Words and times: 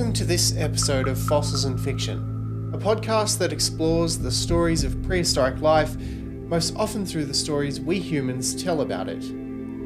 Welcome 0.00 0.14
to 0.14 0.24
this 0.24 0.56
episode 0.56 1.08
of 1.08 1.18
Fossils 1.18 1.66
and 1.66 1.78
Fiction, 1.78 2.70
a 2.72 2.78
podcast 2.78 3.36
that 3.36 3.52
explores 3.52 4.18
the 4.18 4.30
stories 4.30 4.82
of 4.82 5.02
prehistoric 5.02 5.60
life, 5.60 5.94
most 5.94 6.74
often 6.74 7.04
through 7.04 7.26
the 7.26 7.34
stories 7.34 7.82
we 7.82 7.98
humans 7.98 8.54
tell 8.54 8.80
about 8.80 9.10
it. 9.10 9.22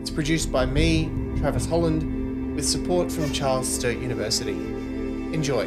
It's 0.01 0.11
produced 0.11 0.53
by 0.53 0.67
me, 0.67 1.11
Travis 1.39 1.67
Holland, 1.67 2.55
with 2.55 2.65
support 2.65 3.11
from 3.11 3.33
Charles 3.33 3.69
Sturt 3.69 3.97
University. 3.99 4.53
Enjoy. 4.53 5.65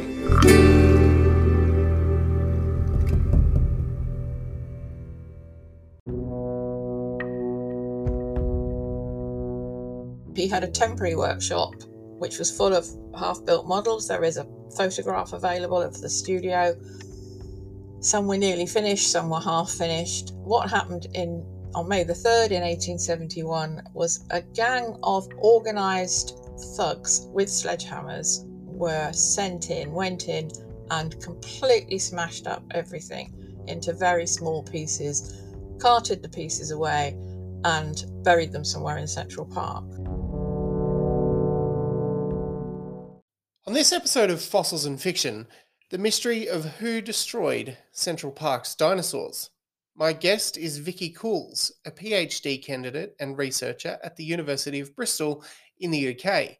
He 10.34 10.48
had 10.48 10.64
a 10.64 10.68
temporary 10.68 11.16
workshop 11.16 11.74
which 12.18 12.38
was 12.38 12.56
full 12.56 12.74
of 12.74 12.86
half 13.18 13.44
built 13.44 13.66
models. 13.66 14.08
There 14.08 14.24
is 14.24 14.36
a 14.36 14.46
photograph 14.76 15.32
available 15.32 15.80
of 15.80 16.00
the 16.00 16.08
studio. 16.08 16.76
Some 18.00 18.26
were 18.26 18.38
nearly 18.38 18.66
finished, 18.66 19.10
some 19.10 19.30
were 19.30 19.40
half 19.40 19.70
finished. 19.70 20.32
What 20.34 20.70
happened 20.70 21.06
in 21.14 21.44
on 21.74 21.88
May 21.88 22.02
the 22.02 22.14
3rd 22.14 22.50
in 22.50 22.62
1871 22.62 23.82
was 23.92 24.24
a 24.30 24.40
gang 24.40 24.96
of 25.02 25.28
organised 25.38 26.38
thugs 26.76 27.28
with 27.32 27.48
sledgehammers 27.48 28.44
were 28.64 29.12
sent 29.12 29.70
in, 29.70 29.92
went 29.92 30.28
in, 30.28 30.50
and 30.90 31.20
completely 31.22 31.98
smashed 31.98 32.46
up 32.46 32.62
everything 32.70 33.34
into 33.66 33.92
very 33.92 34.26
small 34.26 34.62
pieces, 34.62 35.42
carted 35.78 36.22
the 36.22 36.28
pieces 36.28 36.70
away, 36.70 37.16
and 37.64 38.04
buried 38.22 38.52
them 38.52 38.64
somewhere 38.64 38.96
in 38.96 39.06
Central 39.06 39.44
Park. 39.44 39.84
On 43.68 43.74
this 43.74 43.92
episode 43.92 44.30
of 44.30 44.40
Fossils 44.40 44.86
and 44.86 44.98
Fiction, 44.98 45.46
the 45.90 45.98
mystery 45.98 46.48
of 46.48 46.64
who 46.64 47.02
destroyed 47.02 47.76
Central 47.92 48.32
Park's 48.32 48.74
dinosaurs. 48.74 49.50
My 49.94 50.14
guest 50.14 50.56
is 50.56 50.78
Vicky 50.78 51.10
Coules, 51.10 51.70
a 51.84 51.90
PhD 51.90 52.64
candidate 52.64 53.14
and 53.20 53.36
researcher 53.36 53.98
at 54.02 54.16
the 54.16 54.24
University 54.24 54.80
of 54.80 54.96
Bristol 54.96 55.44
in 55.80 55.90
the 55.90 56.16
UK. 56.16 56.56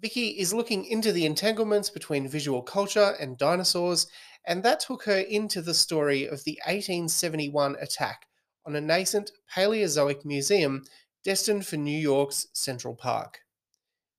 Vicky 0.00 0.38
is 0.38 0.52
looking 0.52 0.84
into 0.84 1.12
the 1.12 1.24
entanglements 1.24 1.88
between 1.88 2.28
visual 2.28 2.60
culture 2.60 3.16
and 3.18 3.38
dinosaurs, 3.38 4.06
and 4.46 4.62
that 4.62 4.80
took 4.80 5.04
her 5.04 5.20
into 5.20 5.62
the 5.62 5.72
story 5.72 6.26
of 6.26 6.44
the 6.44 6.60
1871 6.66 7.74
attack 7.80 8.26
on 8.66 8.76
a 8.76 8.82
nascent 8.82 9.30
Paleozoic 9.50 10.26
museum 10.26 10.84
destined 11.24 11.66
for 11.66 11.78
New 11.78 11.98
York's 11.98 12.48
Central 12.52 12.94
Park. 12.94 13.43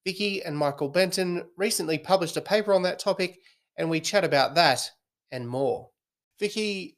Vicky 0.05 0.43
and 0.43 0.57
Michael 0.57 0.89
Benton 0.89 1.45
recently 1.57 1.97
published 1.97 2.37
a 2.37 2.41
paper 2.41 2.73
on 2.73 2.83
that 2.83 2.99
topic, 2.99 3.41
and 3.75 3.89
we 3.89 3.99
chat 3.99 4.23
about 4.23 4.55
that 4.55 4.91
and 5.31 5.49
more. 5.49 5.89
Vicky, 6.39 6.97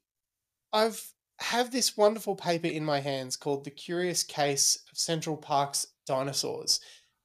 I've 0.73 1.13
have 1.39 1.71
this 1.71 1.95
wonderful 1.95 2.35
paper 2.35 2.67
in 2.67 2.83
my 2.83 2.99
hands 2.99 3.35
called 3.35 3.63
The 3.63 3.69
Curious 3.71 4.23
Case 4.23 4.83
of 4.91 4.97
Central 4.97 5.37
Park's 5.37 5.87
Dinosaurs, 6.05 6.79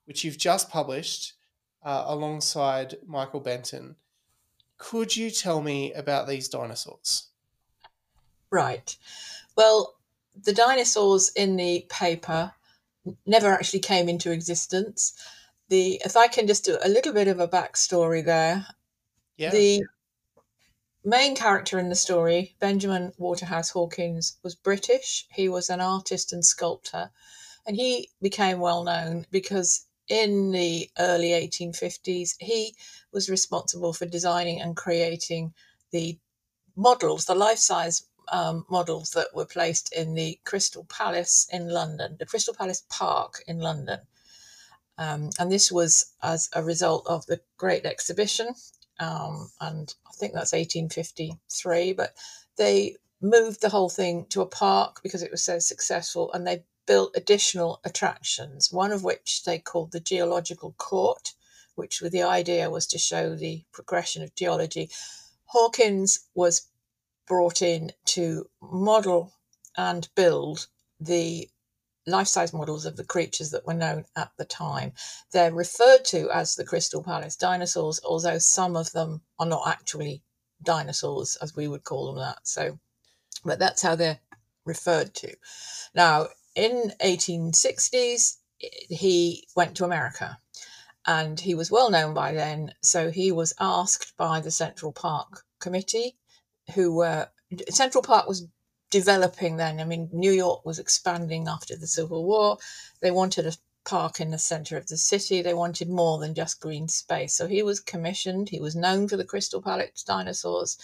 which 0.04 0.22
you've 0.22 0.38
just 0.38 0.70
published 0.70 1.32
uh, 1.82 2.04
alongside 2.06 2.96
Michael 3.06 3.40
Benton. 3.40 3.96
Could 4.76 5.16
you 5.16 5.30
tell 5.30 5.62
me 5.62 5.92
about 5.94 6.28
these 6.28 6.48
dinosaurs? 6.48 7.28
Right. 8.50 8.96
Well, 9.56 9.94
the 10.44 10.52
dinosaurs 10.52 11.32
in 11.34 11.56
the 11.56 11.86
paper 11.88 12.52
never 13.26 13.48
actually 13.52 13.80
came 13.80 14.08
into 14.08 14.30
existence 14.30 15.14
the 15.72 15.98
if 16.04 16.18
I 16.18 16.28
can 16.28 16.46
just 16.46 16.66
do 16.66 16.76
a 16.84 16.88
little 16.88 17.14
bit 17.14 17.28
of 17.28 17.40
a 17.40 17.48
backstory 17.48 18.22
there. 18.22 18.66
Yeah. 19.38 19.50
The 19.50 19.82
main 21.02 21.34
character 21.34 21.78
in 21.78 21.88
the 21.88 21.94
story, 21.94 22.54
Benjamin 22.60 23.12
Waterhouse 23.16 23.70
Hawkins, 23.70 24.36
was 24.42 24.54
British. 24.54 25.26
He 25.32 25.48
was 25.48 25.70
an 25.70 25.80
artist 25.80 26.30
and 26.30 26.44
sculptor, 26.44 27.10
and 27.66 27.74
he 27.74 28.10
became 28.20 28.60
well 28.60 28.84
known 28.84 29.24
because 29.30 29.86
in 30.08 30.50
the 30.50 30.90
early 30.98 31.30
1850s 31.30 32.34
he 32.38 32.76
was 33.10 33.30
responsible 33.30 33.94
for 33.94 34.04
designing 34.04 34.60
and 34.60 34.76
creating 34.76 35.54
the 35.90 36.18
models, 36.76 37.24
the 37.24 37.34
life 37.34 37.58
size 37.58 38.02
um, 38.28 38.66
models 38.68 39.12
that 39.12 39.34
were 39.34 39.46
placed 39.46 39.90
in 39.94 40.12
the 40.12 40.38
Crystal 40.44 40.84
Palace 40.84 41.48
in 41.50 41.70
London, 41.70 42.16
the 42.18 42.26
Crystal 42.26 42.54
Palace 42.54 42.84
Park 42.90 43.42
in 43.46 43.58
London. 43.58 44.00
Um, 44.98 45.30
and 45.38 45.50
this 45.50 45.72
was 45.72 46.12
as 46.22 46.48
a 46.54 46.62
result 46.62 47.06
of 47.06 47.26
the 47.26 47.40
Great 47.56 47.84
Exhibition, 47.86 48.54
um, 49.00 49.50
and 49.60 49.94
I 50.06 50.12
think 50.12 50.34
that's 50.34 50.52
1853. 50.52 51.92
But 51.94 52.14
they 52.56 52.96
moved 53.20 53.60
the 53.60 53.70
whole 53.70 53.88
thing 53.88 54.26
to 54.30 54.42
a 54.42 54.46
park 54.46 55.00
because 55.02 55.22
it 55.22 55.30
was 55.30 55.42
so 55.42 55.58
successful, 55.58 56.32
and 56.32 56.46
they 56.46 56.64
built 56.86 57.16
additional 57.16 57.80
attractions, 57.84 58.72
one 58.72 58.92
of 58.92 59.04
which 59.04 59.44
they 59.44 59.58
called 59.58 59.92
the 59.92 60.00
Geological 60.00 60.74
Court, 60.78 61.32
which 61.74 62.00
the 62.00 62.22
idea 62.22 62.70
was 62.70 62.86
to 62.88 62.98
show 62.98 63.34
the 63.34 63.64
progression 63.72 64.22
of 64.22 64.34
geology. 64.34 64.90
Hawkins 65.46 66.20
was 66.34 66.68
brought 67.26 67.62
in 67.62 67.92
to 68.04 68.48
model 68.60 69.32
and 69.76 70.08
build 70.14 70.66
the 71.00 71.48
life 72.06 72.26
size 72.26 72.52
models 72.52 72.84
of 72.86 72.96
the 72.96 73.04
creatures 73.04 73.50
that 73.50 73.66
were 73.66 73.74
known 73.74 74.04
at 74.16 74.30
the 74.36 74.44
time. 74.44 74.92
They're 75.32 75.52
referred 75.52 76.04
to 76.06 76.30
as 76.30 76.54
the 76.54 76.64
Crystal 76.64 77.02
Palace 77.02 77.36
dinosaurs, 77.36 78.00
although 78.04 78.38
some 78.38 78.76
of 78.76 78.92
them 78.92 79.22
are 79.38 79.46
not 79.46 79.68
actually 79.68 80.22
dinosaurs, 80.62 81.36
as 81.40 81.54
we 81.56 81.68
would 81.68 81.84
call 81.84 82.06
them 82.06 82.22
that. 82.22 82.46
So, 82.46 82.78
but 83.44 83.58
that's 83.58 83.82
how 83.82 83.94
they're 83.94 84.20
referred 84.64 85.14
to. 85.14 85.34
Now, 85.94 86.28
in 86.54 86.92
1860s, 87.04 88.36
he 88.58 89.46
went 89.56 89.76
to 89.76 89.84
America 89.84 90.38
and 91.06 91.40
he 91.40 91.54
was 91.54 91.70
well 91.70 91.90
known 91.90 92.14
by 92.14 92.32
then. 92.32 92.72
So 92.82 93.10
he 93.10 93.32
was 93.32 93.54
asked 93.58 94.16
by 94.16 94.40
the 94.40 94.50
Central 94.50 94.92
Park 94.92 95.42
Committee, 95.60 96.16
who 96.74 96.94
were 96.94 97.28
Central 97.70 98.02
Park 98.02 98.28
was 98.28 98.46
developing 98.92 99.56
then. 99.56 99.80
I 99.80 99.84
mean, 99.84 100.08
New 100.12 100.30
York 100.30 100.64
was 100.64 100.78
expanding 100.78 101.48
after 101.48 101.74
the 101.74 101.88
Civil 101.88 102.24
War. 102.24 102.58
They 103.00 103.10
wanted 103.10 103.46
a 103.46 103.56
park 103.84 104.20
in 104.20 104.30
the 104.30 104.38
center 104.38 104.76
of 104.76 104.86
the 104.86 104.98
city. 104.98 105.42
They 105.42 105.54
wanted 105.54 105.88
more 105.88 106.18
than 106.18 106.34
just 106.34 106.60
green 106.60 106.86
space. 106.86 107.34
So 107.34 107.48
he 107.48 107.62
was 107.62 107.80
commissioned. 107.80 108.50
He 108.50 108.60
was 108.60 108.76
known 108.76 109.08
for 109.08 109.16
the 109.16 109.24
Crystal 109.24 109.62
Palace 109.62 110.04
dinosaurs. 110.04 110.78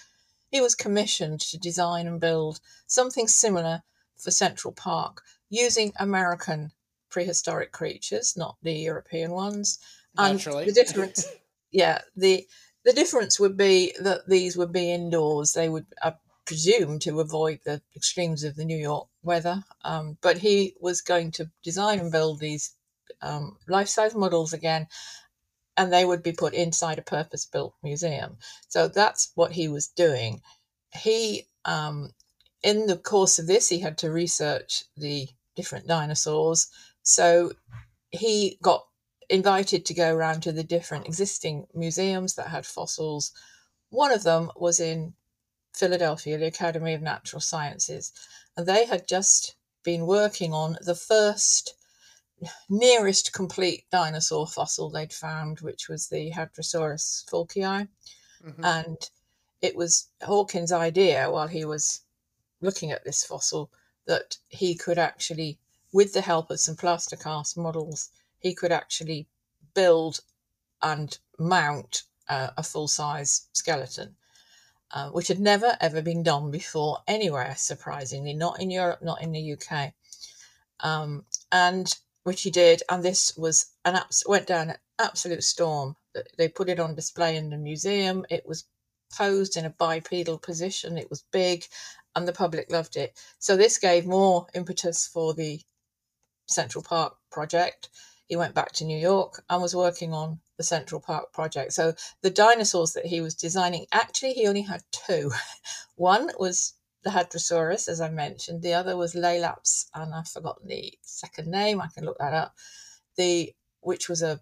He 0.50 0.60
was 0.60 0.74
commissioned 0.74 1.40
to 1.40 1.58
design 1.58 2.06
and 2.06 2.18
build 2.18 2.58
something 2.86 3.28
similar 3.28 3.82
for 4.16 4.30
Central 4.30 4.72
Park 4.72 5.22
using 5.50 5.92
American 5.98 6.72
prehistoric 7.10 7.72
creatures, 7.72 8.36
not 8.36 8.56
the 8.62 8.72
European 8.72 9.32
ones. 9.32 9.78
Naturally. 10.16 10.64
And 10.64 10.70
the 10.70 10.82
difference, 10.82 11.26
yeah, 11.70 12.00
the 12.16 12.48
the 12.84 12.92
difference 12.94 13.38
would 13.38 13.56
be 13.56 13.94
that 14.00 14.26
these 14.28 14.56
would 14.56 14.72
be 14.72 14.90
indoors. 14.90 15.52
They 15.52 15.68
would 15.68 15.86
uh, 16.02 16.12
presume 16.48 16.98
to 16.98 17.20
avoid 17.20 17.60
the 17.64 17.80
extremes 17.94 18.42
of 18.42 18.56
the 18.56 18.64
New 18.64 18.76
York 18.76 19.06
weather. 19.22 19.62
Um, 19.84 20.16
but 20.22 20.38
he 20.38 20.74
was 20.80 21.02
going 21.02 21.30
to 21.32 21.50
design 21.62 22.00
and 22.00 22.10
build 22.10 22.40
these 22.40 22.74
um, 23.20 23.58
life 23.68 23.88
size 23.88 24.14
models 24.14 24.54
again, 24.54 24.86
and 25.76 25.92
they 25.92 26.06
would 26.06 26.22
be 26.22 26.32
put 26.32 26.54
inside 26.54 26.98
a 26.98 27.02
purpose 27.02 27.44
built 27.44 27.74
museum. 27.82 28.38
So 28.68 28.88
that's 28.88 29.30
what 29.34 29.52
he 29.52 29.68
was 29.68 29.88
doing. 29.88 30.40
He, 30.94 31.44
um, 31.66 32.10
in 32.62 32.86
the 32.86 32.96
course 32.96 33.38
of 33.38 33.46
this, 33.46 33.68
he 33.68 33.78
had 33.78 33.98
to 33.98 34.10
research 34.10 34.84
the 34.96 35.28
different 35.54 35.86
dinosaurs. 35.86 36.68
So 37.02 37.52
he 38.10 38.58
got 38.62 38.86
invited 39.28 39.84
to 39.84 39.94
go 39.94 40.14
around 40.14 40.40
to 40.44 40.52
the 40.52 40.64
different 40.64 41.06
existing 41.06 41.66
museums 41.74 42.34
that 42.36 42.48
had 42.48 42.64
fossils. 42.64 43.32
One 43.90 44.12
of 44.12 44.22
them 44.22 44.50
was 44.56 44.80
in 44.80 45.12
Philadelphia, 45.78 46.36
the 46.36 46.46
Academy 46.46 46.92
of 46.94 47.02
Natural 47.02 47.40
Sciences, 47.40 48.12
and 48.56 48.66
they 48.66 48.84
had 48.84 49.06
just 49.06 49.54
been 49.84 50.06
working 50.06 50.52
on 50.52 50.76
the 50.80 50.94
first 50.94 51.74
nearest 52.68 53.32
complete 53.32 53.84
dinosaur 53.90 54.46
fossil 54.46 54.90
they'd 54.90 55.12
found, 55.12 55.60
which 55.60 55.88
was 55.88 56.08
the 56.08 56.30
Hadrosaurus 56.32 57.24
foulkii. 57.30 57.88
Mm-hmm. 58.44 58.64
And 58.64 59.10
it 59.62 59.76
was 59.76 60.08
Hawkins' 60.22 60.72
idea 60.72 61.30
while 61.30 61.48
he 61.48 61.64
was 61.64 62.02
looking 62.60 62.90
at 62.90 63.04
this 63.04 63.24
fossil 63.24 63.70
that 64.06 64.36
he 64.48 64.74
could 64.74 64.98
actually, 64.98 65.58
with 65.92 66.12
the 66.12 66.20
help 66.20 66.50
of 66.50 66.60
some 66.60 66.76
plaster 66.76 67.16
cast 67.16 67.56
models, 67.56 68.10
he 68.40 68.54
could 68.54 68.72
actually 68.72 69.26
build 69.74 70.20
and 70.82 71.18
mount 71.38 72.02
uh, 72.28 72.50
a 72.56 72.62
full 72.62 72.88
size 72.88 73.48
skeleton 73.52 74.16
uh, 74.90 75.10
which 75.10 75.28
had 75.28 75.40
never 75.40 75.76
ever 75.80 76.02
been 76.02 76.22
done 76.22 76.50
before 76.50 76.98
anywhere, 77.06 77.54
surprisingly, 77.56 78.34
not 78.34 78.60
in 78.60 78.70
Europe, 78.70 79.02
not 79.02 79.22
in 79.22 79.32
the 79.32 79.52
UK. 79.52 79.92
Um, 80.80 81.24
and 81.52 81.94
which 82.24 82.42
he 82.42 82.50
did, 82.50 82.82
and 82.88 83.02
this 83.02 83.36
was 83.36 83.66
an 83.84 83.96
abs- 83.96 84.24
went 84.26 84.46
down 84.46 84.70
an 84.70 84.78
absolute 84.98 85.44
storm. 85.44 85.96
They 86.36 86.48
put 86.48 86.68
it 86.68 86.80
on 86.80 86.94
display 86.94 87.36
in 87.36 87.50
the 87.50 87.56
museum. 87.56 88.26
It 88.30 88.46
was 88.46 88.64
posed 89.16 89.56
in 89.56 89.64
a 89.64 89.70
bipedal 89.70 90.38
position. 90.38 90.98
It 90.98 91.10
was 91.10 91.24
big, 91.32 91.66
and 92.14 92.26
the 92.26 92.32
public 92.32 92.70
loved 92.70 92.96
it. 92.96 93.18
So 93.38 93.56
this 93.56 93.78
gave 93.78 94.06
more 94.06 94.46
impetus 94.54 95.06
for 95.06 95.34
the 95.34 95.60
Central 96.46 96.82
Park 96.82 97.16
project. 97.30 97.88
He 98.26 98.36
went 98.36 98.54
back 98.54 98.72
to 98.72 98.84
New 98.84 98.98
York 98.98 99.42
and 99.48 99.62
was 99.62 99.74
working 99.74 100.12
on 100.12 100.40
the 100.58 100.64
Central 100.64 101.00
Park 101.00 101.32
project. 101.32 101.72
So 101.72 101.94
the 102.20 102.30
dinosaurs 102.30 102.92
that 102.92 103.06
he 103.06 103.22
was 103.22 103.34
designing, 103.34 103.86
actually, 103.92 104.34
he 104.34 104.46
only 104.46 104.62
had 104.62 104.82
two. 104.92 105.30
One 105.96 106.30
was 106.38 106.74
the 107.04 107.10
Hadrosaurus, 107.10 107.88
as 107.88 108.00
I 108.00 108.10
mentioned. 108.10 108.62
The 108.62 108.74
other 108.74 108.96
was 108.96 109.14
Laelaps, 109.14 109.86
and 109.94 110.14
I've 110.14 110.28
forgotten 110.28 110.68
the 110.68 110.92
second 111.02 111.48
name. 111.48 111.80
I 111.80 111.88
can 111.88 112.04
look 112.04 112.18
that 112.18 112.34
up. 112.34 112.54
The 113.16 113.54
which 113.80 114.08
was 114.08 114.22
a 114.22 114.40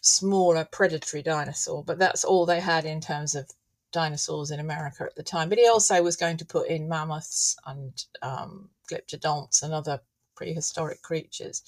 smaller 0.00 0.64
predatory 0.64 1.22
dinosaur, 1.22 1.82
but 1.84 1.98
that's 1.98 2.24
all 2.24 2.46
they 2.46 2.60
had 2.60 2.84
in 2.84 3.00
terms 3.00 3.34
of 3.34 3.50
dinosaurs 3.92 4.52
in 4.52 4.60
America 4.60 5.02
at 5.02 5.16
the 5.16 5.22
time. 5.22 5.48
But 5.48 5.58
he 5.58 5.68
also 5.68 6.02
was 6.02 6.16
going 6.16 6.36
to 6.38 6.44
put 6.44 6.68
in 6.68 6.88
mammoths 6.88 7.56
and 7.66 7.92
um, 8.22 8.70
glyptodonts 8.90 9.62
and 9.62 9.74
other 9.74 10.00
prehistoric 10.36 11.02
creatures, 11.02 11.62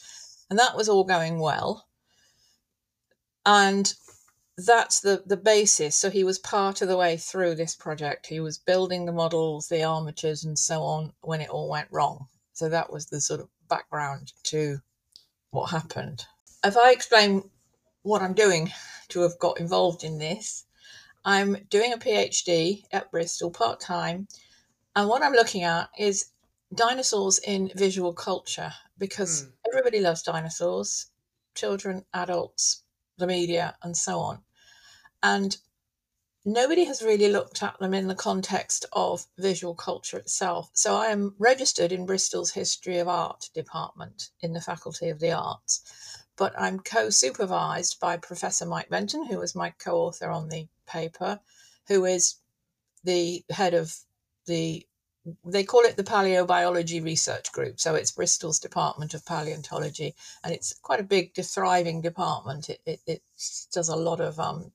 and 0.50 0.58
that 0.58 0.76
was 0.76 0.88
all 0.88 1.04
going 1.04 1.40
well. 1.40 1.87
And 3.48 3.94
that's 4.58 5.00
the 5.00 5.22
the 5.24 5.38
basis. 5.38 5.96
So 5.96 6.10
he 6.10 6.22
was 6.22 6.38
part 6.38 6.82
of 6.82 6.88
the 6.88 6.98
way 6.98 7.16
through 7.16 7.54
this 7.54 7.74
project. 7.74 8.26
He 8.26 8.40
was 8.40 8.58
building 8.58 9.06
the 9.06 9.12
models 9.12 9.68
the 9.68 9.84
armatures 9.84 10.44
and 10.44 10.58
so 10.58 10.82
on 10.82 11.14
when 11.22 11.40
it 11.40 11.48
all 11.48 11.70
went 11.70 11.88
wrong. 11.90 12.26
So 12.52 12.68
that 12.68 12.92
was 12.92 13.06
the 13.06 13.22
sort 13.22 13.40
of 13.40 13.48
background 13.70 14.34
to 14.44 14.80
what 15.50 15.70
happened. 15.70 16.26
If 16.62 16.76
i 16.76 16.90
explain 16.92 17.48
what 18.02 18.20
i'm 18.20 18.34
doing 18.34 18.70
to 19.08 19.20
have 19.22 19.38
got 19.38 19.60
involved 19.60 20.04
in 20.04 20.18
this 20.18 20.64
i'm 21.24 21.56
doing 21.70 21.92
a 21.92 21.98
phd 21.98 22.82
at 22.92 23.10
bristol 23.10 23.50
part-time. 23.50 24.28
And 24.94 25.08
what 25.08 25.22
i'm 25.22 25.32
looking 25.32 25.62
at 25.62 25.88
is 25.98 26.32
dinosaurs 26.74 27.38
in 27.38 27.70
visual 27.74 28.12
culture 28.12 28.72
because 28.98 29.44
mm. 29.44 29.52
everybody 29.68 30.00
loves 30.00 30.22
dinosaurs 30.22 31.06
children 31.54 32.04
adults 32.12 32.82
the 33.18 33.26
media 33.26 33.76
and 33.82 33.96
so 33.96 34.18
on 34.18 34.40
and 35.22 35.58
nobody 36.44 36.84
has 36.84 37.02
really 37.02 37.28
looked 37.28 37.62
at 37.62 37.78
them 37.78 37.94
in 37.94 38.08
the 38.08 38.14
context 38.14 38.86
of 38.92 39.26
visual 39.38 39.74
culture 39.74 40.16
itself. 40.16 40.70
So 40.72 40.96
I 40.96 41.06
am 41.06 41.34
registered 41.38 41.92
in 41.92 42.06
Bristol's 42.06 42.52
History 42.52 42.98
of 42.98 43.08
Art 43.08 43.50
department 43.54 44.30
in 44.40 44.52
the 44.52 44.60
Faculty 44.60 45.08
of 45.10 45.20
the 45.20 45.32
Arts, 45.32 46.24
but 46.36 46.58
I'm 46.58 46.80
co 46.80 47.10
supervised 47.10 48.00
by 48.00 48.16
Professor 48.16 48.66
Mike 48.66 48.88
Benton, 48.88 49.26
who 49.26 49.38
was 49.38 49.54
my 49.54 49.70
co 49.78 49.98
author 49.98 50.30
on 50.30 50.48
the 50.48 50.68
paper, 50.86 51.40
who 51.88 52.04
is 52.04 52.36
the 53.04 53.44
head 53.50 53.74
of 53.74 53.94
the 54.46 54.86
they 55.44 55.64
call 55.64 55.80
it 55.80 55.96
the 55.96 56.04
paleobiology 56.04 57.02
research 57.02 57.52
group 57.52 57.78
so 57.78 57.94
it's 57.94 58.12
bristol's 58.12 58.58
department 58.58 59.14
of 59.14 59.26
paleontology 59.26 60.14
and 60.42 60.54
it's 60.54 60.74
quite 60.82 61.00
a 61.00 61.04
big 61.04 61.34
thriving 61.34 62.00
department 62.00 62.70
it, 62.70 62.80
it, 62.86 63.00
it 63.06 63.22
does 63.72 63.88
a 63.88 63.96
lot 63.96 64.20
of 64.20 64.38
um, 64.40 64.72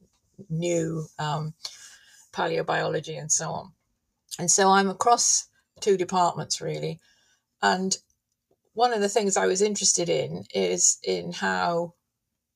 new 0.50 1.06
um, 1.20 1.54
paleobiology 2.32 3.20
and 3.20 3.32
so 3.32 3.52
on. 3.52 3.72
And 4.40 4.50
so 4.50 4.72
I'm 4.72 4.90
across 4.90 5.48
two 5.80 5.98
departments 5.98 6.62
really. 6.62 7.00
And 7.62 7.96
one 8.74 8.94
of 8.94 9.02
the 9.02 9.10
things 9.10 9.38
I 9.38 9.46
was 9.46 9.62
interested 9.62 10.10
in 10.10 10.46
is 10.54 11.00
in 11.04 11.32
how 11.32 11.94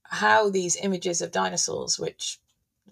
how 0.09 0.49
these 0.49 0.77
images 0.77 1.21
of 1.21 1.31
dinosaurs, 1.31 1.99
which 1.99 2.39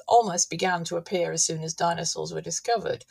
almost 0.05 0.49
began 0.49 0.83
to 0.83 0.97
appear 0.97 1.31
as 1.31 1.45
soon 1.45 1.63
as 1.63 1.73
dinosaurs 1.73 2.33
were 2.33 2.41
discovered, 2.41 3.05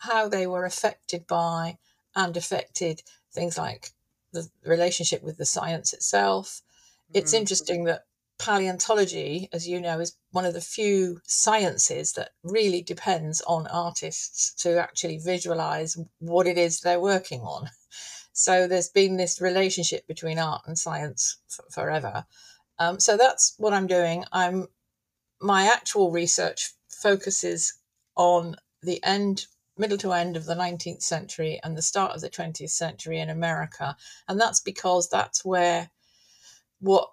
how 0.00 0.28
they 0.28 0.46
were 0.46 0.64
affected 0.64 1.26
by 1.26 1.78
and 2.14 2.36
affected 2.36 3.02
things 3.32 3.56
like 3.56 3.90
the 4.32 4.48
relationship 4.64 5.22
with 5.22 5.38
the 5.38 5.46
science 5.46 5.92
itself. 5.92 6.62
It's 7.14 7.32
mm-hmm. 7.32 7.40
interesting 7.40 7.84
that 7.84 8.04
paleontology, 8.38 9.48
as 9.52 9.68
you 9.68 9.80
know, 9.80 10.00
is 10.00 10.16
one 10.30 10.44
of 10.44 10.54
the 10.54 10.60
few 10.60 11.20
sciences 11.26 12.12
that 12.14 12.30
really 12.42 12.82
depends 12.82 13.40
on 13.42 13.66
artists 13.66 14.54
to 14.62 14.78
actually 14.80 15.18
visualize 15.18 15.96
what 16.18 16.46
it 16.46 16.56
is 16.56 16.80
they're 16.80 17.00
working 17.00 17.42
on. 17.42 17.68
So 18.32 18.66
there's 18.66 18.88
been 18.88 19.16
this 19.16 19.40
relationship 19.40 20.06
between 20.06 20.38
art 20.38 20.62
and 20.66 20.78
science 20.78 21.36
f- 21.50 21.74
forever. 21.74 22.24
Um, 22.78 22.98
so 22.98 23.16
that's 23.16 23.54
what 23.58 23.74
I'm 23.74 23.86
doing. 23.86 24.24
I'm 24.32 24.68
my 25.42 25.64
actual 25.64 26.10
research 26.10 26.72
focuses 26.88 27.74
on 28.16 28.56
the 28.82 29.02
end, 29.04 29.46
middle 29.80 29.98
to 29.98 30.12
end 30.12 30.36
of 30.36 30.44
the 30.44 30.54
19th 30.54 31.02
century 31.02 31.58
and 31.64 31.76
the 31.76 31.82
start 31.82 32.12
of 32.12 32.20
the 32.20 32.30
20th 32.30 32.70
century 32.70 33.18
in 33.18 33.30
America, 33.30 33.96
and 34.28 34.38
that's 34.40 34.60
because 34.60 35.08
that's 35.08 35.44
where 35.44 35.90
what 36.80 37.10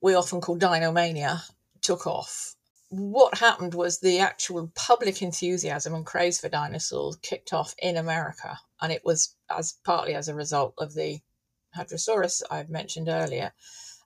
we 0.00 0.14
often 0.14 0.40
call 0.40 0.58
dinomania 0.58 1.42
took 1.82 2.06
off. 2.06 2.56
What 2.88 3.38
happened 3.38 3.74
was 3.74 3.98
the 3.98 4.20
actual 4.20 4.72
public 4.74 5.20
enthusiasm 5.20 5.94
and 5.94 6.06
craze 6.06 6.40
for 6.40 6.48
dinosaurs 6.48 7.16
kicked 7.22 7.52
off 7.52 7.74
in 7.78 7.96
America, 7.96 8.58
and 8.80 8.92
it 8.92 9.04
was 9.04 9.36
as 9.50 9.74
partly 9.84 10.14
as 10.14 10.28
a 10.28 10.34
result 10.34 10.74
of 10.78 10.94
the 10.94 11.20
Hadrosaurus 11.76 12.42
I've 12.50 12.70
mentioned 12.70 13.08
earlier. 13.08 13.52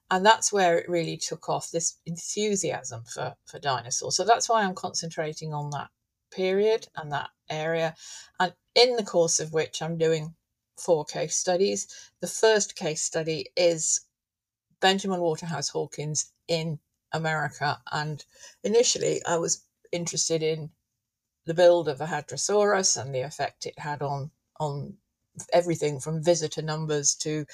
And 0.09 0.25
that's 0.25 0.51
where 0.51 0.77
it 0.77 0.89
really 0.89 1.15
took 1.15 1.47
off 1.47 1.71
this 1.71 1.97
enthusiasm 2.05 3.05
for, 3.05 3.35
for 3.45 3.59
dinosaurs. 3.59 4.17
So 4.17 4.25
that's 4.25 4.49
why 4.49 4.63
I'm 4.63 4.75
concentrating 4.75 5.53
on 5.53 5.69
that 5.69 5.89
period 6.31 6.87
and 6.95 7.11
that 7.11 7.29
area. 7.49 7.95
And 8.39 8.53
in 8.75 8.95
the 8.95 9.03
course 9.03 9.39
of 9.39 9.53
which 9.53 9.81
I'm 9.81 9.97
doing 9.97 10.35
four 10.81 11.05
case 11.05 11.35
studies. 11.35 11.87
The 12.21 12.27
first 12.27 12.75
case 12.75 13.01
study 13.01 13.47
is 13.55 14.01
Benjamin 14.79 15.21
Waterhouse 15.21 15.69
Hawkins 15.69 16.31
in 16.47 16.79
America. 17.11 17.81
And 17.91 18.23
initially, 18.63 19.23
I 19.25 19.37
was 19.37 19.63
interested 19.91 20.41
in 20.41 20.71
the 21.45 21.53
build 21.53 21.87
of 21.87 21.97
the 21.97 22.05
Hadrosaurus 22.05 23.01
and 23.01 23.13
the 23.13 23.21
effect 23.21 23.65
it 23.65 23.77
had 23.77 24.01
on 24.01 24.31
on 24.59 24.97
everything 25.53 25.99
from 25.99 26.23
visitor 26.23 26.61
numbers 26.61 27.15
to 27.15 27.45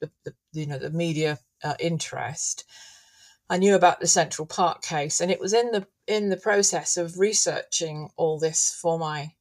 the, 0.00 0.10
the 0.24 0.34
you 0.52 0.66
know 0.66 0.78
the 0.78 0.90
media 0.90 1.38
uh, 1.62 1.74
interest. 1.78 2.64
I 3.50 3.56
knew 3.56 3.74
about 3.74 3.98
the 3.98 4.06
Central 4.06 4.46
Park 4.46 4.80
case, 4.80 5.20
and 5.20 5.28
it 5.28 5.40
was 5.40 5.52
in 5.52 5.72
the 5.72 5.84
in 6.06 6.28
the 6.28 6.36
process 6.36 6.96
of 6.96 7.18
researching 7.18 8.08
all 8.16 8.38
this 8.38 8.72
for 8.80 8.96
my 8.96 9.32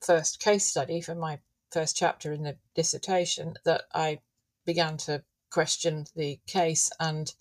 first 0.00 0.40
case 0.40 0.64
study 0.64 1.02
for 1.02 1.14
my 1.14 1.38
first 1.70 1.94
chapter 1.94 2.32
in 2.32 2.44
the 2.44 2.56
dissertation 2.74 3.54
that 3.66 3.82
I 3.94 4.20
began 4.64 4.96
to 4.96 5.22
question 5.50 6.06
the 6.16 6.40
case 6.46 6.90
and 6.98 7.34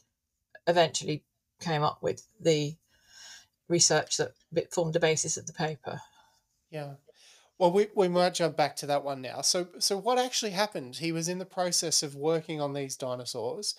eventually 0.67 1.23
came 1.61 1.81
up 1.81 2.03
with 2.03 2.27
the 2.41 2.75
research 3.69 4.17
that 4.17 4.33
formed 4.73 4.93
the 4.93 4.99
basis 4.99 5.37
of 5.37 5.47
the 5.47 5.53
paper. 5.53 6.01
Yeah. 6.69 6.95
Well, 7.57 7.71
we, 7.71 7.87
we 7.95 8.07
might 8.07 8.35
jump 8.35 8.55
back 8.55 8.75
to 8.77 8.85
that 8.85 9.03
one 9.03 9.21
now. 9.21 9.41
So, 9.41 9.67
so 9.79 9.97
what 9.97 10.19
actually 10.19 10.51
happened? 10.51 10.97
He 10.97 11.11
was 11.11 11.27
in 11.27 11.39
the 11.39 11.45
process 11.45 12.03
of 12.03 12.15
working 12.15 12.61
on 12.61 12.73
these 12.73 12.95
dinosaurs, 12.95 13.73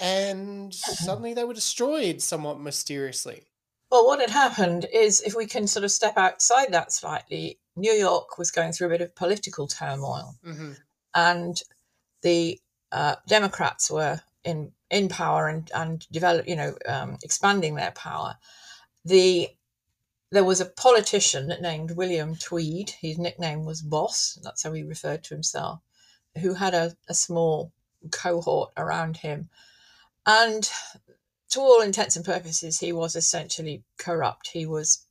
and 0.00 0.74
suddenly 0.74 1.34
they 1.34 1.44
were 1.44 1.54
destroyed 1.54 2.20
somewhat 2.20 2.60
mysteriously. 2.60 3.44
Well, 3.90 4.06
what 4.06 4.20
had 4.20 4.30
happened 4.30 4.86
is, 4.92 5.20
if 5.20 5.34
we 5.34 5.46
can 5.46 5.66
sort 5.66 5.84
of 5.84 5.92
step 5.92 6.16
outside 6.16 6.72
that 6.72 6.92
slightly, 6.92 7.60
New 7.76 7.92
York 7.92 8.38
was 8.38 8.50
going 8.50 8.72
through 8.72 8.88
a 8.88 8.90
bit 8.90 9.00
of 9.00 9.14
political 9.14 9.66
turmoil, 9.66 10.36
mm-hmm. 10.44 10.72
and 11.14 11.60
the 12.22 12.60
uh, 12.92 13.16
Democrats 13.28 13.90
were 13.90 14.20
in 14.44 14.72
in 14.90 15.08
power 15.08 15.48
and 15.48 15.70
and 15.74 16.06
develop, 16.10 16.48
you 16.48 16.56
know, 16.56 16.74
um, 16.88 17.16
expanding 17.22 17.74
their 17.74 17.92
power. 17.92 18.36
The 19.04 19.50
there 20.32 20.44
was 20.44 20.60
a 20.60 20.66
politician 20.66 21.52
named 21.60 21.92
William 21.92 22.34
Tweed. 22.34 22.90
His 22.90 23.18
nickname 23.18 23.64
was 23.64 23.82
Boss. 23.82 24.38
That's 24.42 24.64
how 24.64 24.72
he 24.72 24.82
referred 24.82 25.22
to 25.24 25.34
himself. 25.34 25.80
Who 26.40 26.54
had 26.54 26.74
a, 26.74 26.96
a 27.08 27.14
small 27.14 27.72
cohort 28.10 28.72
around 28.76 29.16
him, 29.16 29.48
and 30.26 30.68
to 31.50 31.60
all 31.60 31.80
intents 31.80 32.16
and 32.16 32.24
purposes, 32.24 32.78
he 32.78 32.92
was 32.92 33.14
essentially 33.16 33.84
corrupt. 33.98 34.48
He 34.52 34.66
was 34.66 35.06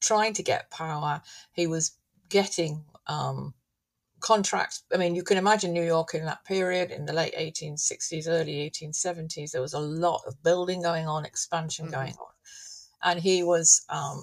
trying 0.00 0.34
to 0.34 0.42
get 0.42 0.70
power. 0.70 1.22
He 1.52 1.66
was 1.66 1.92
getting 2.28 2.84
um, 3.06 3.54
contracts. 4.20 4.82
I 4.92 4.96
mean, 4.96 5.14
you 5.14 5.22
can 5.22 5.36
imagine 5.36 5.72
New 5.72 5.84
York 5.84 6.14
in 6.14 6.24
that 6.24 6.44
period, 6.44 6.90
in 6.90 7.06
the 7.06 7.12
late 7.12 7.34
1860s, 7.34 8.26
early 8.26 8.70
1870s, 8.70 9.50
there 9.50 9.60
was 9.60 9.74
a 9.74 9.80
lot 9.80 10.22
of 10.26 10.42
building 10.42 10.82
going 10.82 11.06
on, 11.06 11.24
expansion 11.24 11.86
mm-hmm. 11.86 11.94
going 11.94 12.14
on. 12.14 12.32
And 13.02 13.20
he 13.20 13.42
was 13.42 13.84
um, 13.90 14.22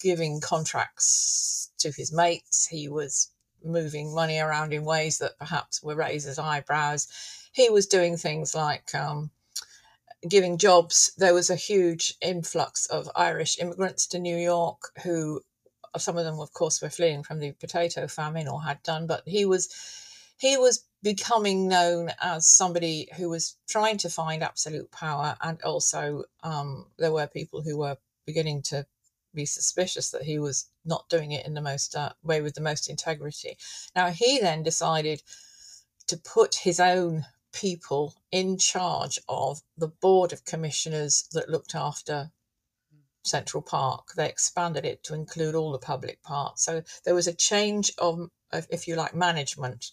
giving 0.00 0.40
contracts 0.40 1.70
to 1.78 1.92
his 1.94 2.12
mates. 2.12 2.66
He 2.66 2.88
was 2.88 3.30
moving 3.62 4.14
money 4.14 4.38
around 4.38 4.72
in 4.72 4.84
ways 4.84 5.18
that 5.18 5.38
perhaps 5.38 5.82
were 5.82 5.96
raised 5.96 6.26
as 6.26 6.38
eyebrows. 6.38 7.08
He 7.52 7.70
was 7.70 7.86
doing 7.86 8.16
things 8.16 8.54
like 8.54 8.94
um, 8.94 9.30
giving 10.28 10.58
jobs. 10.58 11.12
There 11.16 11.34
was 11.34 11.50
a 11.50 11.56
huge 11.56 12.14
influx 12.20 12.86
of 12.86 13.10
Irish 13.14 13.58
immigrants 13.58 14.06
to 14.08 14.18
New 14.18 14.36
York 14.36 14.92
who 15.02 15.42
some 15.98 16.16
of 16.16 16.24
them 16.24 16.40
of 16.40 16.52
course 16.52 16.80
were 16.80 16.90
fleeing 16.90 17.22
from 17.22 17.38
the 17.38 17.52
potato 17.52 18.06
famine 18.06 18.48
or 18.48 18.62
had 18.62 18.82
done 18.82 19.06
but 19.06 19.22
he 19.26 19.44
was 19.44 19.68
he 20.38 20.56
was 20.56 20.84
becoming 21.02 21.68
known 21.68 22.10
as 22.20 22.48
somebody 22.48 23.08
who 23.16 23.28
was 23.28 23.56
trying 23.68 23.98
to 23.98 24.08
find 24.08 24.42
absolute 24.42 24.90
power 24.90 25.36
and 25.42 25.60
also 25.62 26.24
um, 26.42 26.86
there 26.98 27.12
were 27.12 27.26
people 27.26 27.60
who 27.60 27.76
were 27.76 27.96
beginning 28.26 28.62
to 28.62 28.86
be 29.34 29.44
suspicious 29.44 30.10
that 30.10 30.22
he 30.22 30.38
was 30.38 30.66
not 30.84 31.08
doing 31.08 31.32
it 31.32 31.46
in 31.46 31.54
the 31.54 31.60
most 31.60 31.96
uh, 31.96 32.12
way 32.22 32.40
with 32.40 32.54
the 32.54 32.60
most 32.60 32.88
integrity 32.88 33.56
now 33.94 34.08
he 34.08 34.38
then 34.38 34.62
decided 34.62 35.22
to 36.06 36.16
put 36.16 36.54
his 36.54 36.80
own 36.80 37.24
people 37.52 38.14
in 38.30 38.58
charge 38.58 39.18
of 39.28 39.60
the 39.76 39.88
board 39.88 40.32
of 40.32 40.44
commissioners 40.44 41.28
that 41.32 41.48
looked 41.48 41.74
after 41.74 42.30
Central 43.24 43.62
Park. 43.62 44.08
They 44.16 44.28
expanded 44.28 44.84
it 44.84 45.04
to 45.04 45.14
include 45.14 45.54
all 45.54 45.72
the 45.72 45.78
public 45.78 46.22
parts. 46.22 46.64
So 46.64 46.82
there 47.04 47.14
was 47.14 47.28
a 47.28 47.34
change 47.34 47.92
of, 47.98 48.28
if 48.70 48.88
you 48.88 48.96
like, 48.96 49.14
management 49.14 49.90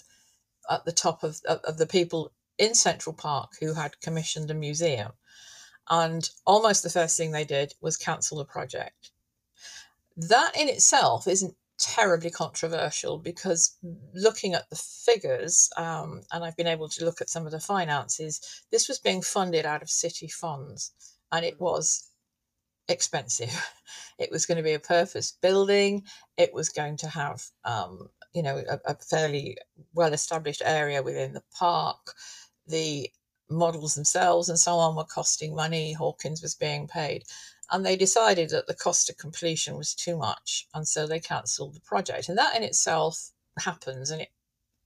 at 0.70 0.86
the 0.86 0.92
top 0.92 1.24
of, 1.24 1.40
of, 1.48 1.60
of 1.64 1.78
the 1.78 1.88
people 1.88 2.32
in 2.58 2.76
Central 2.76 3.14
Park 3.14 3.54
who 3.60 3.74
had 3.74 4.00
commissioned 4.02 4.52
a 4.52 4.54
museum. 4.54 5.12
And 5.90 6.30
almost 6.46 6.84
the 6.84 6.90
first 6.90 7.18
thing 7.18 7.32
they 7.32 7.46
did 7.46 7.74
was 7.82 7.98
cancel 7.98 8.38
the 8.38 8.46
project. 8.46 9.12
That 10.18 10.52
in 10.56 10.68
itself 10.68 11.28
isn't 11.28 11.56
terribly 11.80 12.30
controversial 12.30 13.18
because 13.18 13.78
looking 14.14 14.54
at 14.54 14.70
the 14.70 14.76
figures, 14.76 15.70
um, 15.78 16.22
and 16.32 16.44
I've 16.44 16.58
been 16.58 16.68
able 16.68 16.90
to 16.90 17.06
look 17.06 17.22
at 17.22 17.30
some 17.30 17.46
of 17.46 17.52
the 17.52 17.60
finances, 17.60 18.64
this 18.72 18.88
was 18.88 19.00
being 19.00 19.22
funded 19.22 19.66
out 19.66 19.82
of 19.82 19.90
city 19.90 20.28
funds 20.28 20.92
and 21.32 21.46
it 21.46 21.60
was 21.60 22.10
expensive. 22.88 23.54
It 24.20 24.32
was 24.32 24.46
going 24.46 24.58
to 24.58 24.64
be 24.64 24.74
a 24.74 24.80
purpose 24.80 25.32
building. 25.42 26.04
It 26.38 26.54
was 26.54 26.68
going 26.68 26.98
to 26.98 27.08
have, 27.08 27.42
um, 27.64 28.10
you 28.34 28.44
know, 28.44 28.62
a, 28.70 28.80
a 28.86 28.96
fairly 28.96 29.58
well 29.94 30.12
established 30.12 30.62
area 30.66 31.02
within 31.02 31.32
the 31.32 31.44
park. 31.58 32.14
The 32.68 33.10
models 33.50 33.96
themselves 33.96 34.50
and 34.50 34.60
so 34.60 34.76
on 34.76 34.96
were 34.96 35.06
costing 35.06 35.56
money. 35.56 35.94
Hawkins 35.94 36.42
was 36.42 36.54
being 36.54 36.88
paid. 36.88 37.24
And 37.72 37.86
they 37.86 37.96
decided 37.96 38.50
that 38.50 38.68
the 38.68 38.74
cost 38.74 39.10
of 39.10 39.18
completion 39.18 39.78
was 39.78 39.94
too 39.94 40.18
much. 40.18 40.68
And 40.74 40.88
so 40.88 41.06
they 41.06 41.20
cancelled 41.20 41.76
the 41.76 41.82
project. 41.82 42.30
And 42.30 42.38
that 42.38 42.56
in 42.56 42.64
itself 42.64 43.32
happens. 43.60 44.10
And 44.10 44.22
it 44.22 44.32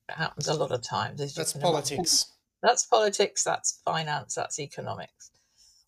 happens 0.09 0.47
a 0.47 0.53
lot 0.53 0.71
of 0.71 0.81
times. 0.81 1.33
That's 1.35 1.53
politics. 1.53 2.31
That's 2.61 2.85
politics. 2.85 3.43
That's 3.43 3.79
finance. 3.85 4.35
That's 4.35 4.59
economics. 4.59 5.31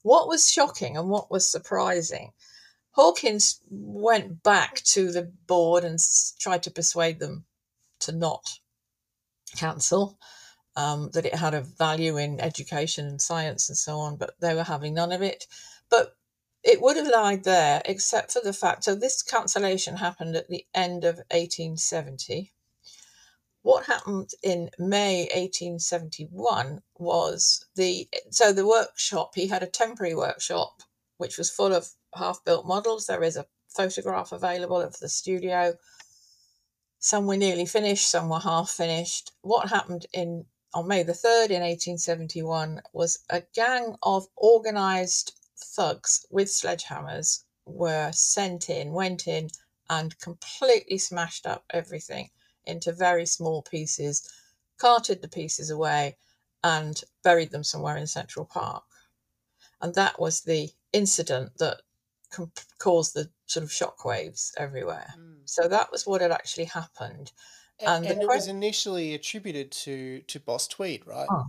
What 0.04 0.28
was 0.28 0.52
shocking 0.52 0.98
and 0.98 1.10
what 1.10 1.32
was 1.32 1.50
surprising, 1.50 2.32
Hawkins 2.92 3.60
went 3.70 4.44
back 4.44 4.76
to 4.86 5.12
the 5.12 5.24
board 5.48 5.84
and 5.84 6.00
tried 6.40 6.64
to 6.64 6.72
persuade 6.72 7.20
them 7.20 7.46
to 8.02 8.12
not 8.12 8.60
cancel, 9.58 10.18
um, 10.76 11.10
that 11.14 11.26
it 11.26 11.36
had 11.36 11.54
a 11.54 11.62
value 11.62 12.18
in 12.18 12.40
education 12.40 13.08
and 13.08 13.22
science 13.22 13.68
and 13.68 13.78
so 13.78 13.98
on, 13.98 14.16
but 14.16 14.40
they 14.40 14.54
were 14.54 14.64
having 14.64 14.94
none 14.94 15.12
of 15.12 15.22
it. 15.22 15.48
But 15.90 16.16
it 16.66 16.82
would 16.82 16.98
have 16.98 17.08
lied 17.08 17.44
there, 17.46 17.82
except 17.86 18.34
for 18.34 18.42
the 18.44 18.54
fact 18.54 18.84
so 18.86 18.96
this 18.96 19.24
cancellation 19.24 19.98
happened 19.98 20.36
at 20.36 20.50
the 20.50 20.66
end 20.74 21.06
of 21.06 21.18
1870 21.32 22.52
what 23.66 23.88
happened 23.88 24.30
in 24.44 24.70
May 24.78 25.22
1871 25.34 26.84
was 27.00 27.66
the 27.76 28.08
so 28.30 28.54
the 28.54 28.68
workshop 28.68 29.32
he 29.34 29.48
had 29.48 29.64
a 29.64 29.68
temporary 29.68 30.14
workshop 30.14 30.84
which 31.18 31.40
was 31.40 31.50
full 31.50 31.74
of 31.74 31.90
half-built 32.16 32.68
models. 32.68 33.08
There 33.08 33.24
is 33.24 33.38
a 33.38 33.48
photograph 33.70 34.32
available 34.32 34.80
of 34.80 35.00
the 35.00 35.10
studio. 35.10 35.74
Some 37.00 37.26
were 37.26 37.38
nearly 37.38 37.66
finished, 37.66 38.08
some 38.08 38.30
were 38.30 38.40
half 38.40 38.70
finished. 38.70 39.32
What 39.42 39.70
happened 39.70 40.06
in 40.14 40.46
on 40.76 40.88
May 40.88 41.02
the 41.02 41.14
3rd 41.14 41.50
in 41.50 41.62
1871 41.62 42.84
was 42.94 43.18
a 43.32 43.42
gang 43.56 43.96
of 44.04 44.28
organized 44.36 45.34
thugs 45.58 46.26
with 46.30 46.48
sledgehammers 46.48 47.44
were 47.66 48.12
sent 48.12 48.70
in, 48.70 48.92
went 48.92 49.28
in 49.28 49.50
and 49.90 50.20
completely 50.20 50.98
smashed 50.98 51.46
up 51.46 51.64
everything 51.70 52.30
into 52.66 52.92
very 52.92 53.26
small 53.26 53.62
pieces, 53.62 54.30
carted 54.78 55.22
the 55.22 55.28
pieces 55.28 55.70
away, 55.70 56.18
and 56.64 57.04
buried 57.24 57.52
them 57.52 57.64
somewhere 57.64 57.98
in 57.98 58.08
Central 58.08 58.46
Park. 58.46 58.84
And 59.82 59.94
that 59.96 60.20
was 60.20 60.42
the 60.42 60.70
incident 60.94 61.58
that 61.60 61.82
caused 62.80 63.14
the 63.14 63.30
sort 63.46 63.64
of 63.64 63.70
shockwaves 63.70 64.52
everywhere. 64.58 65.14
Mm. 65.18 65.42
So 65.46 65.68
that 65.68 65.92
was 65.92 66.08
what 66.08 66.22
had 66.22 66.32
actually 66.32 66.66
happened. 66.66 67.32
And, 67.80 68.06
and, 68.06 68.14
and 68.14 68.22
it 68.24 68.28
was 68.28 68.48
initially 68.48 69.14
attributed 69.14 69.72
to 69.72 70.22
to 70.22 70.40
Boss 70.40 70.68
Tweed, 70.68 71.06
right? 71.06 71.28
Oh. 71.30 71.46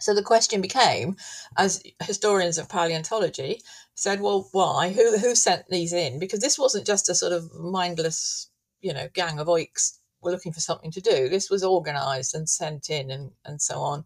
So 0.00 0.14
the 0.14 0.22
question 0.22 0.60
became, 0.60 1.16
as 1.56 1.82
historians 2.02 2.56
of 2.56 2.68
paleontology 2.68 3.62
said, 3.94 4.20
well, 4.20 4.48
why? 4.52 4.92
Who 4.92 5.18
who 5.18 5.34
sent 5.34 5.66
these 5.68 5.92
in? 5.92 6.18
Because 6.18 6.40
this 6.40 6.58
wasn't 6.58 6.86
just 6.86 7.08
a 7.08 7.14
sort 7.14 7.32
of 7.32 7.52
mindless, 7.54 8.48
you 8.80 8.92
know, 8.92 9.08
gang 9.12 9.38
of 9.40 9.48
oiks 9.48 9.98
were 10.20 10.30
looking 10.30 10.52
for 10.52 10.60
something 10.60 10.90
to 10.92 11.00
do. 11.00 11.28
This 11.28 11.50
was 11.50 11.64
organised 11.64 12.34
and 12.34 12.48
sent 12.48 12.90
in 12.90 13.10
and, 13.10 13.32
and 13.44 13.60
so 13.60 13.80
on. 13.80 14.04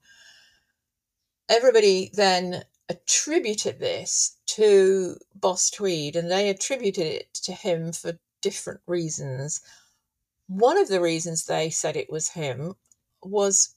Everybody 1.48 2.10
then 2.14 2.64
attributed 2.88 3.78
this 3.78 4.36
to 4.46 5.16
Boss 5.34 5.70
Tweed 5.70 6.16
and 6.16 6.30
they 6.30 6.48
attributed 6.48 7.06
it 7.06 7.34
to 7.34 7.52
him 7.52 7.92
for 7.92 8.18
different 8.40 8.80
reasons. 8.86 9.60
One 10.46 10.78
of 10.78 10.88
the 10.88 11.00
reasons 11.00 11.44
they 11.44 11.70
said 11.70 11.96
it 11.96 12.10
was 12.10 12.30
him 12.30 12.74
was 13.22 13.74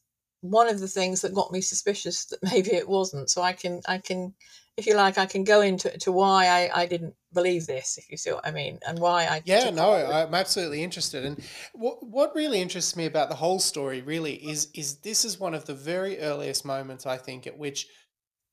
one 0.49 0.67
of 0.67 0.79
the 0.79 0.87
things 0.87 1.21
that 1.21 1.33
got 1.33 1.51
me 1.51 1.61
suspicious 1.61 2.25
that 2.25 2.39
maybe 2.51 2.73
it 2.73 2.87
wasn't. 2.87 3.29
So 3.29 3.41
I 3.41 3.53
can 3.53 3.81
I 3.87 3.97
can 3.99 4.33
if 4.77 4.85
you 4.85 4.95
like, 4.95 5.17
I 5.17 5.25
can 5.25 5.43
go 5.43 5.61
into 5.61 5.97
to 5.99 6.11
why 6.11 6.47
I, 6.47 6.81
I 6.81 6.85
didn't 6.85 7.15
believe 7.33 7.65
this, 7.65 7.97
if 7.97 8.11
you 8.11 8.17
see 8.17 8.31
what 8.31 8.45
I 8.45 8.51
mean, 8.51 8.79
and 8.85 8.99
why 8.99 9.25
I. 9.25 9.41
Yeah, 9.45 9.69
no, 9.69 9.93
I'm 9.93 10.33
absolutely 10.33 10.83
interested. 10.83 11.23
And 11.23 11.41
what 11.73 12.05
what 12.05 12.35
really 12.35 12.61
interests 12.61 12.95
me 12.95 13.05
about 13.05 13.29
the 13.29 13.35
whole 13.35 13.59
story 13.59 14.01
really 14.01 14.33
is 14.33 14.69
is 14.73 14.97
this 14.97 15.23
is 15.23 15.39
one 15.39 15.53
of 15.53 15.65
the 15.65 15.73
very 15.73 16.19
earliest 16.19 16.65
moments 16.65 17.05
I 17.05 17.17
think 17.17 17.47
at 17.47 17.57
which 17.57 17.87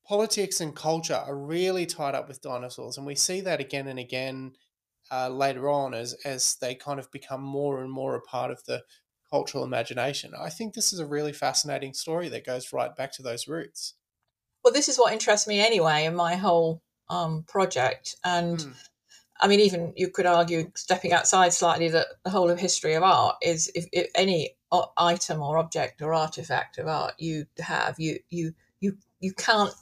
politics 0.07 0.61
and 0.61 0.77
culture 0.77 1.15
are 1.27 1.37
really 1.37 1.87
tied 1.87 2.15
up 2.15 2.29
with 2.29 2.43
dinosaurs, 2.43 2.99
and 2.99 3.07
we 3.07 3.17
see 3.17 3.41
that 3.41 3.61
again 3.61 3.89
and 3.89 3.99
again 3.99 4.53
uh, 5.11 5.29
later 5.29 5.69
on 5.69 5.93
as 5.93 6.15
as 6.25 6.57
they 6.61 6.77
kind 6.77 7.01
of 7.01 7.11
become 7.11 7.43
more 7.43 7.83
and 7.83 7.91
more 7.91 8.15
a 8.15 8.21
part 8.21 8.53
of 8.53 8.63
the 8.67 8.83
cultural 9.33 9.65
imagination. 9.65 10.33
I 10.39 10.51
think 10.51 10.75
this 10.75 10.93
is 10.93 11.01
a 11.01 11.07
really 11.07 11.33
fascinating 11.33 11.95
story 11.95 12.29
that 12.29 12.47
goes 12.47 12.73
right 12.73 12.95
back 12.95 13.13
to 13.15 13.23
those 13.23 13.49
roots 13.49 13.95
well, 14.63 14.73
this 14.73 14.89
is 14.89 14.99
what 14.99 15.13
interests 15.13 15.47
me 15.47 15.61
anyway 15.61 16.05
in 16.05 16.15
my 16.15 16.37
whole 16.37 16.83
um, 17.09 17.45
project. 17.49 18.17
And 18.25 18.59
mm. 18.59 18.75
I 19.41 19.49
mean, 19.49 19.61
even 19.61 19.93
you 19.97 20.09
could 20.09 20.27
argue, 20.27 20.71
stepping 20.75 21.13
outside 21.13 21.53
slightly, 21.53 21.89
that 21.89 22.07
the 22.25 22.31
whole 22.31 22.51
of 22.51 22.61
history 22.61 22.95
of 22.95 23.03
art 23.03 23.37
is 23.43 23.71
if, 23.75 23.87
if 23.93 24.09
any 24.15 24.57
item 24.97 25.43
or 25.43 25.59
object 25.59 26.01
or 26.01 26.15
artifact 26.15 26.79
of 26.79 26.87
art 26.87 27.15
you 27.19 27.47
have, 27.59 27.99
you 27.99 28.21
you 28.31 28.55
you 28.81 28.97
you 29.21 29.33
can't 29.33 29.75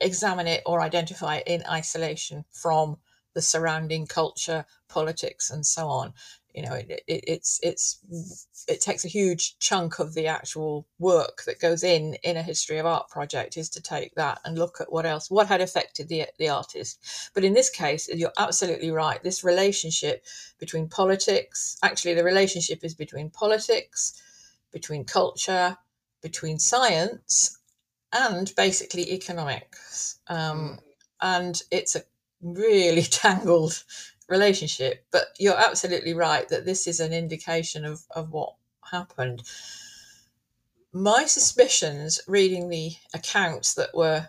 examine 0.00 0.46
it 0.46 0.62
or 0.66 0.80
identify 0.80 1.36
it 1.36 1.48
in 1.48 1.64
isolation 1.68 2.44
from 2.52 2.96
the 3.34 3.42
surrounding 3.42 4.06
culture, 4.06 4.64
politics, 4.88 5.50
and 5.50 5.64
so 5.64 5.88
on 5.88 6.12
you 6.54 6.62
know 6.62 6.74
it, 6.74 7.02
it, 7.06 7.24
it's 7.26 7.60
it's 7.62 8.46
it 8.68 8.80
takes 8.80 9.04
a 9.04 9.08
huge 9.08 9.58
chunk 9.58 9.98
of 9.98 10.14
the 10.14 10.26
actual 10.26 10.86
work 10.98 11.42
that 11.46 11.60
goes 11.60 11.82
in 11.82 12.14
in 12.22 12.36
a 12.36 12.42
history 12.42 12.78
of 12.78 12.86
art 12.86 13.08
project 13.08 13.56
is 13.56 13.68
to 13.68 13.80
take 13.80 14.14
that 14.14 14.40
and 14.44 14.58
look 14.58 14.80
at 14.80 14.92
what 14.92 15.06
else 15.06 15.30
what 15.30 15.46
had 15.46 15.60
affected 15.60 16.08
the 16.08 16.26
the 16.38 16.48
artist 16.48 17.30
but 17.34 17.44
in 17.44 17.54
this 17.54 17.70
case 17.70 18.08
you're 18.12 18.32
absolutely 18.38 18.90
right 18.90 19.22
this 19.22 19.44
relationship 19.44 20.24
between 20.58 20.88
politics 20.88 21.76
actually 21.82 22.14
the 22.14 22.24
relationship 22.24 22.82
is 22.82 22.94
between 22.94 23.30
politics 23.30 24.20
between 24.72 25.04
culture 25.04 25.76
between 26.22 26.58
science 26.58 27.58
and 28.12 28.52
basically 28.56 29.12
economics 29.12 30.18
um, 30.28 30.78
mm. 30.78 30.78
and 31.22 31.62
it's 31.70 31.96
a 31.96 32.02
really 32.42 33.02
tangled 33.10 33.84
relationship. 34.30 35.04
But 35.10 35.26
you're 35.38 35.58
absolutely 35.58 36.14
right 36.14 36.48
that 36.48 36.64
this 36.64 36.86
is 36.86 37.00
an 37.00 37.12
indication 37.12 37.84
of, 37.84 38.02
of 38.12 38.30
what 38.30 38.54
happened. 38.90 39.42
My 40.92 41.26
suspicions, 41.26 42.20
reading 42.26 42.68
the 42.68 42.92
accounts 43.12 43.74
that 43.74 43.94
were 43.94 44.28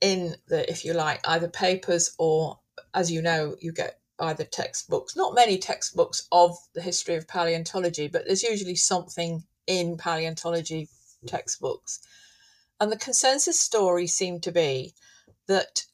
in 0.00 0.36
the, 0.46 0.70
if 0.70 0.84
you 0.84 0.92
like, 0.92 1.26
either 1.28 1.48
papers 1.48 2.14
or, 2.18 2.60
as 2.94 3.10
you 3.10 3.20
know, 3.20 3.56
you 3.60 3.72
get 3.72 3.98
either 4.20 4.44
textbooks, 4.44 5.16
not 5.16 5.34
many 5.34 5.58
textbooks 5.58 6.26
of 6.32 6.56
the 6.74 6.82
history 6.82 7.14
of 7.14 7.28
paleontology, 7.28 8.08
but 8.08 8.24
there's 8.26 8.42
usually 8.42 8.74
something 8.74 9.44
in 9.66 9.96
paleontology 9.96 10.88
textbooks. 11.26 12.00
And 12.80 12.90
the 12.90 12.96
consensus 12.96 13.58
story 13.58 14.06
seemed 14.06 14.42
to 14.44 14.52
be 14.52 14.94
that 15.46 15.84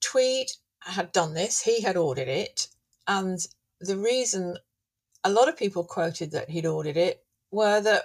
Tweed 0.00 0.48
had 0.80 1.12
done 1.12 1.34
this, 1.34 1.60
he 1.60 1.82
had 1.82 1.96
ordered 1.96 2.28
it, 2.28 2.68
and 3.06 3.38
the 3.80 3.96
reason 3.96 4.56
a 5.24 5.30
lot 5.30 5.48
of 5.48 5.56
people 5.56 5.84
quoted 5.84 6.30
that 6.32 6.50
he'd 6.50 6.66
ordered 6.66 6.96
it 6.96 7.24
were 7.50 7.80
that 7.80 8.04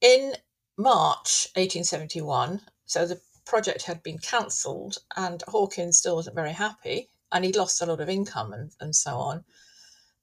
in 0.00 0.34
March 0.76 1.48
1871, 1.54 2.60
so 2.86 3.06
the 3.06 3.20
project 3.44 3.82
had 3.82 4.02
been 4.02 4.18
cancelled 4.18 4.98
and 5.16 5.42
Hawkins 5.48 5.98
still 5.98 6.16
wasn't 6.16 6.36
very 6.36 6.52
happy 6.52 7.08
and 7.30 7.44
he'd 7.44 7.56
lost 7.56 7.82
a 7.82 7.86
lot 7.86 8.00
of 8.00 8.08
income 8.08 8.52
and, 8.52 8.70
and 8.80 8.94
so 8.94 9.16
on. 9.16 9.44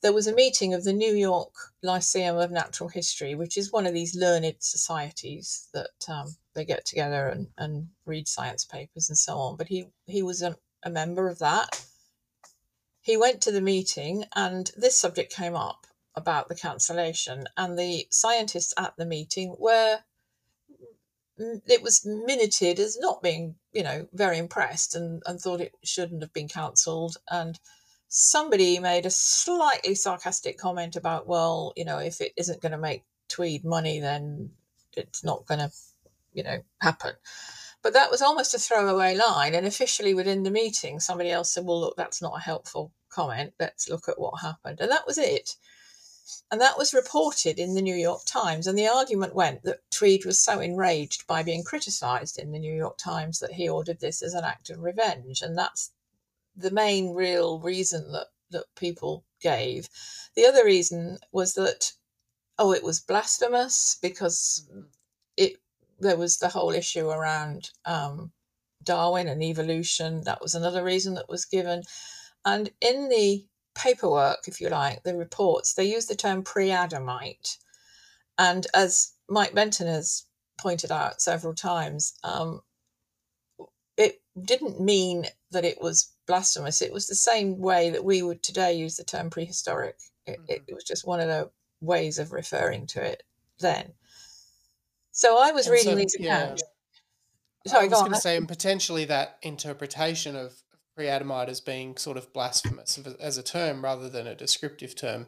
There 0.02 0.14
was 0.14 0.28
a 0.28 0.34
meeting 0.34 0.74
of 0.74 0.84
the 0.84 0.94
New 0.94 1.14
York 1.14 1.54
Lyceum 1.84 2.38
of 2.38 2.52
Natural 2.52 2.88
History, 2.88 3.36
which 3.36 3.58
is 3.58 3.72
one 3.72 3.86
of 3.86 3.94
these 3.94 4.16
learned 4.16 4.56
societies 4.60 5.68
that 5.74 5.90
um, 6.08 6.36
they 6.54 6.64
get 6.64 6.86
together 6.86 7.28
and, 7.28 7.48
and 7.58 7.90
read 8.06 8.28
science 8.28 8.64
papers 8.64 9.10
and 9.10 9.18
so 9.18 9.38
on. 9.38 9.58
But 9.58 9.68
he, 9.68 9.88
he 10.08 10.24
was 10.24 10.42
a, 10.42 10.56
a 10.84 10.90
member 10.90 11.28
of 11.28 11.40
that. 11.40 11.86
He 13.10 13.18
went 13.18 13.42
to 13.42 13.52
the 13.52 13.60
meeting 13.60 14.26
and 14.36 14.70
this 14.78 14.96
subject 14.96 15.34
came 15.34 15.56
up 15.56 15.88
about 16.14 16.48
the 16.48 16.54
cancellation, 16.54 17.46
and 17.58 17.76
the 17.76 18.06
scientists 18.12 18.72
at 18.78 18.94
the 18.98 19.06
meeting 19.08 19.56
were 19.58 20.02
it 21.40 21.82
was 21.82 22.06
minuted 22.06 22.78
as 22.78 23.00
not 23.00 23.24
being, 23.24 23.56
you 23.74 23.82
know, 23.82 24.08
very 24.14 24.38
impressed 24.38 24.94
and, 24.94 25.24
and 25.26 25.40
thought 25.40 25.60
it 25.60 25.74
shouldn't 25.84 26.22
have 26.22 26.34
been 26.34 26.48
cancelled. 26.48 27.18
And 27.32 27.60
somebody 28.10 28.78
made 28.78 29.08
a 29.08 29.10
slightly 29.10 29.96
sarcastic 29.96 30.60
comment 30.60 30.96
about, 30.96 31.26
well, 31.26 31.74
you 31.76 31.86
know, 31.86 31.98
if 31.98 32.22
it 32.22 32.34
isn't 32.38 32.62
going 32.62 32.74
to 32.74 32.78
make 32.78 33.06
Tweed 33.28 33.66
money, 33.66 34.00
then 34.00 34.52
it's 34.96 35.24
not 35.24 35.48
going 35.48 35.62
to, 35.62 35.72
you 36.34 36.44
know, 36.44 36.60
happen. 36.80 37.16
But 37.82 37.94
that 37.94 38.12
was 38.12 38.22
almost 38.22 38.54
a 38.54 38.60
throwaway 38.60 39.16
line. 39.16 39.56
And 39.56 39.66
officially 39.66 40.14
within 40.14 40.44
the 40.44 40.52
meeting, 40.52 41.00
somebody 41.00 41.32
else 41.32 41.54
said, 41.54 41.66
well, 41.66 41.80
look, 41.80 41.96
that's 41.96 42.22
not 42.22 42.38
a 42.38 42.42
helpful 42.42 42.92
comment. 43.10 43.54
Let's 43.60 43.90
look 43.90 44.10
at 44.10 44.20
what 44.20 44.42
happened. 44.42 44.80
And 44.82 44.92
that 44.92 45.08
was 45.08 45.18
it. 45.18 45.56
And 46.52 46.60
that 46.62 46.78
was 46.78 46.94
reported 46.94 47.58
in 47.58 47.74
the 47.74 47.82
New 47.82 47.96
York 47.96 48.22
Times. 48.26 48.68
And 48.68 48.78
the 48.78 48.88
argument 48.88 49.36
went 49.36 49.64
that 49.64 49.80
Tweed 49.92 50.26
was 50.26 50.44
so 50.44 50.60
enraged 50.60 51.26
by 51.26 51.44
being 51.44 51.64
criticised 51.64 52.38
in 52.38 52.52
the 52.52 52.60
New 52.60 52.76
York 52.76 52.98
Times 52.98 53.40
that 53.40 53.54
he 53.54 53.70
ordered 53.70 54.00
this 54.00 54.22
as 54.22 54.34
an 54.34 54.44
act 54.44 54.70
of 54.70 54.80
revenge. 54.82 55.42
And 55.42 55.58
that's 55.58 55.92
the 56.56 56.72
main 56.72 57.14
real 57.14 57.60
reason 57.60 58.12
that, 58.12 58.28
that 58.52 58.66
people 58.76 59.24
gave. 59.42 59.90
The 60.36 60.46
other 60.46 60.66
reason 60.66 61.20
was 61.32 61.54
that, 61.54 61.94
oh, 62.58 62.74
it 62.74 62.84
was 62.84 63.00
blasphemous 63.00 63.98
because 64.02 64.68
it 65.38 65.58
there 66.00 66.18
was 66.18 66.38
the 66.38 66.50
whole 66.50 66.72
issue 66.72 67.10
around 67.10 67.72
um, 67.86 68.32
Darwin 68.84 69.28
and 69.28 69.44
evolution. 69.44 70.22
That 70.26 70.42
was 70.42 70.56
another 70.56 70.84
reason 70.84 71.16
that 71.16 71.30
was 71.30 71.46
given. 71.46 71.84
And 72.46 72.70
in 72.82 73.10
the 73.10 73.46
paperwork, 73.76 74.48
if 74.48 74.62
you 74.62 74.70
like, 74.70 75.04
the 75.04 75.16
reports, 75.16 75.74
they 75.74 75.86
use 75.86 76.06
the 76.06 76.16
term 76.16 76.44
pre 76.44 76.72
Adamite. 76.72 77.58
And 78.38 78.66
as 78.74 79.14
Mike 79.28 79.54
Benton 79.54 79.88
has 79.88 80.26
pointed 80.60 80.92
out 80.92 81.22
several 81.22 81.54
times, 81.54 82.14
um, 82.24 82.62
it 83.98 84.22
didn't 84.42 84.80
mean 84.80 85.26
that 85.52 85.66
it 85.66 85.82
was 85.82 86.14
blasphemous. 86.26 86.82
It 86.82 86.94
was 86.94 87.08
the 87.08 87.16
same 87.16 87.60
way 87.60 87.90
that 87.90 88.06
we 88.06 88.22
would 88.22 88.42
today 88.42 88.74
use 88.74 88.96
the 88.96 89.04
term 89.04 89.30
prehistoric. 89.30 89.98
It, 90.26 90.40
mm-hmm. 90.40 90.52
it 90.68 90.74
was 90.74 90.84
just 90.86 91.06
one 91.06 91.20
of 91.20 91.28
the 91.28 91.50
ways 91.82 92.20
of 92.20 92.32
referring 92.32 92.88
to 92.88 93.04
it 93.04 93.24
then. 93.60 93.94
So 95.20 95.38
I 95.38 95.52
was 95.52 95.68
and 95.68 95.74
reading 95.74 95.92
so, 95.92 95.96
these 95.96 96.16
accounts. 96.16 96.64
Yeah. 97.66 97.72
Sorry, 97.74 97.88
I 97.88 97.90
was 97.90 98.00
going 98.00 98.14
to 98.14 98.22
say, 98.22 98.38
and 98.38 98.48
potentially 98.48 99.04
that 99.04 99.38
interpretation 99.42 100.38
of 100.38 100.54
pre-Adamite 100.96 101.50
as 101.50 101.60
being 101.60 101.98
sort 101.98 102.16
of 102.16 102.32
blasphemous 102.32 102.98
as 103.20 103.38
a 103.38 103.44
term 103.44 103.84
rather 103.84 104.08
than 104.08 104.28
a 104.28 104.34
descriptive 104.34 104.96
term. 104.96 105.28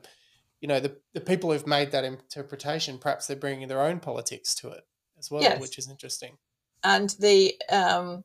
You 0.62 0.70
know, 0.70 0.80
the, 0.80 0.96
the 1.14 1.20
people 1.20 1.52
who've 1.52 1.68
made 1.68 1.92
that 1.92 2.06
interpretation, 2.06 3.00
perhaps 3.00 3.28
they're 3.28 3.36
bringing 3.36 3.68
their 3.68 3.82
own 3.82 4.00
politics 4.00 4.56
to 4.56 4.70
it 4.70 4.86
as 5.20 5.30
well, 5.30 5.42
yes. 5.42 5.60
which 5.60 5.78
is 5.78 5.90
interesting. 5.90 6.38
And 6.86 7.14
the 7.20 7.54
um, 7.70 8.24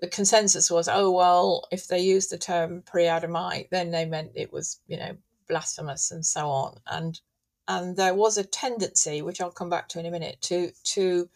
the 0.00 0.06
consensus 0.06 0.70
was, 0.70 0.88
oh 0.88 1.10
well, 1.10 1.66
if 1.72 1.88
they 1.88 1.98
used 1.98 2.30
the 2.30 2.38
term 2.38 2.84
pre-Adamite, 2.86 3.66
then 3.72 3.90
they 3.90 4.04
meant 4.04 4.30
it 4.36 4.52
was, 4.52 4.80
you 4.86 4.96
know, 4.96 5.16
blasphemous 5.48 6.12
and 6.12 6.24
so 6.24 6.46
on. 6.46 6.76
And 6.86 7.20
and 7.68 7.96
there 7.96 8.14
was 8.14 8.38
a 8.38 8.44
tendency, 8.44 9.22
which 9.22 9.40
I'll 9.40 9.50
come 9.50 9.70
back 9.70 9.88
to 9.90 10.00
in 10.00 10.06
a 10.06 10.10
minute, 10.10 10.40
to 10.42 10.72
to 10.84 11.28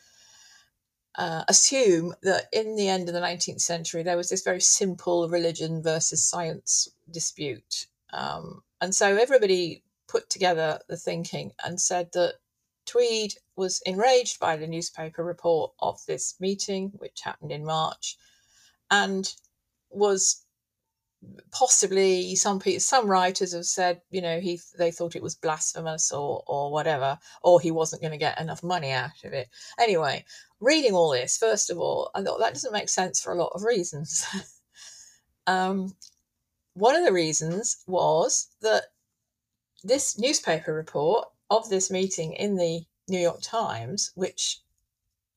uh, 1.16 1.44
assume 1.46 2.14
that 2.22 2.46
in 2.52 2.74
the 2.74 2.88
end 2.88 3.08
of 3.08 3.14
the 3.14 3.20
19th 3.20 3.60
century 3.60 4.02
there 4.02 4.16
was 4.16 4.30
this 4.30 4.42
very 4.42 4.60
simple 4.60 5.28
religion 5.28 5.82
versus 5.82 6.24
science 6.24 6.88
dispute. 7.10 7.86
Um, 8.14 8.62
and 8.80 8.94
so 8.94 9.16
everybody 9.16 9.82
put 10.08 10.30
together 10.30 10.80
the 10.88 10.96
thinking 10.96 11.52
and 11.62 11.78
said 11.78 12.10
that 12.14 12.36
Tweed 12.86 13.34
was 13.56 13.82
enraged 13.86 14.40
by 14.40 14.56
the 14.56 14.66
newspaper 14.66 15.22
report 15.22 15.72
of 15.80 16.00
this 16.06 16.34
meeting, 16.40 16.92
which 16.96 17.20
happened 17.20 17.52
in 17.52 17.64
March, 17.64 18.16
and 18.90 19.32
was 19.90 20.44
possibly 21.52 22.34
some 22.34 22.58
people, 22.58 22.80
some 22.80 23.06
writers 23.06 23.52
have 23.52 23.66
said, 23.66 24.00
you 24.10 24.20
know, 24.20 24.40
he 24.40 24.60
they 24.78 24.90
thought 24.90 25.16
it 25.16 25.22
was 25.22 25.34
blasphemous 25.34 26.12
or 26.12 26.42
or 26.46 26.72
whatever, 26.72 27.18
or 27.42 27.60
he 27.60 27.70
wasn't 27.70 28.02
going 28.02 28.12
to 28.12 28.18
get 28.18 28.40
enough 28.40 28.62
money 28.62 28.90
out 28.90 29.24
of 29.24 29.32
it. 29.32 29.48
Anyway, 29.78 30.24
reading 30.60 30.94
all 30.94 31.10
this, 31.10 31.36
first 31.36 31.70
of 31.70 31.78
all, 31.78 32.10
I 32.14 32.22
thought 32.22 32.38
that 32.40 32.54
doesn't 32.54 32.72
make 32.72 32.88
sense 32.88 33.20
for 33.20 33.32
a 33.32 33.36
lot 33.36 33.52
of 33.54 33.64
reasons. 33.64 34.24
um, 35.46 35.94
one 36.74 36.96
of 36.96 37.04
the 37.04 37.12
reasons 37.12 37.82
was 37.86 38.48
that 38.62 38.84
this 39.84 40.18
newspaper 40.18 40.72
report 40.72 41.28
of 41.50 41.68
this 41.68 41.90
meeting 41.90 42.32
in 42.32 42.56
the 42.56 42.86
New 43.08 43.18
York 43.18 43.40
Times, 43.42 44.10
which, 44.14 44.60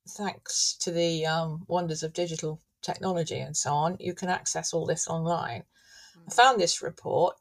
thanks 0.07 0.75
to 0.79 0.91
the 0.91 1.25
um, 1.25 1.65
wonders 1.67 2.03
of 2.03 2.13
digital 2.13 2.61
technology 2.81 3.39
and 3.39 3.57
so 3.57 3.73
on, 3.73 3.97
you 3.99 4.13
can 4.13 4.29
access 4.29 4.73
all 4.73 4.85
this 4.85 5.07
online. 5.07 5.63
I 6.27 6.31
found 6.31 6.59
this 6.59 6.81
report 6.81 7.35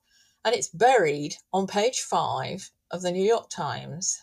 and 0.44 0.54
it's 0.54 0.68
buried 0.68 1.36
on 1.52 1.66
page 1.66 2.00
five 2.00 2.70
of 2.90 3.02
the 3.02 3.12
New 3.12 3.24
York 3.24 3.48
Times 3.50 4.22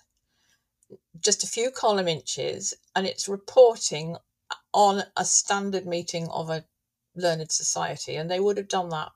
just 1.20 1.44
a 1.44 1.48
few 1.48 1.72
column 1.72 2.08
inches 2.08 2.74
and 2.96 3.06
it's 3.06 3.28
reporting 3.28 4.18
on 4.74 5.04
a 5.18 5.26
standard 5.26 5.86
meeting 5.86 6.28
of 6.30 6.50
a 6.50 6.66
learned 7.16 7.52
society. 7.52 8.16
And 8.16 8.30
they 8.30 8.40
would 8.40 8.58
have 8.58 8.68
done 8.68 8.90
that 8.90 9.10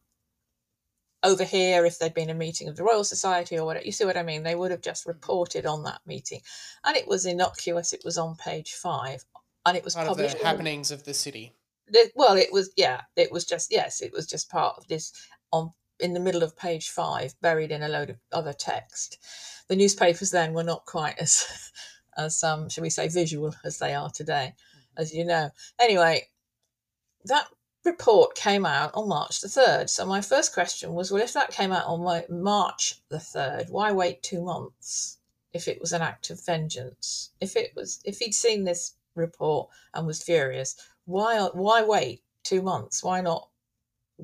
over 1.23 1.43
here 1.43 1.85
if 1.85 1.97
there'd 1.97 2.13
been 2.13 2.29
a 2.29 2.35
meeting 2.35 2.67
of 2.67 2.75
the 2.75 2.83
royal 2.83 3.03
society 3.03 3.57
or 3.57 3.65
whatever. 3.65 3.85
You 3.85 3.91
see 3.91 4.05
what 4.05 4.17
i 4.17 4.23
mean? 4.23 4.43
They 4.43 4.55
would 4.55 4.71
have 4.71 4.81
just 4.81 5.03
mm-hmm. 5.03 5.11
reported 5.11 5.65
on 5.65 5.83
that 5.83 6.01
meeting. 6.05 6.41
And 6.83 6.95
it 6.95 7.07
was 7.07 7.25
innocuous. 7.25 7.93
It 7.93 8.03
was 8.05 8.17
on 8.17 8.35
page 8.35 8.73
five 8.73 9.25
and 9.65 9.75
it 9.75 9.83
was 9.83 9.95
part 9.95 10.07
published 10.07 10.35
of 10.35 10.41
the 10.41 10.47
happenings 10.47 10.91
of 10.91 11.03
the 11.03 11.13
city 11.13 11.53
well 12.15 12.35
it 12.35 12.51
was 12.51 12.71
yeah 12.75 13.01
it 13.15 13.31
was 13.31 13.45
just 13.45 13.71
yes 13.71 14.01
it 14.01 14.11
was 14.11 14.25
just 14.25 14.49
part 14.49 14.75
of 14.77 14.87
this 14.87 15.11
on 15.51 15.71
in 15.99 16.13
the 16.13 16.19
middle 16.19 16.43
of 16.43 16.57
page 16.57 16.89
five 16.89 17.33
buried 17.41 17.71
in 17.71 17.83
a 17.83 17.87
load 17.87 18.09
of 18.09 18.17
other 18.33 18.51
text. 18.51 19.17
The 19.69 19.77
newspapers 19.77 20.31
then 20.31 20.53
were 20.53 20.63
not 20.63 20.85
quite 20.85 21.17
as 21.19 21.71
as 22.17 22.43
um 22.43 22.69
shall 22.69 22.81
we 22.81 22.89
say 22.89 23.07
visual 23.07 23.53
as 23.63 23.79
they 23.79 23.93
are 23.93 24.09
today 24.09 24.53
mm-hmm. 24.55 25.01
as 25.01 25.13
you 25.13 25.25
know. 25.25 25.49
Anyway 25.79 26.27
that 27.25 27.47
report 27.83 28.35
came 28.35 28.65
out 28.65 28.91
on 28.95 29.07
march 29.07 29.41
the 29.41 29.47
3rd 29.47 29.87
so 29.87 30.07
my 30.07 30.19
first 30.19 30.55
question 30.55 30.93
was 30.93 31.11
well 31.11 31.21
if 31.21 31.33
that 31.33 31.51
came 31.51 31.71
out 31.71 31.85
on 31.85 32.23
march 32.29 32.95
the 33.09 33.17
3rd 33.17 33.69
why 33.69 33.91
wait 33.91 34.23
two 34.23 34.41
months 34.41 35.19
if 35.55 35.69
it 35.69 35.79
was 35.79 35.93
an 35.93 36.01
act 36.01 36.29
of 36.29 36.45
vengeance? 36.45 37.31
If 37.39 37.55
it 37.55 37.71
was 37.77 38.01
if 38.03 38.19
he'd 38.19 38.33
seen 38.33 38.65
this 38.65 38.95
report 39.15 39.69
and 39.93 40.05
was 40.05 40.21
furious 40.21 40.75
why 41.05 41.39
why 41.53 41.81
wait 41.81 42.23
two 42.43 42.61
months 42.61 43.03
why 43.03 43.21
not 43.21 43.49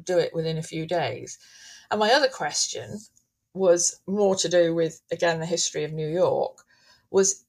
do 0.03 0.17
it 0.17 0.33
within 0.33 0.57
a 0.57 0.63
few 0.63 0.85
days 0.85 1.37
and 1.89 1.99
my 1.99 2.11
other 2.11 2.27
question 2.27 2.99
was 3.53 3.99
more 4.07 4.35
to 4.35 4.47
do 4.47 4.73
with 4.73 5.01
again 5.11 5.39
the 5.39 5.45
history 5.45 5.83
of 5.83 5.91
New 5.91 6.07
York 6.07 6.63
was 7.09 7.43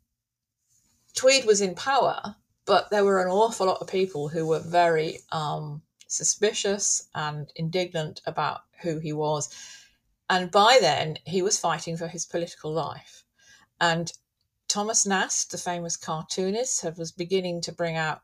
Tweed 1.14 1.44
was 1.44 1.60
in 1.60 1.74
power, 1.74 2.36
but 2.64 2.88
there 2.90 3.04
were 3.04 3.20
an 3.20 3.28
awful 3.28 3.66
lot 3.66 3.82
of 3.82 3.86
people 3.86 4.28
who 4.28 4.46
were 4.46 4.60
very 4.60 5.20
um, 5.30 5.82
suspicious 6.06 7.08
and 7.14 7.52
indignant 7.54 8.22
about 8.24 8.62
who 8.80 8.98
he 8.98 9.12
was. 9.12 9.50
And 10.30 10.50
by 10.50 10.78
then, 10.80 11.18
he 11.26 11.42
was 11.42 11.60
fighting 11.60 11.98
for 11.98 12.08
his 12.08 12.24
political 12.24 12.72
life. 12.72 13.24
And 13.78 14.10
Thomas 14.68 15.04
Nast, 15.04 15.50
the 15.50 15.58
famous 15.58 15.98
cartoonist, 15.98 16.82
was 16.96 17.12
beginning 17.12 17.60
to 17.62 17.72
bring 17.72 17.96
out 17.96 18.22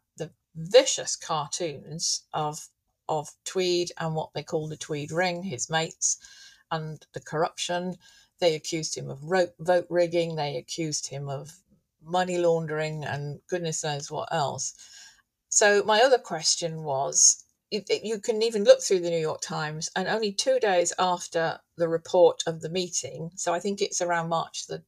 vicious 0.58 1.16
cartoons 1.16 2.22
of 2.34 2.68
of 3.08 3.30
Tweed 3.44 3.90
and 3.96 4.14
what 4.14 4.34
they 4.34 4.42
called 4.42 4.70
the 4.70 4.76
Tweed 4.76 5.10
Ring, 5.10 5.42
his 5.42 5.70
mates 5.70 6.18
and 6.70 7.06
the 7.14 7.20
corruption. 7.20 7.96
They 8.38 8.54
accused 8.54 8.94
him 8.96 9.10
of 9.10 9.20
vote 9.58 9.86
rigging. 9.88 10.36
They 10.36 10.56
accused 10.56 11.06
him 11.06 11.28
of 11.28 11.50
money 12.02 12.38
laundering 12.38 13.04
and 13.04 13.40
goodness 13.48 13.82
knows 13.82 14.10
what 14.10 14.28
else. 14.32 14.74
So, 15.48 15.82
my 15.84 16.02
other 16.02 16.18
question 16.18 16.84
was 16.84 17.44
you, 17.70 17.82
you 18.02 18.20
can 18.20 18.42
even 18.42 18.64
look 18.64 18.82
through 18.82 19.00
the 19.00 19.10
New 19.10 19.18
York 19.18 19.40
Times, 19.40 19.90
and 19.94 20.08
only 20.08 20.32
two 20.32 20.58
days 20.58 20.92
after 20.98 21.60
the 21.76 21.88
report 21.88 22.42
of 22.46 22.60
the 22.60 22.70
meeting, 22.70 23.30
so 23.36 23.52
I 23.52 23.60
think 23.60 23.80
it's 23.80 24.00
around 24.00 24.28
March 24.28 24.66
the 24.66 24.82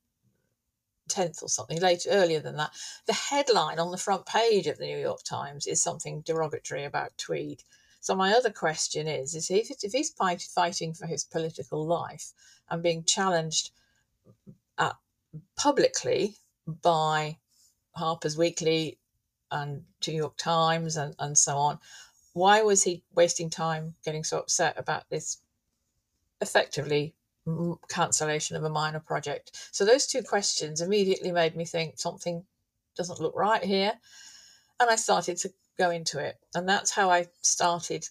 10th 1.10 1.42
or 1.42 1.48
something 1.48 1.80
later 1.80 2.10
earlier 2.10 2.40
than 2.40 2.56
that. 2.56 2.72
The 3.06 3.12
headline 3.12 3.78
on 3.78 3.90
the 3.90 3.98
front 3.98 4.26
page 4.26 4.66
of 4.66 4.78
the 4.78 4.86
new 4.86 4.98
york 4.98 5.22
times 5.22 5.66
is 5.66 5.82
something 5.82 6.22
derogatory 6.22 6.84
about 6.84 7.16
tweed. 7.18 7.62
So 8.00 8.14
my 8.14 8.32
other 8.32 8.50
question 8.50 9.06
is 9.06 9.34
is 9.34 9.50
if, 9.50 9.70
if 9.82 9.92
he's 9.92 10.10
fighting 10.10 10.94
for 10.94 11.06
his 11.06 11.24
political 11.24 11.84
life 11.86 12.32
and 12.70 12.82
being 12.82 13.04
challenged 13.04 13.70
uh, 14.78 14.92
publicly 15.56 16.36
by 16.66 17.36
harper's 17.94 18.38
weekly 18.38 18.98
and 19.50 19.84
new 20.06 20.14
york 20.14 20.36
times 20.36 20.96
and, 20.96 21.14
and 21.18 21.36
so 21.36 21.56
on 21.56 21.78
why 22.32 22.62
was 22.62 22.84
he 22.84 23.02
wasting 23.14 23.50
time 23.50 23.94
getting 24.04 24.24
so 24.24 24.38
upset 24.38 24.74
about 24.78 25.08
this 25.10 25.38
effectively 26.40 27.14
cancellation 27.88 28.56
of 28.56 28.64
a 28.64 28.70
minor 28.70 29.00
project. 29.00 29.68
So 29.72 29.84
those 29.84 30.06
two 30.06 30.22
questions 30.22 30.80
immediately 30.80 31.32
made 31.32 31.56
me 31.56 31.64
think 31.64 31.98
something 31.98 32.44
doesn't 32.96 33.20
look 33.20 33.34
right 33.34 33.62
here. 33.62 33.92
And 34.78 34.90
I 34.90 34.96
started 34.96 35.36
to 35.38 35.52
go 35.78 35.90
into 35.90 36.18
it. 36.18 36.36
And 36.54 36.68
that's 36.68 36.90
how 36.90 37.10
I 37.10 37.26
started 37.42 38.06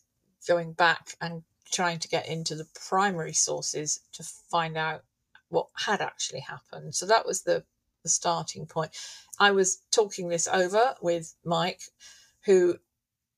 going 0.47 0.73
back 0.73 1.15
and 1.21 1.43
trying 1.71 1.99
to 1.99 2.07
get 2.07 2.27
into 2.27 2.55
the 2.55 2.67
primary 2.87 3.33
sources 3.33 3.99
to 4.13 4.23
find 4.23 4.77
out 4.77 5.03
what 5.49 5.67
had 5.75 6.01
actually 6.01 6.41
happened. 6.41 6.95
So 6.95 7.05
that 7.05 7.25
was 7.25 7.43
the, 7.43 7.63
the 8.03 8.09
starting 8.09 8.65
point. 8.65 8.91
I 9.39 9.51
was 9.51 9.81
talking 9.91 10.29
this 10.29 10.47
over 10.47 10.95
with 11.01 11.33
Mike, 11.43 11.81
who 12.45 12.77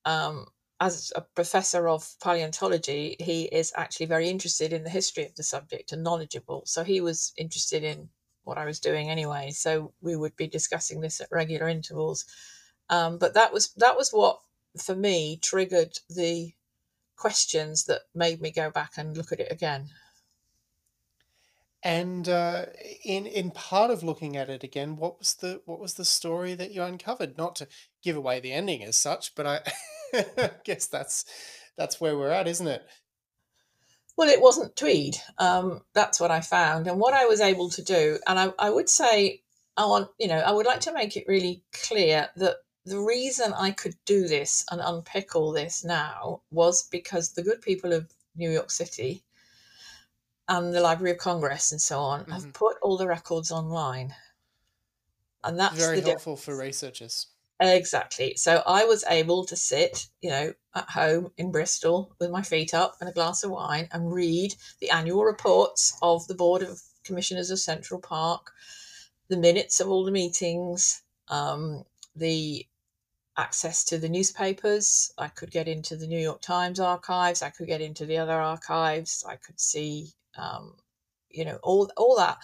um, 0.05 0.45
as 0.81 1.13
a 1.15 1.21
professor 1.21 1.87
of 1.87 2.15
paleontology, 2.23 3.15
he 3.19 3.43
is 3.43 3.71
actually 3.77 4.07
very 4.07 4.27
interested 4.27 4.73
in 4.73 4.83
the 4.83 4.89
history 4.89 5.23
of 5.23 5.35
the 5.35 5.43
subject 5.43 5.91
and 5.91 6.03
knowledgeable. 6.03 6.63
So 6.65 6.83
he 6.83 7.01
was 7.01 7.33
interested 7.37 7.83
in 7.83 8.09
what 8.43 8.57
I 8.57 8.65
was 8.65 8.79
doing 8.79 9.07
anyway. 9.07 9.51
So 9.51 9.93
we 10.01 10.15
would 10.15 10.35
be 10.35 10.47
discussing 10.47 10.99
this 10.99 11.21
at 11.21 11.27
regular 11.31 11.69
intervals. 11.69 12.25
Um, 12.89 13.19
but 13.19 13.35
that 13.35 13.53
was 13.53 13.71
that 13.77 13.95
was 13.95 14.09
what 14.09 14.39
for 14.83 14.95
me 14.95 15.37
triggered 15.37 15.99
the 16.09 16.53
questions 17.15 17.85
that 17.85 18.01
made 18.15 18.41
me 18.41 18.49
go 18.51 18.71
back 18.71 18.93
and 18.97 19.15
look 19.15 19.31
at 19.31 19.39
it 19.39 19.51
again. 19.51 19.85
And 21.83 22.27
uh, 22.27 22.65
in 23.05 23.27
in 23.27 23.51
part 23.51 23.91
of 23.91 24.01
looking 24.01 24.35
at 24.35 24.49
it 24.49 24.63
again, 24.63 24.97
what 24.97 25.19
was 25.19 25.35
the 25.35 25.61
what 25.65 25.79
was 25.79 25.93
the 25.93 26.05
story 26.05 26.55
that 26.55 26.71
you 26.71 26.81
uncovered? 26.81 27.37
Not 27.37 27.55
to 27.57 27.67
give 28.01 28.15
away 28.15 28.39
the 28.39 28.51
ending 28.51 28.83
as 28.83 28.97
such, 28.97 29.35
but 29.35 29.45
I 29.45 29.61
I 30.37 30.51
guess 30.63 30.87
that's 30.87 31.25
that's 31.77 32.01
where 32.01 32.17
we're 32.17 32.31
at, 32.31 32.47
isn't 32.47 32.67
it? 32.67 32.83
Well, 34.17 34.29
it 34.29 34.41
wasn't 34.41 34.75
tweed. 34.75 35.17
Um, 35.37 35.81
that's 35.93 36.19
what 36.19 36.31
I 36.31 36.41
found, 36.41 36.87
and 36.87 36.99
what 36.99 37.13
I 37.13 37.25
was 37.25 37.41
able 37.41 37.69
to 37.71 37.81
do. 37.81 38.19
And 38.27 38.37
I, 38.39 38.53
I 38.59 38.69
would 38.69 38.89
say, 38.89 39.41
I 39.77 39.85
want 39.85 40.09
you 40.19 40.27
know, 40.27 40.39
I 40.39 40.51
would 40.51 40.65
like 40.65 40.81
to 40.81 40.93
make 40.93 41.15
it 41.17 41.25
really 41.27 41.63
clear 41.73 42.29
that 42.35 42.57
the 42.85 42.99
reason 42.99 43.53
I 43.53 43.71
could 43.71 43.95
do 44.05 44.27
this 44.27 44.65
and 44.71 44.81
unpick 44.83 45.35
all 45.35 45.51
this 45.51 45.83
now 45.83 46.41
was 46.51 46.87
because 46.89 47.31
the 47.31 47.43
good 47.43 47.61
people 47.61 47.93
of 47.93 48.11
New 48.35 48.49
York 48.49 48.71
City 48.71 49.23
and 50.47 50.73
the 50.73 50.81
Library 50.81 51.11
of 51.11 51.17
Congress 51.17 51.71
and 51.71 51.79
so 51.81 51.99
on 51.99 52.21
mm-hmm. 52.21 52.31
have 52.31 52.53
put 52.53 52.77
all 52.81 52.97
the 52.97 53.07
records 53.07 53.51
online. 53.51 54.13
And 55.43 55.59
that's 55.59 55.77
very 55.77 56.01
helpful 56.01 56.35
difference. 56.35 56.43
for 56.43 56.57
researchers. 56.57 57.27
Exactly. 57.61 58.35
So 58.35 58.63
I 58.65 58.83
was 58.85 59.05
able 59.07 59.45
to 59.45 59.55
sit, 59.55 60.07
you 60.21 60.29
know, 60.31 60.53
at 60.75 60.89
home 60.89 61.31
in 61.37 61.51
Bristol 61.51 62.13
with 62.19 62.29
my 62.31 62.41
feet 62.41 62.73
up 62.73 62.95
and 62.99 63.07
a 63.09 63.13
glass 63.13 63.43
of 63.43 63.51
wine 63.51 63.87
and 63.91 64.11
read 64.11 64.55
the 64.79 64.89
annual 64.89 65.23
reports 65.23 65.95
of 66.01 66.27
the 66.27 66.33
Board 66.35 66.63
of 66.63 66.81
Commissioners 67.03 67.51
of 67.51 67.59
Central 67.59 67.99
Park, 68.01 68.51
the 69.29 69.37
minutes 69.37 69.79
of 69.79 69.89
all 69.89 70.05
the 70.05 70.11
meetings, 70.11 71.03
um, 71.29 71.83
the 72.15 72.67
access 73.37 73.83
to 73.85 73.97
the 73.97 74.09
newspapers. 74.09 75.11
I 75.17 75.27
could 75.29 75.51
get 75.51 75.67
into 75.67 75.95
the 75.97 76.07
New 76.07 76.19
York 76.19 76.41
Times 76.41 76.79
archives. 76.79 77.41
I 77.41 77.49
could 77.49 77.67
get 77.67 77.81
into 77.81 78.05
the 78.05 78.17
other 78.17 78.39
archives. 78.39 79.23
I 79.27 79.35
could 79.37 79.59
see, 79.59 80.13
um, 80.37 80.75
you 81.29 81.45
know, 81.45 81.59
all 81.63 81.91
all 81.97 82.17
that 82.17 82.39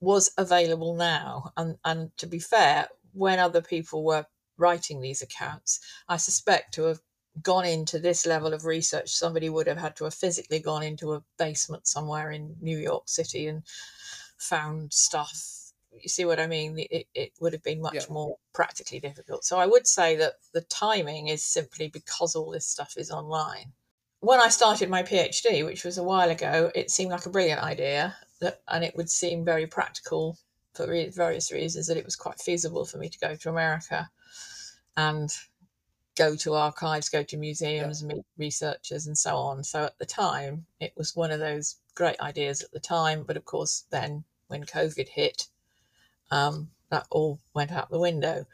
was 0.00 0.32
available 0.38 0.94
now. 0.96 1.52
And 1.56 1.78
and 1.84 2.16
to 2.18 2.26
be 2.26 2.38
fair, 2.38 2.88
when 3.12 3.38
other 3.38 3.62
people 3.62 4.04
were 4.04 4.26
writing 4.60 5.00
these 5.00 5.22
accounts. 5.22 5.80
I 6.08 6.16
suspect 6.16 6.74
to 6.74 6.84
have 6.84 7.00
gone 7.42 7.64
into 7.64 7.98
this 7.98 8.26
level 8.26 8.52
of 8.52 8.64
research, 8.64 9.10
somebody 9.10 9.48
would 9.48 9.66
have 9.66 9.78
had 9.78 9.96
to 9.96 10.04
have 10.04 10.14
physically 10.14 10.58
gone 10.58 10.82
into 10.82 11.12
a 11.12 11.22
basement 11.38 11.86
somewhere 11.86 12.30
in 12.30 12.56
New 12.60 12.78
York 12.78 13.04
City 13.08 13.46
and 13.46 13.62
found 14.38 14.92
stuff. 14.92 15.72
You 15.92 16.08
see 16.08 16.24
what 16.24 16.40
I 16.40 16.46
mean? 16.46 16.78
It, 16.90 17.06
it 17.14 17.32
would 17.40 17.52
have 17.52 17.62
been 17.62 17.80
much 17.80 17.94
yeah. 17.94 18.04
more 18.10 18.36
practically 18.52 19.00
difficult. 19.00 19.44
So 19.44 19.58
I 19.58 19.66
would 19.66 19.86
say 19.86 20.16
that 20.16 20.34
the 20.52 20.62
timing 20.62 21.28
is 21.28 21.42
simply 21.42 21.88
because 21.88 22.34
all 22.34 22.50
this 22.50 22.66
stuff 22.66 22.94
is 22.96 23.10
online. 23.10 23.72
When 24.20 24.40
I 24.40 24.48
started 24.48 24.90
my 24.90 25.02
PhD, 25.02 25.64
which 25.64 25.84
was 25.84 25.98
a 25.98 26.02
while 26.02 26.30
ago, 26.30 26.70
it 26.74 26.90
seemed 26.90 27.10
like 27.10 27.26
a 27.26 27.30
brilliant 27.30 27.62
idea, 27.62 28.16
that, 28.40 28.60
and 28.68 28.84
it 28.84 28.94
would 28.96 29.10
seem 29.10 29.44
very 29.44 29.66
practical 29.66 30.36
for 30.74 30.86
various 30.86 31.50
reasons 31.50 31.86
that 31.86 31.96
it 31.96 32.04
was 32.04 32.16
quite 32.16 32.38
feasible 32.38 32.84
for 32.84 32.98
me 32.98 33.08
to 33.08 33.18
go 33.18 33.34
to 33.34 33.48
America 33.48 34.10
and 35.00 35.30
go 36.16 36.36
to 36.36 36.54
archives, 36.54 37.08
go 37.08 37.22
to 37.22 37.36
museums, 37.36 38.02
yeah. 38.02 38.08
meet 38.08 38.24
researchers, 38.36 39.06
and 39.06 39.16
so 39.16 39.36
on. 39.36 39.64
So 39.64 39.84
at 39.84 39.98
the 39.98 40.06
time, 40.06 40.66
it 40.78 40.92
was 40.96 41.16
one 41.16 41.30
of 41.30 41.40
those 41.40 41.76
great 41.94 42.20
ideas 42.20 42.62
at 42.62 42.72
the 42.72 42.80
time. 42.80 43.24
But 43.26 43.38
of 43.38 43.44
course, 43.44 43.84
then 43.90 44.24
when 44.48 44.64
COVID 44.64 45.08
hit, 45.08 45.46
um, 46.30 46.70
that 46.90 47.06
all 47.10 47.40
went 47.54 47.72
out 47.72 47.90
the 47.90 47.98
window. 47.98 48.46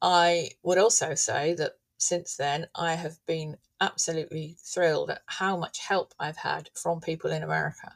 I 0.00 0.50
would 0.62 0.78
also 0.78 1.14
say 1.14 1.54
that 1.54 1.72
since 1.96 2.36
then, 2.36 2.68
I 2.76 2.94
have 2.94 3.18
been 3.26 3.56
absolutely 3.80 4.56
thrilled 4.62 5.10
at 5.10 5.22
how 5.26 5.56
much 5.56 5.78
help 5.80 6.14
I've 6.20 6.36
had 6.36 6.70
from 6.74 7.00
people 7.00 7.30
in 7.32 7.42
America. 7.42 7.92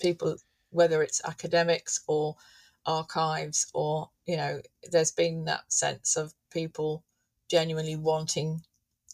People, 0.00 0.36
whether 0.70 1.02
it's 1.02 1.24
academics 1.24 2.00
or 2.08 2.36
archives, 2.86 3.70
or, 3.74 4.10
you 4.26 4.36
know, 4.36 4.60
there's 4.90 5.12
been 5.12 5.44
that 5.44 5.72
sense 5.72 6.16
of 6.16 6.32
people 6.50 7.04
genuinely 7.48 7.96
wanting 7.96 8.62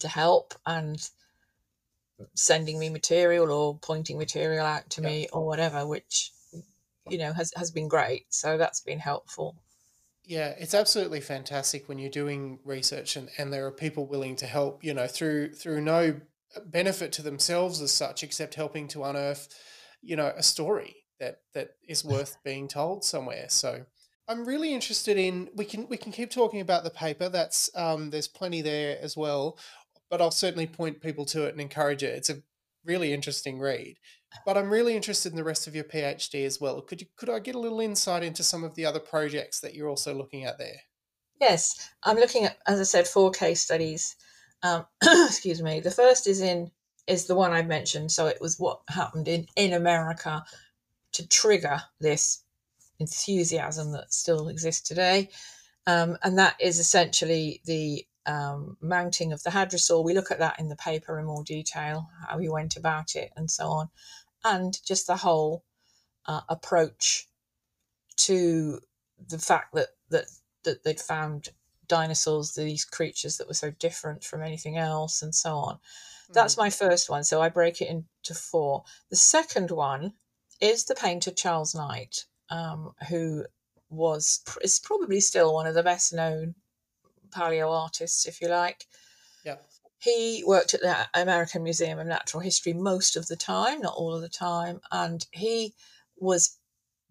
to 0.01 0.09
help 0.09 0.55
and 0.67 1.09
sending 2.35 2.79
me 2.79 2.89
material 2.89 3.51
or 3.51 3.79
pointing 3.79 4.19
material 4.19 4.65
out 4.65 4.89
to 4.91 5.03
yeah. 5.03 5.09
me 5.09 5.29
or 5.33 5.47
whatever, 5.47 5.87
which 5.87 6.33
you 7.09 7.19
know 7.19 7.33
has 7.33 7.53
has 7.57 7.71
been 7.71 7.89
great. 7.89 8.27
So 8.31 8.57
that's 8.57 8.81
been 8.81 8.99
helpful. 8.99 9.57
Yeah, 10.25 10.55
it's 10.59 10.75
absolutely 10.75 11.21
fantastic 11.21 11.89
when 11.89 11.99
you're 11.99 12.11
doing 12.11 12.59
research 12.65 13.17
and, 13.17 13.29
and 13.37 13.53
there 13.53 13.67
are 13.67 13.73
people 13.73 14.07
willing 14.07 14.37
to 14.37 14.47
help, 14.47 14.83
you 14.83 14.95
know, 14.95 15.07
through 15.07 15.53
through 15.53 15.83
no 15.83 16.21
benefit 16.65 17.13
to 17.13 17.23
themselves 17.23 17.83
as 17.83 17.93
such, 17.93 18.23
except 18.23 18.55
helping 18.55 18.89
to 18.89 19.05
unearth, 19.05 19.49
you 20.03 20.17
know, 20.17 20.33
a 20.37 20.43
story 20.43 21.04
that 21.21 21.41
that 21.55 21.77
is 21.87 22.05
worth 22.05 22.37
being 22.45 22.69
told 22.69 23.05
somewhere. 23.05 23.47
So 23.49 23.87
I'm 24.29 24.45
really 24.45 24.73
interested 24.73 25.17
in 25.17 25.51
we 25.55 25.65
can 25.65 25.89
we 25.89 25.97
can 25.97 26.13
keep 26.13 26.31
talking 26.31 26.61
about 26.61 26.85
the 26.85 26.91
paper. 26.91 27.29
That's 27.29 27.71
um, 27.77 28.11
there's 28.11 28.29
plenty 28.29 28.63
there 28.63 28.99
as 29.01 29.17
well, 29.17 29.59
but 30.11 30.21
I'll 30.21 30.31
certainly 30.31 30.67
point 30.67 31.01
people 31.01 31.25
to 31.27 31.45
it 31.45 31.53
and 31.53 31.61
encourage 31.61 32.03
it. 32.03 32.15
It's 32.15 32.31
a 32.31 32.43
really 32.85 33.13
interesting 33.13 33.59
read. 33.59 33.99
But 34.45 34.59
I'm 34.59 34.71
really 34.71 34.97
interested 34.97 35.33
in 35.33 35.37
the 35.37 35.45
rest 35.45 35.67
of 35.67 35.75
your 35.75 35.85
PhD 35.85 36.45
as 36.45 36.61
well. 36.61 36.81
Could 36.81 37.01
you 37.01 37.07
could 37.17 37.31
I 37.31 37.39
get 37.39 37.55
a 37.55 37.61
little 37.61 37.81
insight 37.81 38.23
into 38.23 38.43
some 38.43 38.65
of 38.65 38.75
the 38.75 38.87
other 38.87 39.01
projects 39.01 39.61
that 39.61 39.75
you're 39.75 39.89
also 39.89 40.15
looking 40.15 40.45
at 40.45 40.59
there? 40.59 40.81
Yes, 41.41 41.91
I'm 42.03 42.17
looking 42.17 42.45
at, 42.45 42.59
as 42.67 42.81
I 42.81 42.85
said, 42.85 43.07
four 43.07 43.31
case 43.31 43.61
studies. 43.61 44.17
Um, 44.63 44.87
excuse 45.03 45.63
me. 45.63 45.81
The 45.81 45.91
first 45.91 46.27
is 46.27 46.41
in 46.41 46.71
is 47.07 47.27
the 47.27 47.35
one 47.35 47.53
I've 47.53 47.67
mentioned. 47.67 48.11
So 48.11 48.27
it 48.27 48.41
was 48.41 48.59
what 48.59 48.81
happened 48.89 49.29
in 49.29 49.47
in 49.57 49.73
America 49.73 50.45
to 51.15 51.27
trigger 51.29 51.81
this 52.01 52.45
enthusiasm 52.99 53.93
that 53.93 54.13
still 54.13 54.49
exists 54.49 54.87
today. 54.87 55.31
Um, 55.87 56.17
and 56.23 56.39
that 56.39 56.57
is 56.61 56.79
essentially 56.79 57.61
the 57.65 58.07
um, 58.27 58.77
mounting 58.81 59.33
of 59.33 59.43
the 59.43 59.51
hadrosaur. 59.51 60.05
We 60.05 60.15
look 60.15 60.31
at 60.31 60.39
that 60.39 60.59
in 60.59 60.69
the 60.69 60.77
paper 60.77 61.19
in 61.19 61.27
more 61.27 61.45
detail, 61.45 62.09
how 62.27 62.39
we 62.39 62.49
went 62.49 62.77
about 62.77 63.17
it, 63.17 63.33
and 63.37 63.51
so 63.51 63.69
on, 63.69 63.89
and 64.45 64.79
just 64.85 65.07
the 65.07 65.17
whole 65.17 65.63
uh, 66.27 66.41
approach 66.49 67.29
to 68.17 68.81
the 69.29 69.39
fact 69.39 69.75
that 69.75 69.89
that 70.09 70.25
that 70.63 70.85
they'd 70.85 71.01
found 71.01 71.51
dinosaurs, 71.87 72.55
these 72.55 72.87
creatures 72.87 73.37
that 73.37 73.47
were 73.47 73.55
so 73.55 73.71
different 73.73 74.25
from 74.25 74.43
anything 74.43 74.79
else, 74.79 75.21
and 75.21 75.35
so 75.35 75.57
on. 75.57 75.79
That's 76.33 76.55
mm. 76.55 76.59
my 76.59 76.71
first 76.71 77.11
one. 77.11 77.25
So 77.25 77.43
I 77.43 77.51
break 77.51 77.83
it 77.83 77.89
into 77.89 78.35
four. 78.35 78.85
The 79.11 79.17
second 79.17 79.71
one 79.71 80.15
is 80.65 80.85
the 80.85 80.95
painter 80.95 81.31
Charles 81.31 81.75
Knight 81.75 82.25
um, 82.51 82.93
who 83.09 83.45
was 83.91 84.43
is 84.63 84.81
probably 84.81 85.21
still 85.21 85.55
one 85.55 85.67
of 85.67 85.75
the 85.75 85.83
best 85.83 86.13
known 86.13 86.55
paleo 87.31 87.71
artists, 87.71 88.27
if 88.27 88.41
you 88.41 88.49
like. 88.49 88.87
Yeah. 89.45 89.57
he 89.99 90.43
worked 90.47 90.75
at 90.75 90.81
the 90.81 90.97
American 91.15 91.63
Museum 91.63 91.99
of 91.99 92.07
Natural 92.07 92.41
History 92.41 92.73
most 92.73 93.17
of 93.17 93.27
the 93.27 93.37
time, 93.37 93.81
not 93.81 93.95
all 93.95 94.15
of 94.15 94.23
the 94.23 94.29
time, 94.29 94.81
and 94.91 95.27
he 95.33 95.75
was 96.17 96.59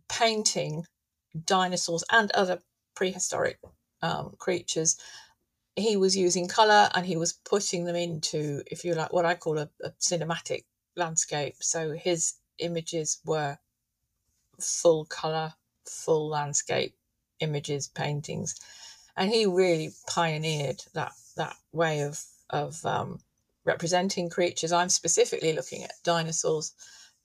painting 0.10 0.86
dinosaurs 1.46 2.04
and 2.12 2.32
other 2.32 2.60
prehistoric 2.96 3.60
um, 4.02 4.36
creatures. 4.40 4.98
He 5.76 5.98
was 5.98 6.16
using 6.16 6.48
color 6.48 6.90
and 6.94 7.06
he 7.06 7.18
was 7.18 7.34
putting 7.34 7.86
them 7.86 7.96
into, 7.96 8.64
if 8.68 8.84
you 8.86 8.94
like, 8.94 9.14
what 9.14 9.26
I 9.26 9.36
call 9.36 9.58
a, 9.58 9.70
a 9.84 9.90
cinematic 10.00 10.66
landscape. 10.96 11.56
So 11.62 11.94
his 11.94 12.34
images 12.60 13.20
were 13.26 13.58
full 14.60 15.06
color, 15.06 15.54
full 15.86 16.30
landscape 16.30 16.96
images, 17.40 17.88
paintings, 17.88 18.56
and 19.18 19.30
he 19.30 19.46
really 19.46 19.92
pioneered 20.08 20.82
that 20.94 21.14
that 21.36 21.56
way 21.72 22.02
of 22.02 22.24
of 22.50 22.86
um, 22.86 23.20
representing 23.66 24.30
creatures. 24.30 24.72
I'm 24.72 24.90
specifically 24.90 25.54
looking 25.54 25.84
at 25.84 25.92
dinosaurs, 26.04 26.74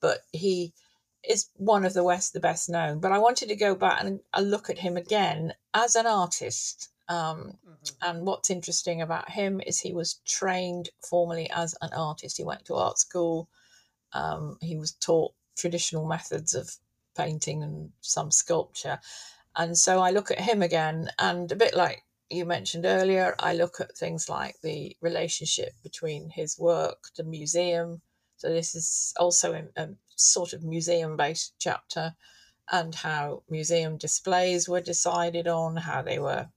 but 0.01 0.21
he 0.33 0.73
is 1.29 1.49
one 1.57 1.85
of 1.85 1.95
the 1.95 2.05
West 2.05 2.33
the 2.33 2.41
best 2.41 2.69
known. 2.69 3.01
But 3.01 3.13
I 3.13 3.19
wanted 3.19 3.49
to 3.49 3.57
go 3.57 3.75
back 3.75 4.03
and 4.03 4.21
uh, 4.33 4.41
look 4.41 4.71
at 4.71 4.79
him 4.79 4.97
again 4.97 5.55
as 5.75 5.97
an 5.97 6.07
artist. 6.07 6.89
Um, 7.09 7.59
mm-hmm. 7.67 7.73
And 8.03 8.27
what's 8.27 8.51
interesting 8.51 9.03
about 9.03 9.31
him 9.31 9.61
is 9.67 9.81
he 9.81 9.93
was 9.93 10.21
trained 10.27 10.91
formally 11.03 11.51
as 11.51 11.75
an 11.81 11.91
artist. 11.93 12.37
He 12.37 12.45
went 12.45 12.65
to 12.67 12.75
art 12.75 12.99
school. 12.99 13.49
Um, 14.13 14.59
he 14.61 14.77
was 14.77 14.93
taught 14.93 15.33
traditional 15.57 16.07
methods 16.07 16.55
of 16.55 16.71
painting 17.17 17.63
and 17.63 17.91
some 18.01 18.31
sculpture. 18.31 18.99
And 19.57 19.77
so 19.77 20.01
I 20.01 20.11
look 20.11 20.31
at 20.31 20.41
him 20.41 20.63
again, 20.63 21.11
and 21.19 21.51
a 21.51 21.57
bit 21.57 21.75
like 21.75 22.05
you 22.31 22.45
mentioned 22.45 22.85
earlier, 22.85 23.35
I 23.39 23.55
look 23.55 23.81
at 23.81 23.97
things 23.97 24.29
like 24.29 24.61
the 24.63 24.97
relationship 25.01 25.73
between 25.83 26.31
his 26.31 26.59
work, 26.59 27.09
the 27.17 27.25
museum. 27.25 28.01
So 28.37 28.49
this 28.49 28.75
is 28.75 29.15
also 29.19 29.67
a 29.77 29.89
sort 30.15 30.53
of 30.53 30.63
museum 30.63 31.17
based 31.17 31.55
chapter, 31.59 32.15
and 32.71 32.95
how 32.95 33.43
museum 33.49 33.97
displays 33.97 34.69
were 34.69 34.81
decided 34.81 35.49
on, 35.49 35.77
how 35.77 36.03
they 36.03 36.19
were 36.19 36.49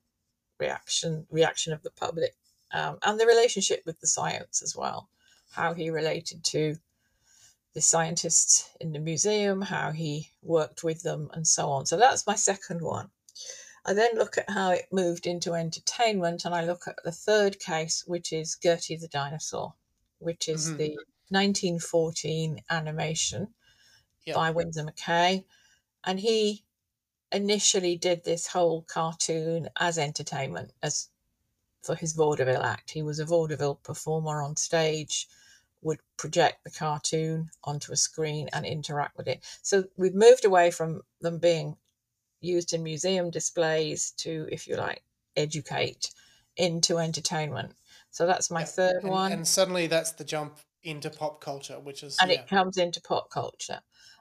reaction 0.59 1.25
reaction 1.31 1.73
of 1.73 1.81
the 1.81 1.89
public, 1.91 2.35
um, 2.71 2.99
and 3.03 3.19
the 3.19 3.25
relationship 3.25 3.81
with 3.85 3.99
the 3.99 4.07
science 4.07 4.61
as 4.61 4.75
well, 4.75 5.09
how 5.51 5.73
he 5.73 5.89
related 5.89 6.43
to 6.43 6.75
the 7.73 7.81
scientists 7.81 8.69
in 8.79 8.91
the 8.91 8.99
museum, 8.99 9.61
how 9.61 9.91
he 9.91 10.31
worked 10.41 10.83
with 10.83 11.03
them, 11.03 11.29
and 11.33 11.47
so 11.47 11.69
on. 11.69 11.85
So 11.85 11.97
that's 11.97 12.27
my 12.27 12.35
second 12.35 12.81
one. 12.81 13.09
I 13.85 13.93
then 13.93 14.15
look 14.15 14.37
at 14.37 14.49
how 14.49 14.71
it 14.71 14.87
moved 14.91 15.25
into 15.25 15.53
entertainment, 15.53 16.45
and 16.45 16.53
I 16.53 16.63
look 16.63 16.87
at 16.87 16.97
the 17.03 17.11
third 17.11 17.59
case, 17.59 18.03
which 18.05 18.31
is 18.31 18.57
Gertie 18.61 18.97
the 18.97 19.07
Dinosaur, 19.07 19.73
which 20.19 20.47
is 20.47 20.67
mm-hmm. 20.67 20.77
the 20.77 20.89
1914 21.29 22.61
animation 22.69 23.53
yep. 24.25 24.35
by 24.35 24.51
Winsor 24.51 24.83
McCay. 24.83 25.45
And 26.03 26.19
he 26.19 26.63
initially 27.31 27.95
did 27.95 28.23
this 28.23 28.47
whole 28.47 28.83
cartoon 28.83 29.69
as 29.79 29.97
entertainment, 29.97 30.73
as 30.83 31.09
for 31.81 31.95
his 31.95 32.13
vaudeville 32.13 32.61
act. 32.61 32.91
He 32.91 33.01
was 33.01 33.19
a 33.19 33.25
vaudeville 33.25 33.75
performer 33.75 34.43
on 34.43 34.55
stage, 34.57 35.27
would 35.81 35.99
project 36.17 36.63
the 36.63 36.71
cartoon 36.71 37.49
onto 37.63 37.91
a 37.91 37.95
screen 37.95 38.49
and 38.53 38.65
interact 38.65 39.17
with 39.17 39.27
it. 39.27 39.43
So 39.61 39.85
we've 39.97 40.15
moved 40.15 40.45
away 40.45 40.71
from 40.71 41.01
them 41.21 41.39
being 41.39 41.75
used 42.39 42.73
in 42.73 42.83
museum 42.83 43.29
displays 43.29 44.11
to, 44.17 44.47
if 44.51 44.67
you 44.67 44.75
like, 44.75 45.03
educate 45.35 46.11
into 46.57 46.97
entertainment. 46.97 47.73
So 48.11 48.25
that's 48.25 48.51
my 48.51 48.61
yeah. 48.61 48.65
third 48.65 49.03
and, 49.03 49.09
one. 49.09 49.31
And 49.31 49.47
suddenly 49.47 49.87
that's 49.87 50.11
the 50.11 50.23
jump 50.23 50.57
into 50.83 51.09
pop 51.09 51.41
culture, 51.41 51.79
which 51.79 52.03
is 52.03 52.17
and 52.21 52.31
yeah. 52.31 52.39
it 52.39 52.47
comes 52.47 52.77
into 52.77 53.01
pop 53.01 53.29
culture. 53.29 53.79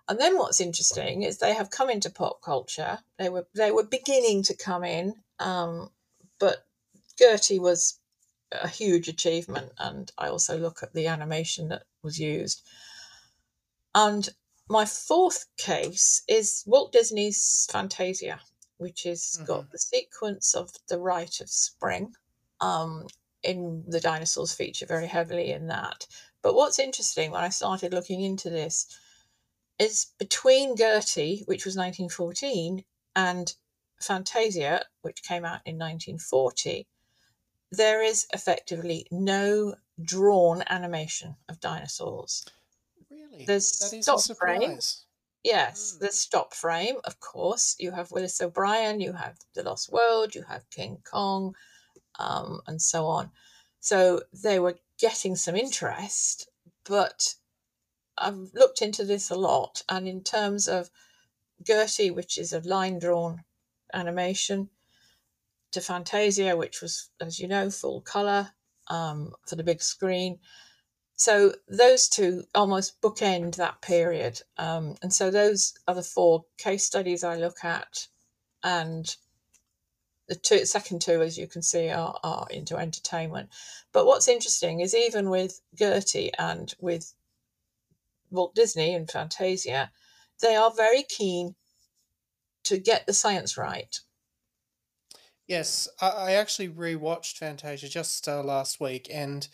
And 0.08 0.18
then 0.18 0.36
what's 0.38 0.60
interesting 0.60 1.22
is 1.22 1.38
they 1.38 1.54
have 1.54 1.70
come 1.70 1.90
into 1.90 2.10
pop 2.10 2.42
culture. 2.42 2.98
They 3.18 3.28
were 3.28 3.46
they 3.54 3.70
were 3.70 3.84
beginning 3.84 4.42
to 4.44 4.56
come 4.56 4.84
in, 4.84 5.14
um, 5.38 5.90
but 6.38 6.66
Gertie 7.18 7.58
was 7.58 7.99
a 8.52 8.68
huge 8.68 9.08
achievement. 9.08 9.72
And 9.78 10.10
I 10.18 10.28
also 10.28 10.58
look 10.58 10.82
at 10.82 10.92
the 10.92 11.06
animation 11.06 11.68
that 11.68 11.84
was 12.02 12.18
used. 12.18 12.62
And 13.94 14.28
my 14.68 14.84
fourth 14.84 15.46
case 15.56 16.22
is 16.28 16.62
Walt 16.66 16.92
Disney's 16.92 17.68
Fantasia, 17.70 18.40
which 18.78 19.02
has 19.04 19.34
mm-hmm. 19.36 19.44
got 19.46 19.70
the 19.70 19.78
sequence 19.78 20.54
of 20.54 20.70
the 20.88 20.98
Rite 20.98 21.40
of 21.40 21.50
Spring. 21.50 22.14
Um, 22.60 23.06
in 23.42 23.84
the 23.86 24.00
dinosaurs 24.00 24.52
feature 24.52 24.86
very 24.86 25.06
heavily 25.06 25.50
in 25.50 25.68
that. 25.68 26.06
But 26.42 26.54
what's 26.54 26.78
interesting 26.78 27.30
when 27.30 27.42
I 27.42 27.48
started 27.48 27.92
looking 27.92 28.22
into 28.22 28.50
this 28.50 28.86
is 29.78 30.08
between 30.18 30.76
Gertie, 30.76 31.44
which 31.46 31.64
was 31.64 31.76
1914, 31.76 32.84
and 33.16 33.54
Fantasia, 34.00 34.84
which 35.02 35.22
came 35.22 35.44
out 35.44 35.60
in 35.64 35.76
1940, 35.78 36.86
there 37.70 38.02
is 38.02 38.26
effectively 38.32 39.06
no 39.10 39.74
drawn 40.02 40.62
animation 40.68 41.36
of 41.48 41.60
dinosaurs. 41.60 42.44
Really? 43.10 43.44
There's 43.44 43.78
that 43.78 43.96
is 43.96 44.04
stop 44.04 44.36
frame. 44.36 44.78
Yes, 45.42 45.94
Mm. 45.94 45.98
there's 46.00 46.18
stop 46.18 46.52
frame, 46.54 46.96
of 47.04 47.18
course. 47.20 47.76
You 47.78 47.92
have 47.92 48.10
Willis 48.10 48.40
O'Brien, 48.40 49.00
you 49.00 49.12
have 49.12 49.38
The 49.54 49.62
Lost 49.62 49.90
World, 49.90 50.34
you 50.34 50.42
have 50.42 50.68
King 50.70 51.02
Kong, 51.10 51.54
um, 52.18 52.60
and 52.66 52.80
so 52.82 53.06
on. 53.06 53.30
So 53.80 54.22
they 54.32 54.58
were 54.58 54.78
getting 54.98 55.36
some 55.36 55.56
interest, 55.56 56.48
but 56.84 57.34
I've 58.18 58.52
looked 58.52 58.82
into 58.82 59.04
this 59.04 59.30
a 59.30 59.34
lot. 59.36 59.82
And 59.88 60.06
in 60.06 60.22
terms 60.22 60.68
of 60.68 60.90
Gertie, 61.62 62.10
which 62.10 62.36
is 62.36 62.52
a 62.52 62.60
line 62.60 62.98
drawn 62.98 63.44
animation, 63.94 64.68
to 65.72 65.80
Fantasia, 65.80 66.56
which 66.56 66.80
was, 66.82 67.10
as 67.20 67.38
you 67.38 67.48
know, 67.48 67.70
full 67.70 68.00
color 68.00 68.50
um, 68.88 69.32
for 69.46 69.56
the 69.56 69.62
big 69.64 69.82
screen, 69.82 70.38
so 71.20 71.52
those 71.68 72.08
two 72.08 72.44
almost 72.54 72.98
bookend 73.02 73.56
that 73.56 73.82
period. 73.82 74.40
Um, 74.56 74.96
and 75.02 75.12
so 75.12 75.30
those 75.30 75.74
are 75.86 75.94
the 75.94 76.02
four 76.02 76.46
case 76.56 76.86
studies 76.86 77.22
I 77.22 77.36
look 77.36 77.62
at. 77.62 78.08
And 78.64 79.14
the 80.28 80.34
two, 80.34 80.64
second 80.64 81.02
two, 81.02 81.20
as 81.20 81.36
you 81.36 81.46
can 81.46 81.60
see, 81.60 81.90
are, 81.90 82.18
are 82.24 82.46
into 82.48 82.78
entertainment. 82.78 83.50
But 83.92 84.06
what's 84.06 84.28
interesting 84.28 84.80
is 84.80 84.94
even 84.94 85.28
with 85.28 85.60
Gertie 85.74 86.32
and 86.38 86.74
with 86.80 87.12
Walt 88.30 88.54
Disney 88.54 88.94
and 88.94 89.10
Fantasia, 89.10 89.90
they 90.40 90.56
are 90.56 90.72
very 90.74 91.02
keen 91.02 91.54
to 92.62 92.78
get 92.78 93.04
the 93.04 93.12
science 93.12 93.58
right. 93.58 94.00
Yes, 95.50 95.88
I, 96.00 96.08
I 96.10 96.32
actually 96.34 96.68
rewatched 96.68 97.36
Fantasia 97.38 97.88
just 97.88 98.28
uh, 98.28 98.40
last 98.40 98.78
week, 98.78 99.08
and 99.12 99.48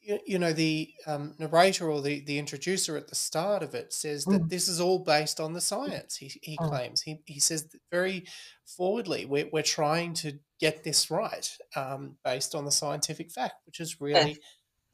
you, 0.00 0.18
you 0.26 0.38
know 0.38 0.52
the 0.52 0.92
um, 1.06 1.34
narrator 1.38 1.90
or 1.90 2.02
the, 2.02 2.20
the 2.20 2.38
introducer 2.38 2.96
at 2.98 3.08
the 3.08 3.14
start 3.14 3.62
of 3.62 3.74
it 3.74 3.92
says 3.94 4.26
that 4.28 4.42
Mm. 4.42 4.50
this 4.50 4.68
is 4.68 4.80
all 4.80 4.98
based 5.00 5.40
on 5.40 5.54
the 5.54 5.60
science 5.60 6.16
he, 6.16 6.32
he 6.42 6.58
Mm. 6.58 6.68
claims 6.68 7.02
he, 7.02 7.22
he 7.26 7.40
says 7.40 7.68
very 7.90 8.26
forwardly 8.66 9.26
we're, 9.26 9.48
we're 9.52 9.62
trying 9.62 10.14
to 10.14 10.38
get 10.60 10.84
this 10.84 11.10
right 11.10 11.56
um, 11.76 12.18
based 12.24 12.54
on 12.54 12.64
the 12.66 12.72
scientific 12.72 13.30
fact 13.30 13.56
which 13.66 13.80
is 13.80 14.00
really 14.00 14.40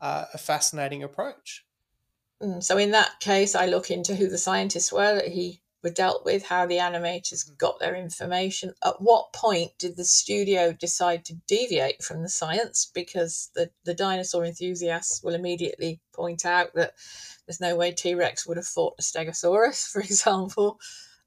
uh, 0.00 0.26
a 0.34 0.38
fascinating 0.38 1.02
approach 1.02 1.66
Mm, 2.42 2.62
So 2.62 2.78
in 2.78 2.90
that 2.92 3.20
case, 3.20 3.54
I 3.54 3.66
look 3.66 3.90
into 3.90 4.14
who 4.16 4.28
the 4.28 4.38
scientists 4.38 4.92
were 4.92 5.14
that 5.14 5.28
he 5.28 5.62
were 5.82 5.90
dealt 5.90 6.24
with, 6.24 6.44
how 6.44 6.66
the 6.66 6.78
animators 6.78 7.56
got 7.56 7.78
their 7.78 7.94
information. 7.94 8.74
At 8.84 9.00
what 9.00 9.32
point 9.32 9.72
did 9.78 9.96
the 9.96 10.04
studio 10.04 10.72
decide 10.72 11.24
to 11.26 11.34
deviate 11.46 12.02
from 12.02 12.22
the 12.22 12.28
science? 12.28 12.90
Because 12.92 13.50
the, 13.54 13.70
the 13.84 13.94
dinosaur 13.94 14.44
enthusiasts 14.44 15.22
will 15.22 15.34
immediately 15.34 16.00
point 16.12 16.44
out 16.44 16.74
that 16.74 16.94
there's 17.46 17.60
no 17.60 17.76
way 17.76 17.92
T 17.92 18.14
Rex 18.14 18.46
would 18.46 18.56
have 18.56 18.66
fought 18.66 18.94
a 18.98 19.02
Stegosaurus, 19.02 19.86
for 19.92 20.00
example. 20.00 20.80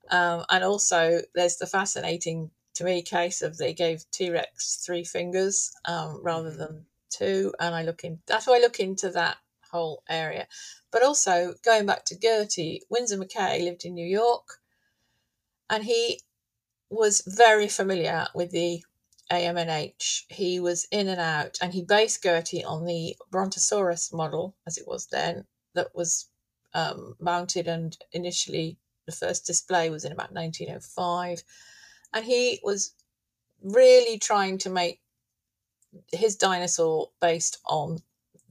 Um, 0.10 0.46
and 0.50 0.64
also, 0.64 1.22
there's 1.36 1.58
the 1.58 1.68
fascinating, 1.68 2.52
to 2.76 2.84
me, 2.84 3.02
case 3.02 3.42
of 3.42 3.58
they 3.58 3.74
gave 3.74 4.04
T 4.12 4.30
Rex 4.30 4.84
three 4.86 5.04
fingers 5.06 5.72
um, 5.86 6.22
rather 6.24 6.52
Mhm. 6.52 6.58
than 6.58 6.86
two. 7.10 7.54
And 7.60 7.74
I 7.76 7.84
look 7.84 8.04
in, 8.04 8.20
that's 8.28 8.48
why 8.48 8.58
I 8.58 8.62
look 8.62 8.80
into 8.80 9.10
that 9.12 9.38
whole 9.72 10.04
area. 10.10 10.48
But 10.92 11.04
also, 11.04 11.56
going 11.64 11.86
back 11.86 12.06
to 12.06 12.20
Gertie, 12.20 12.84
Winsor 12.90 13.18
McCay 13.18 13.64
lived 13.64 13.86
in 13.86 13.94
New 13.94 14.06
York 14.06 14.60
and 15.70 15.86
he 15.86 16.20
was 16.90 17.22
very 17.26 17.70
familiar 17.70 18.28
with 18.36 18.52
the 18.52 18.84
AMNH. 19.32 20.24
He 20.28 20.60
was 20.60 20.86
in 20.92 21.08
and 21.08 21.22
out, 21.22 21.58
and 21.62 21.74
he 21.74 21.84
based 21.84 22.22
Gertie 22.22 22.66
on 22.66 22.86
the 22.86 23.16
Brontosaurus 23.32 24.12
model, 24.12 24.56
as 24.68 24.78
it 24.78 24.86
was 24.86 25.08
then, 25.08 25.46
that 25.74 25.96
was 25.96 26.28
um, 26.74 27.16
mounted 27.20 27.68
and 27.68 27.98
initially 28.12 28.78
the 29.06 29.14
first 29.14 29.46
display 29.46 29.90
was 29.90 30.04
in 30.04 30.12
about 30.12 30.34
1905. 30.34 31.44
And 32.14 32.26
he 32.26 32.60
was 32.62 32.94
really 33.64 34.20
trying 34.20 34.58
to 34.60 34.70
make 34.70 35.00
his 36.12 36.36
dinosaur 36.36 37.10
based 37.22 37.60
on 37.66 38.00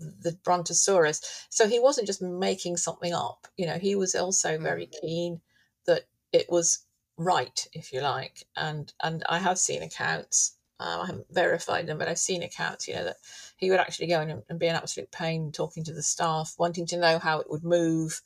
the 0.01 0.39
Brontosaurus. 0.45 1.47
So 1.51 1.69
he 1.69 1.81
wasn't 1.81 2.09
just 2.09 2.23
making 2.23 2.79
something 2.79 3.15
up. 3.15 3.49
You 3.59 3.67
know, 3.67 3.79
he 3.79 3.97
was 3.97 4.15
also 4.17 4.59
very 4.59 4.87
Mm. 4.89 5.01
keen 5.03 5.43
that 5.87 6.05
it 6.33 6.51
was 6.51 6.81
right, 7.19 7.67
if 7.75 7.93
you 7.93 8.03
like. 8.03 8.47
And 8.57 8.93
and 9.03 9.25
I 9.29 9.39
have 9.41 9.59
seen 9.59 9.83
accounts. 9.83 10.57
Uh, 10.81 11.01
I 11.03 11.07
haven't 11.07 11.27
verified 11.31 11.87
them, 11.89 11.99
but 11.99 12.09
I've 12.09 12.19
seen 12.19 12.43
accounts. 12.45 12.89
You 12.89 12.97
know 12.97 13.05
that 13.05 13.19
he 13.59 13.71
would 13.71 13.81
actually 13.81 14.09
go 14.09 14.23
in 14.23 14.31
and, 14.31 14.45
and 14.51 14.59
be 14.61 14.69
an 14.69 14.77
absolute 14.77 15.13
pain 15.13 15.53
talking 15.53 15.85
to 15.85 15.95
the 15.95 16.03
staff, 16.05 16.55
wanting 16.59 16.87
to 16.89 16.99
know 16.99 17.19
how 17.21 17.41
it 17.41 17.51
would 17.51 17.65
move, 17.65 18.23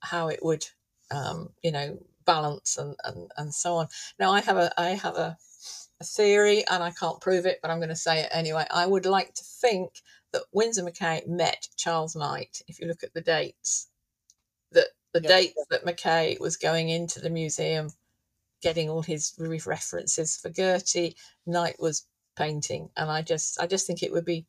how 0.00 0.28
it 0.28 0.40
would, 0.44 0.66
um, 1.10 1.50
you 1.62 1.72
know, 1.72 1.98
balance 2.26 2.78
and, 2.78 2.96
and 3.04 3.30
and 3.38 3.54
so 3.54 3.76
on. 3.76 3.88
Now 4.18 4.32
I 4.32 4.40
have 4.42 4.56
a 4.58 4.72
I 4.80 4.90
have 4.90 5.16
a, 5.16 5.38
a 6.00 6.04
theory, 6.04 6.64
and 6.70 6.82
I 6.82 6.90
can't 6.92 7.20
prove 7.20 7.46
it, 7.46 7.60
but 7.62 7.70
I'm 7.70 7.78
going 7.80 7.88
to 7.90 7.96
say 7.96 8.20
it 8.22 8.28
anyway. 8.32 8.66
I 8.70 8.86
would 8.86 9.06
like 9.06 9.34
to 9.34 9.44
think 9.44 9.92
that 10.32 10.44
Winsor 10.52 10.82
McCay 10.82 11.26
met 11.26 11.68
Charles 11.76 12.16
Knight. 12.16 12.62
If 12.68 12.80
you 12.80 12.86
look 12.86 13.02
at 13.02 13.14
the 13.14 13.20
dates, 13.20 13.88
that 14.72 14.88
the 15.12 15.20
Yep. 15.20 15.30
dates 15.30 15.66
that 15.70 15.84
McKay 15.84 16.38
was 16.40 16.56
going 16.56 16.88
into 16.90 17.20
the 17.20 17.30
museum, 17.30 17.90
getting 18.62 18.90
all 18.90 19.02
his 19.02 19.34
references 19.38 20.36
for 20.36 20.50
Gertie, 20.50 21.16
Knight 21.46 21.76
was 21.80 22.06
painting, 22.36 22.90
and 22.96 23.10
I 23.10 23.22
just 23.22 23.60
I 23.60 23.66
just 23.66 23.86
think 23.86 24.02
it 24.02 24.12
would 24.12 24.24
be 24.24 24.46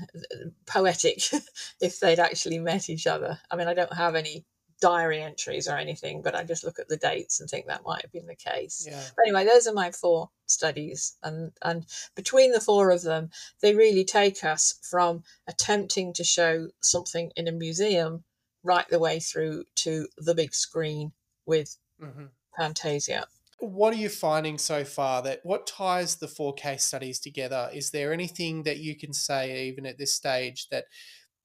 uh, 0.00 0.50
poetic 0.66 1.22
if 1.80 2.00
they'd 2.00 2.20
actually 2.20 2.58
met 2.58 2.88
each 2.90 3.06
other. 3.06 3.38
I 3.50 3.56
mean, 3.56 3.68
I 3.68 3.74
don't 3.74 3.92
have 3.92 4.14
any 4.14 4.44
diary 4.80 5.22
entries 5.22 5.68
or 5.68 5.76
anything, 5.76 6.22
but 6.22 6.34
I 6.34 6.44
just 6.44 6.64
look 6.64 6.78
at 6.78 6.88
the 6.88 6.96
dates 6.96 7.40
and 7.40 7.48
think 7.48 7.66
that 7.66 7.84
might 7.84 8.02
have 8.02 8.12
been 8.12 8.26
the 8.26 8.36
case. 8.36 8.86
Yeah. 8.88 9.02
But 9.16 9.26
anyway, 9.26 9.44
those 9.44 9.66
are 9.66 9.74
my 9.74 9.90
four 9.90 10.30
studies, 10.46 11.16
and 11.22 11.52
and 11.62 11.86
between 12.14 12.52
the 12.52 12.60
four 12.60 12.90
of 12.90 13.02
them, 13.02 13.30
they 13.60 13.74
really 13.74 14.04
take 14.04 14.44
us 14.44 14.78
from 14.82 15.22
attempting 15.46 16.12
to 16.14 16.24
show 16.24 16.68
something 16.80 17.32
in 17.36 17.48
a 17.48 17.52
museum 17.52 18.24
right 18.62 18.88
the 18.88 18.98
way 18.98 19.20
through 19.20 19.64
to 19.76 20.08
the 20.16 20.34
big 20.34 20.54
screen 20.54 21.12
with 21.46 21.76
hmm 22.00 22.26
Fantasia. 22.56 23.26
What 23.60 23.92
are 23.92 23.96
you 23.96 24.08
finding 24.08 24.56
so 24.58 24.84
far 24.84 25.20
that 25.22 25.40
what 25.42 25.66
ties 25.66 26.16
the 26.16 26.28
four 26.28 26.54
case 26.54 26.84
studies 26.84 27.18
together? 27.18 27.70
Is 27.72 27.90
there 27.90 28.12
anything 28.12 28.62
that 28.64 28.78
you 28.78 28.96
can 28.96 29.12
say, 29.12 29.66
even 29.66 29.84
at 29.84 29.98
this 29.98 30.12
stage, 30.12 30.68
that 30.70 30.84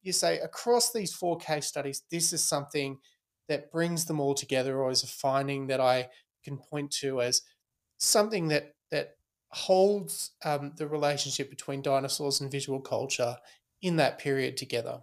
you 0.04 0.12
say 0.12 0.40
across 0.40 0.92
these 0.92 1.14
four 1.14 1.38
case 1.38 1.66
studies, 1.66 2.04
this 2.12 2.34
is 2.34 2.44
something 2.44 3.00
that 3.48 3.72
brings 3.72 4.06
them 4.06 4.20
all 4.20 4.34
together, 4.34 4.80
or 4.80 4.92
is 4.92 5.04
a 5.04 5.08
finding 5.08 5.68
that 5.68 5.82
I 5.82 6.10
can 6.44 6.58
point 6.58 6.92
to 6.92 7.22
as 7.22 7.42
something 7.98 8.48
that 8.50 8.74
that 8.92 9.16
holds 9.52 10.32
um, 10.44 10.74
the 10.78 10.88
relationship 10.88 11.50
between 11.50 11.82
dinosaurs 11.82 12.42
and 12.42 12.52
visual 12.52 12.82
culture 12.82 13.38
in 13.82 13.98
that 13.98 14.18
period 14.18 14.58
together? 14.58 15.02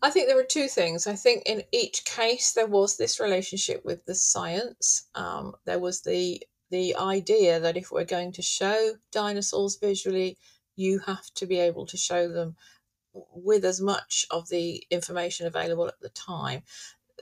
I 0.00 0.10
think 0.10 0.26
there 0.28 0.36
were 0.36 0.44
two 0.44 0.68
things. 0.68 1.06
I 1.06 1.14
think 1.14 1.42
in 1.46 1.62
each 1.72 2.04
case 2.04 2.52
there 2.52 2.66
was 2.66 2.96
this 2.96 3.18
relationship 3.18 3.84
with 3.84 4.04
the 4.04 4.14
science. 4.14 5.08
Um, 5.14 5.54
there 5.64 5.80
was 5.80 6.02
the 6.02 6.42
the 6.70 6.94
idea 6.96 7.58
that 7.60 7.76
if 7.76 7.90
we're 7.90 8.04
going 8.04 8.32
to 8.32 8.42
show 8.42 8.92
dinosaurs 9.10 9.76
visually, 9.80 10.36
you 10.76 10.98
have 11.00 11.32
to 11.34 11.46
be 11.46 11.58
able 11.58 11.86
to 11.86 11.96
show 11.96 12.28
them 12.28 12.56
with 13.12 13.64
as 13.64 13.80
much 13.80 14.26
of 14.30 14.48
the 14.48 14.84
information 14.90 15.46
available 15.46 15.88
at 15.88 15.98
the 16.00 16.10
time. 16.10 16.62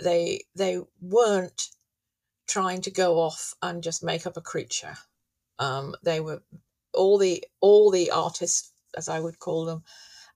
They 0.03 0.43
they 0.55 0.81
weren't 1.01 1.69
trying 2.49 2.83
to 2.83 2.91
go 2.91 3.19
off 3.21 3.55
and 3.63 3.83
just 3.83 4.05
make 4.05 4.27
up 4.27 4.37
a 4.37 4.43
creature. 4.43 4.97
Um, 5.59 5.95
they 6.03 6.21
were 6.21 6.43
all 6.95 7.19
the 7.19 7.45
all 7.61 7.91
the 7.91 8.11
artists, 8.11 8.73
as 8.97 9.09
I 9.09 9.21
would 9.21 9.39
call 9.39 9.65
them, 9.65 9.85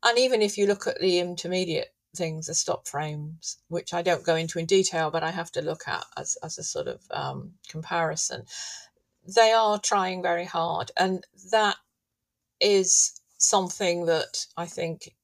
and 0.02 0.18
even 0.18 0.42
if 0.42 0.56
you 0.56 0.66
look 0.66 0.86
at 0.86 1.00
the 1.00 1.18
intermediate 1.18 1.94
things, 2.16 2.46
the 2.46 2.54
stop 2.54 2.88
frames, 2.88 3.58
which 3.68 3.94
I 3.94 4.02
don't 4.02 4.24
go 4.24 4.36
into 4.36 4.58
in 4.58 4.66
detail, 4.66 5.10
but 5.10 5.22
I 5.22 5.30
have 5.30 5.52
to 5.52 5.62
look 5.62 5.86
at 5.86 6.04
as, 6.16 6.36
as 6.42 6.58
a 6.58 6.62
sort 6.62 6.88
of 6.88 7.00
um, 7.10 7.52
comparison, 7.68 8.44
they 9.36 9.52
are 9.52 9.78
trying 9.78 10.22
very 10.22 10.44
hard. 10.44 10.90
And 10.96 11.26
that 11.52 11.76
is 12.60 13.20
something 13.38 14.06
that 14.06 14.46
I 14.56 14.66
think 14.66 15.14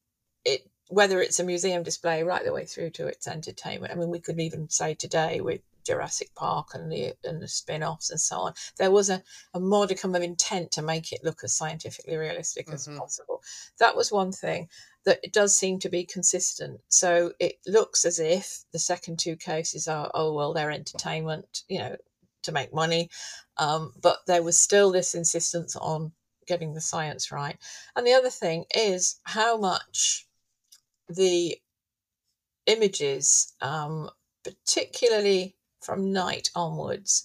it, 0.45 0.69
whether 0.89 1.21
it's 1.21 1.41
a 1.41 1.45
museum 1.45 1.83
display 1.83 2.23
right 2.23 2.45
the 2.45 2.53
way 2.53 2.65
through 2.65 2.91
to 2.91 3.07
its 3.07 3.27
entertainment. 3.27 3.93
I 3.93 3.97
mean, 3.97 4.11
we 4.11 4.21
could 4.21 4.39
even 4.41 4.69
say 4.71 4.95
today 4.95 5.41
with 5.41 5.61
Jurassic 5.85 6.35
Park 6.35 6.75
and 6.75 6.91
the 6.91 7.15
and 7.25 7.41
the 7.41 7.49
spin-offs 7.49 8.11
and 8.11 8.21
so 8.21 8.39
on, 8.39 8.55
there 8.77 8.91
was 8.91 9.09
a, 9.09 9.23
a 9.55 9.61
modicum 9.61 10.15
of 10.15 10.23
intent 10.23 10.73
to 10.73 10.83
make 10.83 11.13
it 11.13 11.23
look 11.23 11.45
as 11.45 11.57
scientifically 11.57 12.17
realistic 12.17 12.69
as 12.73 12.87
Mhm. 12.89 12.99
possible. 12.99 13.43
That 13.79 13.95
was 13.95 14.11
one 14.11 14.33
thing 14.33 14.69
that 15.05 15.21
it 15.23 15.33
does 15.33 15.57
seem 15.57 15.79
to 15.81 15.89
be 15.89 16.05
consistent. 16.05 16.81
So 16.89 17.33
it 17.39 17.59
looks 17.67 18.05
as 18.05 18.19
if 18.19 18.65
the 18.73 18.81
second 18.81 19.21
two 19.21 19.37
cases 19.37 19.87
are, 19.87 20.11
oh 20.15 20.33
well, 20.33 20.53
they're 20.53 20.73
entertainment, 20.73 21.63
you 21.69 21.79
know, 21.79 21.97
to 22.43 22.53
make 22.53 22.75
money. 22.75 23.09
Um, 23.57 23.93
but 24.01 24.27
there 24.27 24.43
was 24.43 24.59
still 24.59 24.91
this 24.91 25.15
insistence 25.15 25.77
on 25.77 26.13
getting 26.47 26.75
the 26.75 26.81
science 26.81 27.31
right. 27.31 27.59
And 27.95 28.07
the 28.07 28.15
other 28.15 28.31
thing 28.31 28.67
is 28.75 29.21
how 29.23 29.57
much 29.57 30.26
the 31.09 31.61
images, 32.67 33.55
um, 33.61 34.11
particularly 34.43 35.57
from 35.81 36.13
Knight 36.13 36.51
onwards, 36.55 37.25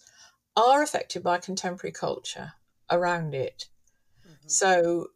are 0.56 0.84
affected 0.84 1.24
by 1.24 1.38
contemporary 1.38 1.92
culture 1.92 2.54
around 2.90 3.34
it. 3.34 3.68
Mhm. 4.28 4.50
So, 4.50 5.08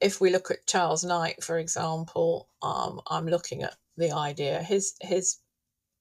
if 0.00 0.20
we 0.20 0.30
look 0.30 0.50
at 0.50 0.66
Charles 0.66 1.04
Knight, 1.04 1.42
for 1.42 1.58
example, 1.58 2.48
um, 2.60 3.00
I'm 3.06 3.26
looking 3.26 3.62
at 3.62 3.78
the 3.96 4.10
idea. 4.12 4.62
His 4.62 4.94
his 5.00 5.38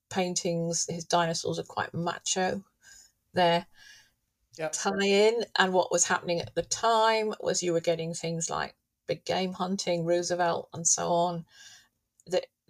paintings, 0.09 0.85
his 0.89 1.05
dinosaurs 1.05 1.59
are 1.59 1.63
quite 1.63 1.93
macho. 1.93 2.65
They're 3.33 3.67
Yep. 4.57 4.73
tie 4.73 5.05
in, 5.05 5.45
and 5.57 5.73
what 5.73 5.91
was 5.91 6.05
happening 6.05 6.41
at 6.41 6.55
the 6.55 6.63
time 6.63 7.33
was 7.39 7.63
you 7.63 7.73
were 7.73 7.79
getting 7.79 8.13
things 8.13 8.49
like 8.49 8.75
big 9.07 9.23
game 9.23 9.53
hunting, 9.53 10.03
Roosevelt, 10.05 10.69
and 10.73 10.85
so 10.87 11.11
on. 11.11 11.45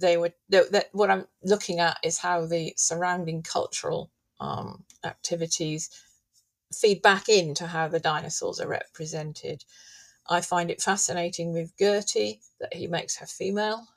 They 0.02 0.18
were 0.18 0.34
that 0.50 0.90
what 0.92 1.10
I'm 1.10 1.28
looking 1.44 1.80
at 1.80 1.98
is 2.04 2.18
how 2.18 2.46
the 2.46 2.74
surrounding 2.76 3.44
cultural 3.44 4.12
um, 4.40 4.84
activities 5.04 5.90
feed 6.74 7.02
back 7.02 7.30
into 7.30 7.68
how 7.68 7.88
the 7.88 8.00
dinosaurs 8.00 8.60
are 8.60 8.68
represented. 8.68 9.64
I 10.30 10.42
find 10.42 10.72
it 10.72 10.82
fascinating 10.82 11.54
with 11.54 11.78
Gertie 11.78 12.42
that 12.60 12.74
he 12.74 12.88
makes 12.88 13.18
her 13.18 13.26
female, 13.26 13.88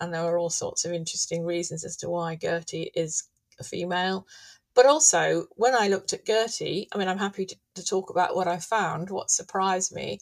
and 0.00 0.12
there 0.12 0.22
are 0.22 0.38
all 0.38 0.50
sorts 0.50 0.84
of 0.84 0.92
interesting 0.92 1.44
reasons 1.44 1.84
as 1.84 1.96
to 1.98 2.10
why 2.10 2.36
Gertie 2.36 2.90
is 2.94 3.24
a 3.58 3.64
female. 3.64 4.26
But 4.74 4.86
also, 4.86 5.46
when 5.56 5.74
I 5.74 5.88
looked 5.88 6.12
at 6.12 6.26
Gertie, 6.26 6.88
I 6.92 6.98
mean, 6.98 7.08
I'm 7.08 7.18
happy 7.18 7.46
to, 7.46 7.56
to 7.74 7.84
talk 7.84 8.10
about 8.10 8.34
what 8.36 8.48
I 8.48 8.58
found. 8.58 9.10
What 9.10 9.30
surprised 9.30 9.92
me 9.92 10.20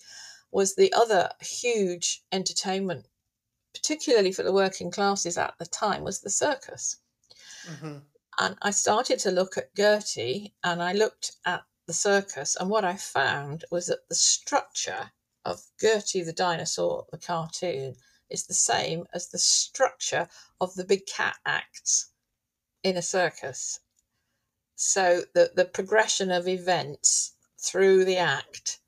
was 0.51 0.75
the 0.75 0.93
other 0.93 1.31
huge 1.41 2.23
entertainment, 2.33 3.07
particularly 3.79 4.33
for 4.33 4.43
the 4.43 4.53
working 4.53 4.91
classes 4.91 5.39
at 5.39 5.55
the 5.59 5.67
time, 5.67 6.03
was 6.03 6.21
the 6.21 6.31
circus. 6.31 6.97
Mhm. 7.65 8.03
And 8.39 8.57
I 8.63 8.71
started 8.71 9.19
to 9.21 9.31
look 9.31 9.57
at 9.57 9.75
Gertie 9.75 10.55
and 10.63 10.83
I 10.83 10.93
looked 10.93 11.33
at 11.45 11.65
the 11.87 11.95
circus, 11.95 12.57
and 12.57 12.71
what 12.71 12.85
I 12.85 12.97
found 12.97 13.65
was 13.71 13.87
that 13.87 14.09
the 14.09 14.15
structure 14.15 15.13
of 15.45 15.63
Gertie 15.81 16.23
the 16.23 16.33
dinosaur, 16.33 17.07
the 17.11 17.19
cartoon, 17.19 17.97
is 18.29 18.47
the 18.47 18.55
same 18.55 19.07
as 19.15 19.29
the 19.29 19.39
structure 19.39 20.29
of 20.61 20.75
the 20.75 20.85
big 20.85 21.07
cat 21.07 21.37
acts 21.47 22.11
in 22.83 22.97
a 22.97 23.03
circus. 23.03 23.81
So 24.77 25.25
the, 25.35 25.53
the 25.55 25.65
progression 25.65 26.31
of 26.31 26.47
events 26.47 27.33
through 27.59 28.05
the 28.05 28.19
act, 28.19 28.81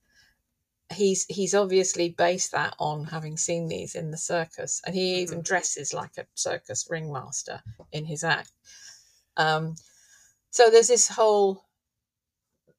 he's 0.92 1.24
he's 1.26 1.54
obviously 1.54 2.10
based 2.10 2.52
that 2.52 2.74
on 2.78 3.04
having 3.04 3.36
seen 3.36 3.68
these 3.68 3.94
in 3.94 4.10
the 4.10 4.16
circus, 4.16 4.80
and 4.84 4.94
he 4.94 5.20
even 5.20 5.42
dresses 5.42 5.94
like 5.94 6.16
a 6.18 6.26
circus 6.34 6.86
ringmaster 6.90 7.62
in 7.92 8.04
his 8.04 8.24
act. 8.24 8.52
Um, 9.36 9.76
so 10.50 10.68
there's 10.70 10.88
this 10.88 11.08
whole 11.08 11.64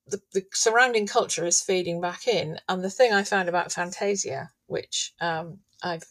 the, 0.07 0.21
the 0.33 0.45
surrounding 0.53 1.07
culture 1.07 1.45
is 1.45 1.61
feeding 1.61 2.01
back 2.01 2.27
in, 2.27 2.59
and 2.67 2.83
the 2.83 2.89
thing 2.89 3.13
I 3.13 3.23
found 3.23 3.49
about 3.49 3.71
Fantasia, 3.71 4.51
which 4.67 5.13
um, 5.21 5.59
I've 5.81 6.03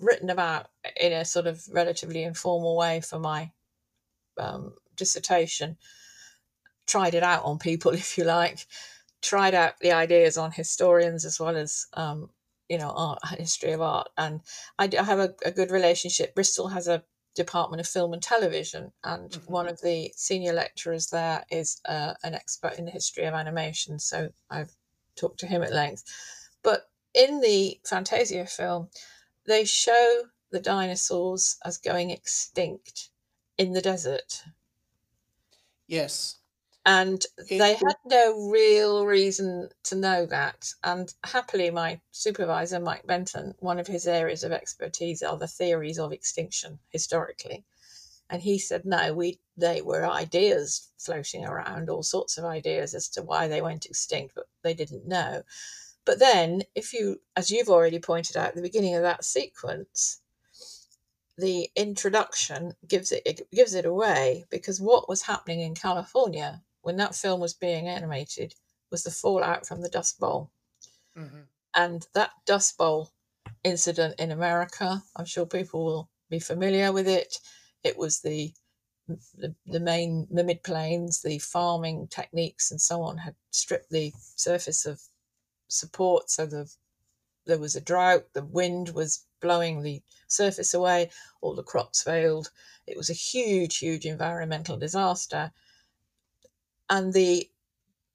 written 0.00 0.30
about 0.30 0.68
in 1.00 1.12
a 1.12 1.24
sort 1.24 1.46
of 1.46 1.62
relatively 1.72 2.22
informal 2.22 2.76
way 2.76 3.00
for 3.00 3.18
my 3.18 3.50
um, 4.38 4.74
dissertation, 4.94 5.76
tried 6.86 7.14
it 7.14 7.22
out 7.22 7.44
on 7.44 7.58
people, 7.58 7.90
if 7.94 8.16
you 8.16 8.24
like, 8.24 8.66
tried 9.22 9.54
out 9.54 9.78
the 9.80 9.92
ideas 9.92 10.36
on 10.36 10.52
historians 10.52 11.24
as 11.24 11.40
well 11.40 11.56
as 11.56 11.86
um, 11.94 12.30
you 12.68 12.78
know 12.78 12.90
art 12.90 13.18
history 13.38 13.72
of 13.72 13.80
art, 13.80 14.08
and 14.16 14.40
I 14.78 14.88
have 14.94 15.18
a, 15.18 15.34
a 15.44 15.50
good 15.50 15.70
relationship. 15.70 16.34
Bristol 16.34 16.68
has 16.68 16.88
a 16.88 17.04
department 17.34 17.80
of 17.80 17.86
film 17.86 18.12
and 18.12 18.22
television, 18.22 18.92
and 19.04 19.30
Mhm. 19.30 19.48
one 19.48 19.68
of 19.68 19.80
the 19.82 20.12
senior 20.16 20.52
lecturers 20.52 21.08
there 21.08 21.44
is 21.50 21.80
uh, 21.84 22.14
an 22.22 22.34
expert 22.34 22.78
in 22.78 22.86
the 22.86 22.90
history 22.90 23.24
of 23.24 23.34
animation. 23.34 23.98
So 23.98 24.30
I've 24.50 24.74
talked 25.16 25.40
to 25.40 25.46
him 25.46 25.62
at 25.62 25.72
length. 25.72 26.04
But 26.62 26.90
in 27.14 27.40
the 27.40 27.80
Fantasia 27.84 28.46
film, 28.46 28.90
they 29.46 29.64
show 29.64 30.24
the 30.50 30.60
dinosaurs 30.60 31.56
as 31.64 31.78
going 31.78 32.10
extinct 32.10 33.10
in 33.58 33.72
the 33.72 33.82
desert. 33.82 34.44
Yes. 35.86 36.36
And 36.88 37.20
they 37.50 37.74
had 37.74 37.96
no 38.04 38.48
real 38.48 39.06
reason 39.06 39.70
to 39.82 39.96
know 39.96 40.24
that. 40.26 40.72
And 40.84 41.12
happily, 41.24 41.68
my 41.70 42.00
supervisor, 42.12 42.78
Mike 42.78 43.04
Benton, 43.08 43.56
one 43.58 43.80
of 43.80 43.88
his 43.88 44.06
areas 44.06 44.44
of 44.44 44.52
expertise 44.52 45.20
are 45.20 45.36
the 45.36 45.48
theories 45.48 45.98
of 45.98 46.12
extinction 46.12 46.78
historically. 46.90 47.64
And 48.30 48.40
he 48.40 48.60
said, 48.60 48.84
no, 48.84 49.12
we 49.14 49.40
they 49.56 49.82
were 49.82 50.06
ideas 50.06 50.88
floating 50.96 51.44
around, 51.44 51.90
all 51.90 52.04
sorts 52.04 52.38
of 52.38 52.44
ideas 52.44 52.94
as 52.94 53.08
to 53.10 53.22
why 53.22 53.48
they 53.48 53.62
went 53.62 53.86
extinct, 53.86 54.36
but 54.36 54.46
they 54.62 54.74
didn't 54.74 55.08
know. 55.08 55.42
But 56.04 56.20
then, 56.20 56.62
if 56.76 56.92
you, 56.92 57.20
as 57.34 57.50
you've 57.50 57.68
already 57.68 57.98
pointed 57.98 58.36
out 58.36 58.50
at 58.50 58.54
the 58.54 58.62
beginning 58.62 58.94
of 58.94 59.02
that 59.02 59.24
sequence, 59.24 60.20
the 61.36 61.68
introduction 61.74 62.74
gives 62.86 63.10
it, 63.10 63.22
it 63.26 63.50
gives 63.50 63.74
it 63.74 63.86
away 63.86 64.44
because 64.50 64.80
what 64.80 65.08
was 65.08 65.22
happening 65.22 65.60
in 65.60 65.74
California 65.74 66.62
when 66.86 66.96
that 66.98 67.16
film 67.16 67.40
was 67.40 67.52
being 67.52 67.88
animated 67.88 68.54
was 68.92 69.02
the 69.02 69.10
fallout 69.10 69.66
from 69.66 69.80
the 69.80 69.88
Dust 69.88 70.20
Bowl. 70.20 70.52
Mhm. 71.16 71.48
And 71.74 72.06
that 72.14 72.30
Dust 72.44 72.76
Bowl 72.76 73.10
incident 73.64 74.20
in 74.20 74.30
America, 74.30 75.02
I'm 75.16 75.24
sure 75.24 75.46
people 75.46 75.84
will 75.84 76.10
be 76.28 76.38
familiar 76.38 76.92
with 76.92 77.08
it. 77.08 77.40
It 77.82 77.96
was 77.96 78.20
the 78.20 78.54
the, 79.34 79.54
the 79.66 79.80
main 79.80 80.28
the 80.30 80.44
mid 80.44 80.62
plains, 80.62 81.22
the 81.22 81.40
farming 81.40 82.08
techniques 82.08 82.70
and 82.70 82.80
so 82.80 83.02
on 83.02 83.18
had 83.18 83.34
stripped 83.50 83.90
the 83.90 84.12
surface 84.36 84.86
of 84.86 85.02
support, 85.68 86.30
so 86.30 86.46
the 86.46 86.72
there 87.46 87.58
was 87.58 87.76
a 87.76 87.80
drought, 87.80 88.32
the 88.34 88.44
wind 88.44 88.90
was 88.90 89.26
blowing 89.40 89.82
the 89.82 90.02
surface 90.28 90.74
away, 90.74 91.10
all 91.40 91.54
the 91.54 91.62
crops 91.62 92.02
failed. 92.02 92.50
It 92.86 92.96
was 92.96 93.10
a 93.10 93.14
huge, 93.14 93.78
huge 93.78 94.06
environmental 94.06 94.76
disaster. 94.78 95.52
And 96.88 97.12
the 97.12 97.48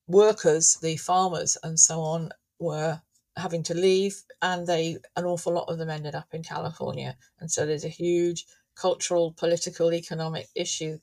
workers, 0.07 0.77
the 0.81 0.97
farmers 0.97 1.57
and 1.63 1.79
so 1.79 2.01
on, 2.01 2.31
were 2.59 3.01
having 3.37 3.63
to 3.63 3.73
leave, 3.73 4.23
and 4.41 4.67
they 4.67 4.97
an 5.15 5.25
awful 5.25 5.53
lot 5.53 5.69
of 5.69 5.77
them 5.77 5.89
ended 5.89 6.15
up 6.15 6.27
in 6.33 6.43
California. 6.43 7.17
And 7.39 7.49
so 7.49 7.65
there's 7.65 7.85
a 7.85 7.89
huge 7.89 8.45
cultural, 8.75 9.33
political, 9.37 9.93
economic 9.93 10.47
issue 10.55 10.99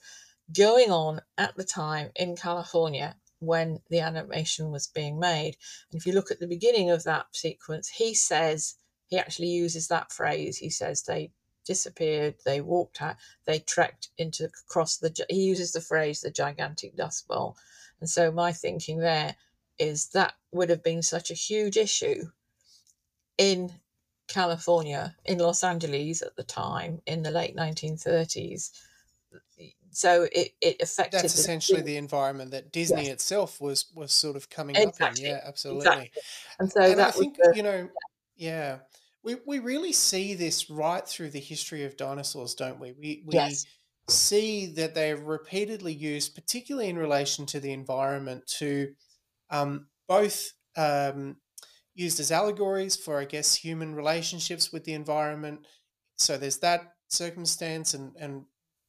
going 0.55 0.91
on 0.91 1.21
at 1.37 1.57
the 1.57 1.64
time 1.64 2.11
in 2.16 2.37
California 2.37 3.16
when 3.41 3.81
the 3.91 4.01
animation 4.01 4.71
was 4.71 4.87
being 4.87 5.19
made. 5.19 5.57
And 5.91 6.01
if 6.01 6.07
you 6.07 6.12
look 6.12 6.31
at 6.31 6.41
the 6.41 6.47
beginning 6.47 6.91
of 6.91 7.05
that 7.05 7.27
sequence, 7.33 7.89
he 7.89 8.14
says, 8.14 8.75
he 9.07 9.19
actually 9.19 9.49
uses 9.49 9.89
that 9.89 10.12
phrase. 10.12 10.59
He 10.59 10.71
says 10.71 11.03
they 11.03 11.31
disappeared, 11.69 12.35
they 12.45 12.61
walked 12.62 13.01
out, 13.03 13.16
they 13.45 13.61
trekked 13.61 14.09
into 14.16 14.47
across 14.47 14.97
the, 14.97 15.14
he 15.29 15.43
uses 15.43 15.73
the 15.73 15.81
phrase 15.81 16.23
the 16.23 16.31
gigantic 16.31 16.97
dust 16.97 17.29
bowl. 17.29 17.57
And 18.01 18.09
so 18.09 18.33
my 18.33 18.53
thinking 18.53 18.99
there 18.99 19.37
is 19.79 20.09
that 20.09 20.35
would 20.51 20.71
have 20.71 20.83
been 20.83 21.03
such 21.03 21.31
a 21.31 21.35
huge 21.35 21.77
issue 21.77 22.25
in 23.37 23.71
California, 24.29 25.14
in 25.27 25.39
Los 25.39 25.62
Angeles 25.62 26.23
at 26.23 26.37
the 26.37 26.43
time, 26.43 27.03
in 27.07 27.23
the 27.23 27.31
late 27.31 27.55
1930s. 27.55 28.71
So 29.91 30.27
it, 30.33 30.53
it 30.61 30.81
affected 30.81 31.21
That's 31.21 31.39
essentially 31.39 31.83
the 31.83 31.97
environment 31.97 32.51
that 32.53 32.73
Disney 32.73 33.09
itself 33.09 33.61
was 33.61 33.87
was 33.95 34.12
sort 34.12 34.37
of 34.37 34.49
coming 34.49 34.77
up 34.77 35.01
in. 35.01 35.16
Yeah, 35.16 35.41
absolutely. 35.45 35.87
exactly. 35.87 36.11
and 36.61 36.73
so 36.73 36.81
and 36.83 36.99
that 36.99 37.09
I 37.09 37.11
think 37.11 37.37
the, 37.37 37.53
you 37.55 37.62
know, 37.62 37.89
yeah, 38.37 38.79
we 39.23 39.37
we 39.47 39.59
really 39.59 39.93
see 39.93 40.35
this 40.35 40.71
right 40.71 41.07
through 41.07 41.31
the 41.31 41.41
history 41.41 41.85
of 41.85 41.97
dinosaurs, 41.97 42.55
don't 42.55 42.81
we? 42.81 42.93
We 42.93 43.25
we 43.27 43.59
Yes. 43.59 43.66
see 44.09 44.66
that 44.75 44.95
they're 44.95 45.16
repeatedly 45.16 45.93
used, 45.93 46.35
particularly 46.35 46.89
in 46.89 46.99
relation 46.99 47.47
to 47.47 47.61
the 47.61 47.73
environment, 47.73 48.47
to 48.59 48.95
um, 49.51 49.89
both 50.09 50.53
um, 50.77 51.39
used 51.95 52.21
as 52.21 52.33
allegories 52.33 52.97
for, 52.97 53.21
I 53.21 53.27
guess, 53.27 53.55
human 53.57 53.95
relationships 53.95 54.73
with 54.73 54.85
the 54.85 54.95
environment. 54.95 55.66
So 56.19 56.39
there's 56.39 56.59
that 56.61 56.95
circumstance, 57.09 57.95
and 57.95 58.16
and 58.19 58.47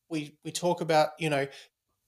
we 0.10 0.38
we 0.46 0.52
talk 0.52 0.82
about 0.82 1.12
you 1.20 1.30
know 1.30 1.48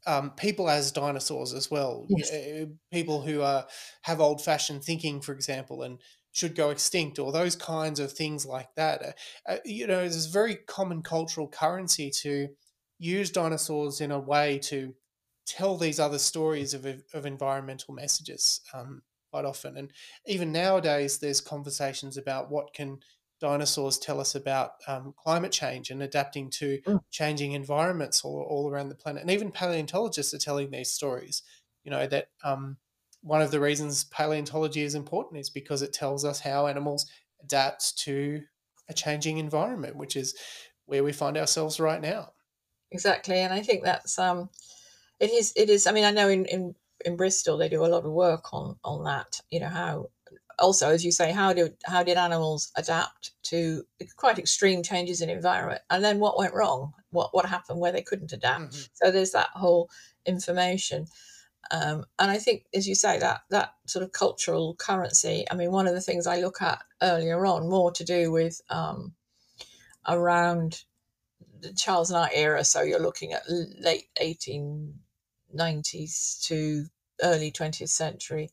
um, 0.07 0.31
people 0.31 0.69
as 0.69 0.91
dinosaurs 0.91 1.53
as 1.53 1.69
well. 1.69 2.07
Yes. 2.07 2.31
uh, 2.33 2.65
People 2.91 3.21
who 3.21 3.41
are 3.41 3.67
have 4.03 4.19
old 4.19 4.43
fashioned 4.43 4.83
thinking, 4.83 5.21
for 5.21 5.33
example, 5.33 5.83
and 5.83 6.01
should 6.31 6.55
go 6.55 6.69
extinct, 6.69 7.19
or 7.19 7.31
those 7.31 7.55
kinds 7.55 7.99
of 7.99 8.11
things 8.11 8.45
like 8.45 8.73
that. 8.75 9.01
Uh, 9.03 9.11
uh, 9.47 9.57
you 9.65 9.87
know, 9.87 9.99
there's 9.99 10.27
very 10.27 10.55
common 10.55 11.01
cultural 11.03 11.47
currency 11.47 12.09
to 12.09 12.49
use 12.99 13.31
dinosaurs 13.31 14.01
in 14.01 14.11
a 14.11 14.19
way 14.19 14.59
to 14.59 14.95
tell 15.45 15.77
these 15.77 15.99
other 15.99 16.19
stories 16.19 16.73
of, 16.73 16.85
of 16.85 17.25
environmental 17.25 17.93
messages 17.93 18.61
um, 18.73 19.01
quite 19.31 19.45
often. 19.45 19.77
And 19.77 19.91
even 20.25 20.51
nowadays, 20.51 21.19
there's 21.19 21.41
conversations 21.41 22.17
about 22.17 22.49
what 22.49 22.73
can 22.73 22.99
dinosaurs 23.39 23.97
tell 23.97 24.19
us 24.19 24.35
about 24.35 24.73
um, 24.87 25.13
climate 25.17 25.51
change 25.51 25.89
and 25.89 26.03
adapting 26.03 26.49
to 26.51 26.79
Mm. 26.85 26.99
changing 27.09 27.53
environments 27.53 28.23
all, 28.23 28.41
all 28.47 28.69
around 28.69 28.89
the 28.89 28.95
planet. 28.95 29.21
And 29.21 29.31
even 29.31 29.51
paleontologists 29.51 30.33
are 30.33 30.37
telling 30.37 30.69
these 30.69 30.91
stories. 30.93 31.43
You 31.83 31.89
know 31.91 32.05
that 32.07 32.29
um, 32.43 32.77
one 33.21 33.41
of 33.41 33.51
the 33.51 33.59
reasons 33.59 34.03
paleontology 34.05 34.81
is 34.81 34.95
important 34.95 35.39
is 35.39 35.49
because 35.49 35.81
it 35.81 35.93
tells 35.93 36.25
us 36.25 36.39
how 36.39 36.67
animals 36.67 37.05
adapt 37.41 37.97
to 37.99 38.43
a 38.89 38.93
changing 38.93 39.37
environment, 39.37 39.95
which 39.95 40.15
is 40.15 40.35
where 40.85 41.03
we 41.03 41.13
find 41.13 41.37
ourselves 41.37 41.79
right 41.79 42.01
now. 42.01 42.33
exactly 42.91 43.37
and 43.39 43.53
i 43.53 43.61
think 43.61 43.83
that's 43.83 44.17
um 44.19 44.49
it 45.19 45.31
is 45.31 45.53
it 45.55 45.69
is 45.69 45.87
i 45.87 45.91
mean 45.91 46.05
i 46.05 46.11
know 46.11 46.29
in 46.29 46.45
in, 46.45 46.75
in 47.05 47.15
bristol 47.15 47.57
they 47.57 47.69
do 47.69 47.85
a 47.85 47.87
lot 47.87 48.05
of 48.05 48.11
work 48.11 48.53
on 48.53 48.77
on 48.83 49.03
that 49.03 49.41
you 49.49 49.59
know 49.59 49.69
how 49.69 50.09
also 50.59 50.89
as 50.89 51.05
you 51.05 51.11
say 51.11 51.31
how 51.31 51.53
did 51.53 51.75
how 51.85 52.03
did 52.03 52.17
animals 52.17 52.71
adapt 52.77 53.31
to 53.43 53.85
quite 54.17 54.39
extreme 54.39 54.83
changes 54.83 55.21
in 55.21 55.29
environment 55.29 55.81
and 55.89 56.03
then 56.03 56.19
what 56.19 56.37
went 56.37 56.53
wrong 56.53 56.93
what 57.11 57.33
what 57.33 57.45
happened 57.45 57.79
where 57.79 57.91
they 57.91 58.01
couldn't 58.03 58.33
adapt 58.33 58.73
Mhm. 58.73 58.89
so 58.93 59.11
there's 59.11 59.31
that 59.31 59.49
whole 59.51 59.89
information 60.25 61.07
um, 61.71 62.05
and 62.19 62.31
i 62.31 62.37
think 62.37 62.65
as 62.73 62.87
you 62.87 62.95
say 62.95 63.19
that 63.19 63.41
that 63.49 63.73
sort 63.87 64.03
of 64.03 64.11
cultural 64.11 64.75
currency 64.75 65.45
i 65.51 65.55
mean 65.55 65.71
one 65.71 65.87
of 65.87 65.93
the 65.93 66.01
things 66.01 66.27
i 66.27 66.39
look 66.39 66.61
at 66.61 66.79
earlier 67.01 67.45
on 67.45 67.69
more 67.69 67.91
to 67.91 68.03
do 68.03 68.31
with 68.31 68.61
um, 68.69 69.13
around 70.07 70.83
the 71.59 71.73
Charles 71.73 72.11
Knight 72.11 72.31
era, 72.33 72.63
so 72.65 72.81
you're 72.81 72.99
looking 72.99 73.33
at 73.33 73.43
late 73.47 74.07
1890s 74.21 76.41
to 76.47 76.85
early 77.21 77.51
20th 77.51 77.89
century, 77.89 78.49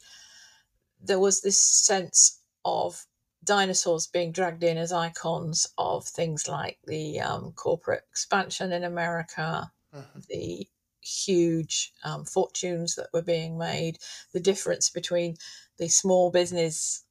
there 1.01 1.19
was 1.19 1.41
this 1.41 1.63
sense 1.63 2.43
of 2.65 3.07
dinosaurs 3.45 4.07
being 4.07 4.33
dragged 4.33 4.63
in 4.63 4.77
as 4.77 4.93
icons 4.93 5.67
of 5.79 6.07
things 6.07 6.49
like 6.49 6.79
the 6.87 7.21
um, 7.21 7.53
corporate 7.53 8.05
expansion 8.11 8.73
in 8.73 8.85
America, 8.85 9.73
Mhm. 9.95 10.27
the 10.27 10.69
huge 11.09 11.93
um, 12.05 12.25
fortunes 12.25 12.95
that 12.97 13.09
were 13.13 13.23
being 13.23 13.59
made, 13.59 13.99
the 14.33 14.41
difference 14.41 14.91
between 14.91 15.37
the 15.79 15.89
small 15.89 16.31
business 16.31 17.05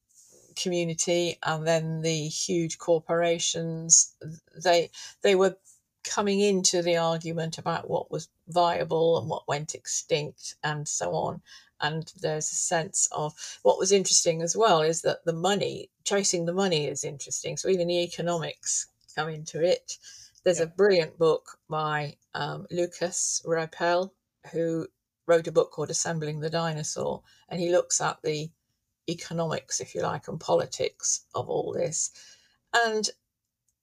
community 0.56 1.38
and 1.44 1.66
then 1.68 2.02
the 2.02 2.28
huge 2.28 2.78
corporations. 2.78 4.16
They 4.64 4.90
they 5.22 5.36
were 5.36 5.58
coming 6.04 6.40
into 6.40 6.82
the 6.82 6.98
argument 6.98 7.58
about 7.58 7.90
what 7.90 8.10
was 8.10 8.30
viable 8.48 9.18
and 9.20 9.30
what 9.30 9.48
went 9.48 9.76
extinct 9.76 10.56
and 10.64 10.88
so 10.88 11.12
on. 11.14 11.42
And 11.82 12.12
there's 12.20 12.52
a 12.52 12.56
sense 12.56 13.08
of 13.12 13.34
what 13.62 13.78
was 13.78 13.92
interesting 13.92 14.42
as 14.42 14.56
well 14.58 14.82
is 14.82 15.02
that 15.02 15.26
the 15.26 15.34
money, 15.34 15.90
chasing 16.06 16.46
the 16.46 16.54
money 16.54 16.88
is 16.88 17.04
interesting. 17.04 17.56
So 17.58 17.70
even 17.70 17.88
the 17.88 18.02
economics 18.02 18.88
come 19.16 19.30
into 19.30 19.64
it. 19.64 19.98
There's 20.48 20.62
a 20.62 20.66
brilliant 20.66 21.20
book 21.20 21.60
by 21.70 22.16
um, 22.34 22.68
Lukas 22.72 23.42
Rieppel, 23.46 24.12
who 24.54 24.88
wrote 25.26 25.48
a 25.48 25.52
book 25.52 25.72
called 25.72 25.90
Assembling 25.90 26.40
the 26.40 26.50
Dinosaur, 26.50 27.22
and 27.50 27.60
he 27.60 27.70
looks 27.70 28.00
at 28.00 28.22
the 28.24 28.50
economics, 29.10 29.82
if 29.82 29.94
you 29.94 30.04
like, 30.04 30.30
and 30.30 30.40
politics 30.40 31.26
of 31.36 31.50
all 31.50 31.74
this. 31.74 32.12
And 32.74 33.10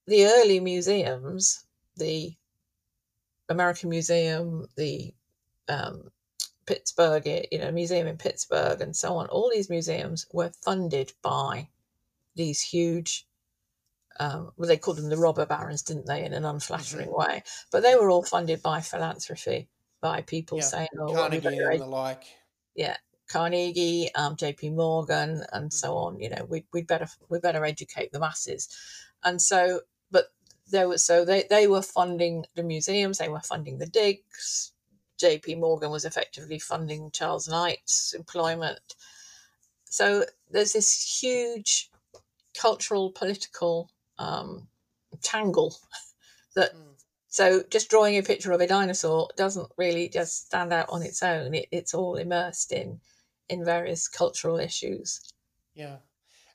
the 0.07 0.25
early 0.25 0.59
museums, 0.59 1.67
the 1.99 2.35
American 3.51 3.91
Museum, 3.91 4.67
the 4.75 5.13
um, 5.69 6.11
Pittsburgh, 6.65 7.27
you 7.53 7.59
know, 7.59 7.73
museum 7.73 8.07
in 8.07 8.17
Pittsburgh, 8.17 8.81
and 8.81 8.97
so 8.97 9.19
on. 9.19 9.27
All 9.27 9.51
these 9.53 9.69
museums 9.69 10.25
were 10.33 10.51
funded 10.65 11.13
by 11.21 11.69
these 12.37 12.63
huge. 12.63 13.27
Um, 14.21 14.53
well, 14.57 14.69
they 14.69 14.77
called 14.77 14.99
them 14.99 15.09
the 15.09 15.17
robber 15.17 15.47
barons, 15.47 15.83
didn't 15.83 16.07
they, 16.07 16.25
in 16.25 16.33
an 16.33 16.45
unflattering 16.45 17.11
way? 17.11 17.43
But 17.73 17.83
they 17.83 17.95
were 17.97 18.11
all 18.11 18.23
funded 18.23 18.63
by 18.63 18.81
philanthropy, 18.81 19.69
by 20.01 20.23
people 20.23 20.59
Yeah, 20.59 20.65
saying, 20.65 20.89
"Oh, 20.99 21.13
Carnegie 21.13 21.47
and 21.49 21.81
the 21.81 21.87
like. 21.87 22.25
Yeah, 22.77 22.97
Carnegie, 23.29 24.15
um, 24.15 24.37
J.P. 24.37 24.71
Morgan, 24.71 25.45
and 25.53 25.73
so 25.73 25.93
Mhm. 25.93 25.97
on. 25.97 26.21
You 26.21 26.31
know, 26.31 26.45
we 26.45 26.65
we 26.73 26.83
better 26.83 27.09
we 27.29 27.39
better 27.41 27.65
educate 27.65 28.13
the 28.13 28.21
masses, 28.21 28.69
and 29.25 29.41
so. 29.41 29.83
But 30.11 30.33
there 30.69 30.89
was 30.89 31.05
so 31.05 31.25
they, 31.25 31.45
they 31.51 31.67
were 31.67 31.83
funding 31.83 32.47
the 32.55 32.63
museums, 32.63 33.19
they 33.19 33.29
were 33.29 33.41
funding 33.41 33.79
the 33.79 33.87
digs. 33.87 34.73
JP 35.19 35.59
Morgan 35.59 35.91
was 35.91 36.05
effectively 36.05 36.59
funding 36.59 37.11
Charles 37.11 37.49
Knight's 37.49 38.13
employment. 38.15 38.97
So 39.85 40.25
there's 40.51 40.73
this 40.73 41.21
huge 41.23 41.91
cultural, 42.55 43.11
political 43.13 43.91
um, 44.19 44.69
tangle 45.23 45.77
that. 46.57 46.75
Mm. 46.75 46.81
So 47.29 47.65
just 47.69 47.91
drawing 47.91 48.17
a 48.17 48.23
picture 48.23 48.53
of 48.53 48.61
a 48.61 48.67
dinosaur 48.67 49.29
doesn't 49.37 49.69
really 49.77 50.09
just 50.09 50.47
stand 50.47 50.73
out 50.73 50.89
on 50.89 51.03
its 51.03 51.21
own. 51.21 51.53
It, 51.55 51.67
it's 51.73 51.93
all 51.93 52.15
immersed 52.17 52.73
in 52.73 53.01
in 53.49 53.65
various 53.65 54.09
cultural 54.09 54.59
issues. 54.59 55.21
Yeah, 55.75 55.97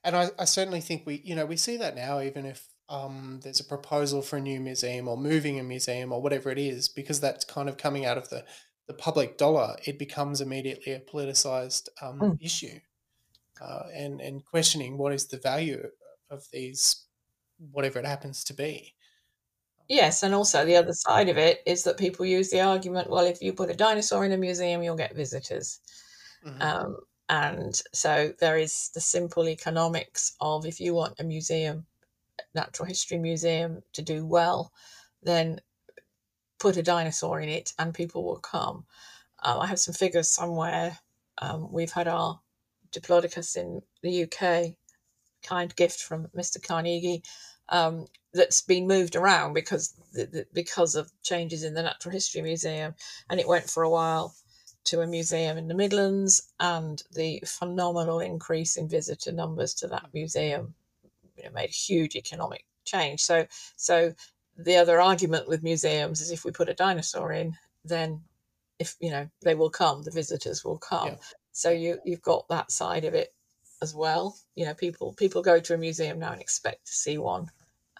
and 0.03 0.16
I, 0.16 0.30
I 0.39 0.45
certainly 0.45 0.82
think 0.82 1.05
we 1.05 1.22
you 1.26 1.36
know 1.36 1.45
we 1.45 1.57
see 1.57 1.78
that 1.78 1.95
now 1.95 2.22
even 2.22 2.45
if 2.45 2.66
um, 2.89 3.39
there's 3.43 3.60
a 3.60 3.66
proposal 3.66 4.22
for 4.22 4.38
a 4.38 4.41
new 4.41 4.60
museum 4.60 5.07
or 5.07 5.16
moving 5.16 5.60
a 5.60 5.64
museum 5.64 6.12
or 6.12 6.22
whatever 6.22 6.49
it 6.49 6.57
is, 6.57 6.89
because 6.89 7.22
that's 7.22 7.45
kind 7.45 7.70
of 7.70 7.78
coming 7.78 8.05
out 8.05 8.18
of 8.18 8.30
the, 8.30 8.43
the 8.88 8.93
public 8.93 9.38
dollar, 9.38 9.76
it 9.86 9.99
becomes 9.99 10.41
immediately 10.41 10.93
a 10.93 10.99
politicized 10.99 11.88
um, 12.01 12.20
mm. 12.20 12.38
issue. 12.41 12.80
Uh, 13.62 13.84
and, 13.93 14.22
and 14.22 14.43
questioning 14.43 14.97
what 14.97 15.14
is 15.14 15.28
the 15.28 15.38
value 15.38 15.89
of 16.32 16.45
these, 16.51 17.05
whatever 17.72 17.99
it 17.99 18.05
happens 18.05 18.43
to 18.45 18.53
be. 18.53 18.93
Yes, 19.88 20.22
and 20.24 20.36
also 20.36 20.66
the 20.66 20.76
other 20.76 20.93
side 20.93 21.30
of 21.30 21.38
it 21.38 21.62
is 21.66 21.84
that 21.84 21.97
people 21.97 22.26
use 22.26 22.49
the 22.49 22.62
argument 22.62 23.10
well, 23.10 23.26
if 23.26 23.41
you 23.41 23.53
put 23.53 23.72
a 23.72 23.76
dinosaur 23.76 24.24
in 24.24 24.32
a 24.32 24.38
museum, 24.38 24.84
you'll 24.84 24.95
get 24.95 25.16
visitors. 25.16 25.80
Mm-hmm. 26.45 26.62
Um, 26.62 26.97
and 27.28 27.82
so 27.93 28.34
there 28.39 28.57
is 28.57 28.91
the 28.93 29.01
simple 29.01 29.49
economics 29.49 30.36
of 30.41 30.66
if 30.66 30.80
you 30.80 30.93
want 30.93 31.20
a 31.20 31.24
museum 31.24 31.86
natural 32.53 32.88
history 32.88 33.18
museum 33.18 33.82
to 33.93 34.01
do 34.01 34.26
well, 34.26 34.72
then 35.24 35.60
put 36.60 36.78
a 36.78 36.84
dinosaur 36.84 37.39
in 37.39 37.49
it 37.49 37.74
and 37.80 37.93
people 37.93 38.24
will 38.24 38.39
come. 38.39 38.86
Um, 39.43 39.60
I 39.60 39.68
have 39.68 39.80
some 39.80 39.93
figures 39.93 40.30
somewhere. 40.30 40.97
Um, 41.39 41.72
we've 41.72 41.91
had 41.91 42.07
our 42.07 42.39
Diplodocus 42.91 43.55
in 43.55 43.82
the 44.01 44.24
UK, 44.24 44.76
kind 45.41 45.75
gift 45.75 46.01
from 46.01 46.27
Mr. 46.35 46.61
Carnegie, 46.61 47.23
um, 47.69 48.07
that's 48.33 48.61
been 48.61 48.87
moved 48.87 49.15
around 49.15 49.53
because 49.53 49.93
the, 50.13 50.25
the, 50.25 50.45
because 50.53 50.95
of 50.95 51.11
changes 51.23 51.63
in 51.63 51.73
the 51.73 51.83
Natural 51.83 52.13
History 52.13 52.41
Museum, 52.41 52.95
and 53.29 53.39
it 53.39 53.47
went 53.47 53.69
for 53.69 53.83
a 53.83 53.89
while 53.89 54.33
to 54.85 55.01
a 55.01 55.07
museum 55.07 55.57
in 55.57 55.67
the 55.67 55.73
Midlands, 55.73 56.51
and 56.59 57.03
the 57.13 57.43
phenomenal 57.45 58.19
increase 58.19 58.77
in 58.77 58.87
visitor 58.87 59.31
numbers 59.31 59.73
to 59.75 59.87
that 59.87 60.09
museum 60.13 60.73
you 61.37 61.43
know, 61.43 61.51
made 61.51 61.69
a 61.69 61.73
huge 61.73 62.15
economic 62.15 62.65
change. 62.85 63.21
So, 63.21 63.45
so 63.75 64.13
the 64.57 64.77
other 64.77 64.99
argument 64.99 65.47
with 65.47 65.63
museums 65.63 66.21
is 66.21 66.31
if 66.31 66.43
we 66.43 66.51
put 66.51 66.69
a 66.69 66.73
dinosaur 66.73 67.31
in, 67.31 67.55
then 67.85 68.21
if 68.79 68.95
you 68.99 69.11
know 69.11 69.29
they 69.41 69.55
will 69.55 69.69
come, 69.69 70.03
the 70.03 70.11
visitors 70.11 70.63
will 70.63 70.77
come. 70.77 71.09
Yeah. 71.09 71.15
So 71.51 71.69
you 71.69 71.99
you've 72.05 72.21
got 72.21 72.47
that 72.49 72.71
side 72.71 73.05
of 73.05 73.13
it 73.13 73.33
as 73.82 73.95
well. 73.95 74.38
You 74.55 74.65
know, 74.65 74.73
people 74.73 75.13
people 75.13 75.41
go 75.41 75.59
to 75.59 75.73
a 75.73 75.77
museum 75.77 76.19
now 76.19 76.32
and 76.32 76.41
expect 76.41 76.88
to 76.88 76.93
see 76.93 77.17
one, 77.17 77.49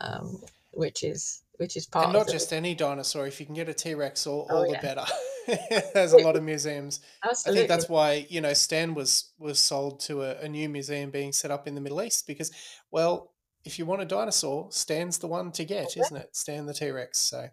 um, 0.02 0.42
which 0.74 1.04
is 1.04 1.42
which 1.58 1.76
is 1.76 1.86
part. 1.86 2.06
And 2.06 2.14
not 2.14 2.30
just 2.30 2.54
any 2.54 2.74
dinosaur. 2.74 3.28
If 3.28 3.40
you 3.40 3.46
can 3.46 3.56
get 3.56 3.70
a 3.70 3.74
T 3.74 3.94
Rex, 3.94 4.26
all, 4.26 4.48
all 4.50 4.66
oh, 4.68 4.72
the 4.72 4.80
better. 4.82 5.06
There's 5.94 6.14
a 6.14 6.18
lot 6.18 6.36
of 6.36 6.44
museums. 6.44 7.02
Absolutely. 7.24 7.60
I 7.60 7.62
think 7.62 7.70
that's 7.70 7.90
why 7.90 8.26
you 8.30 8.42
know 8.42 8.54
Stan 8.54 8.94
was 8.94 9.32
was 9.40 9.60
sold 9.60 10.00
to 10.02 10.24
a, 10.24 10.36
a, 10.38 10.50
new 10.50 10.70
museum 10.70 11.10
being 11.10 11.32
set 11.32 11.52
up 11.52 11.68
in 11.68 11.76
the 11.76 11.82
Middle 11.82 12.02
East 12.02 12.28
because, 12.28 12.52
well, 12.92 13.34
if 13.66 13.78
you 13.78 13.86
want 13.86 14.02
a 14.02 14.06
dinosaur, 14.06 14.68
Stan's 14.72 15.18
the 15.18 15.28
one 15.28 15.52
to 15.54 15.66
get, 15.66 15.98
isn't 15.98 16.16
it? 16.16 16.36
Stan 16.36 16.66
the 16.66 16.74
T 16.74 16.90
Rex. 16.92 17.20
So, 17.20 17.48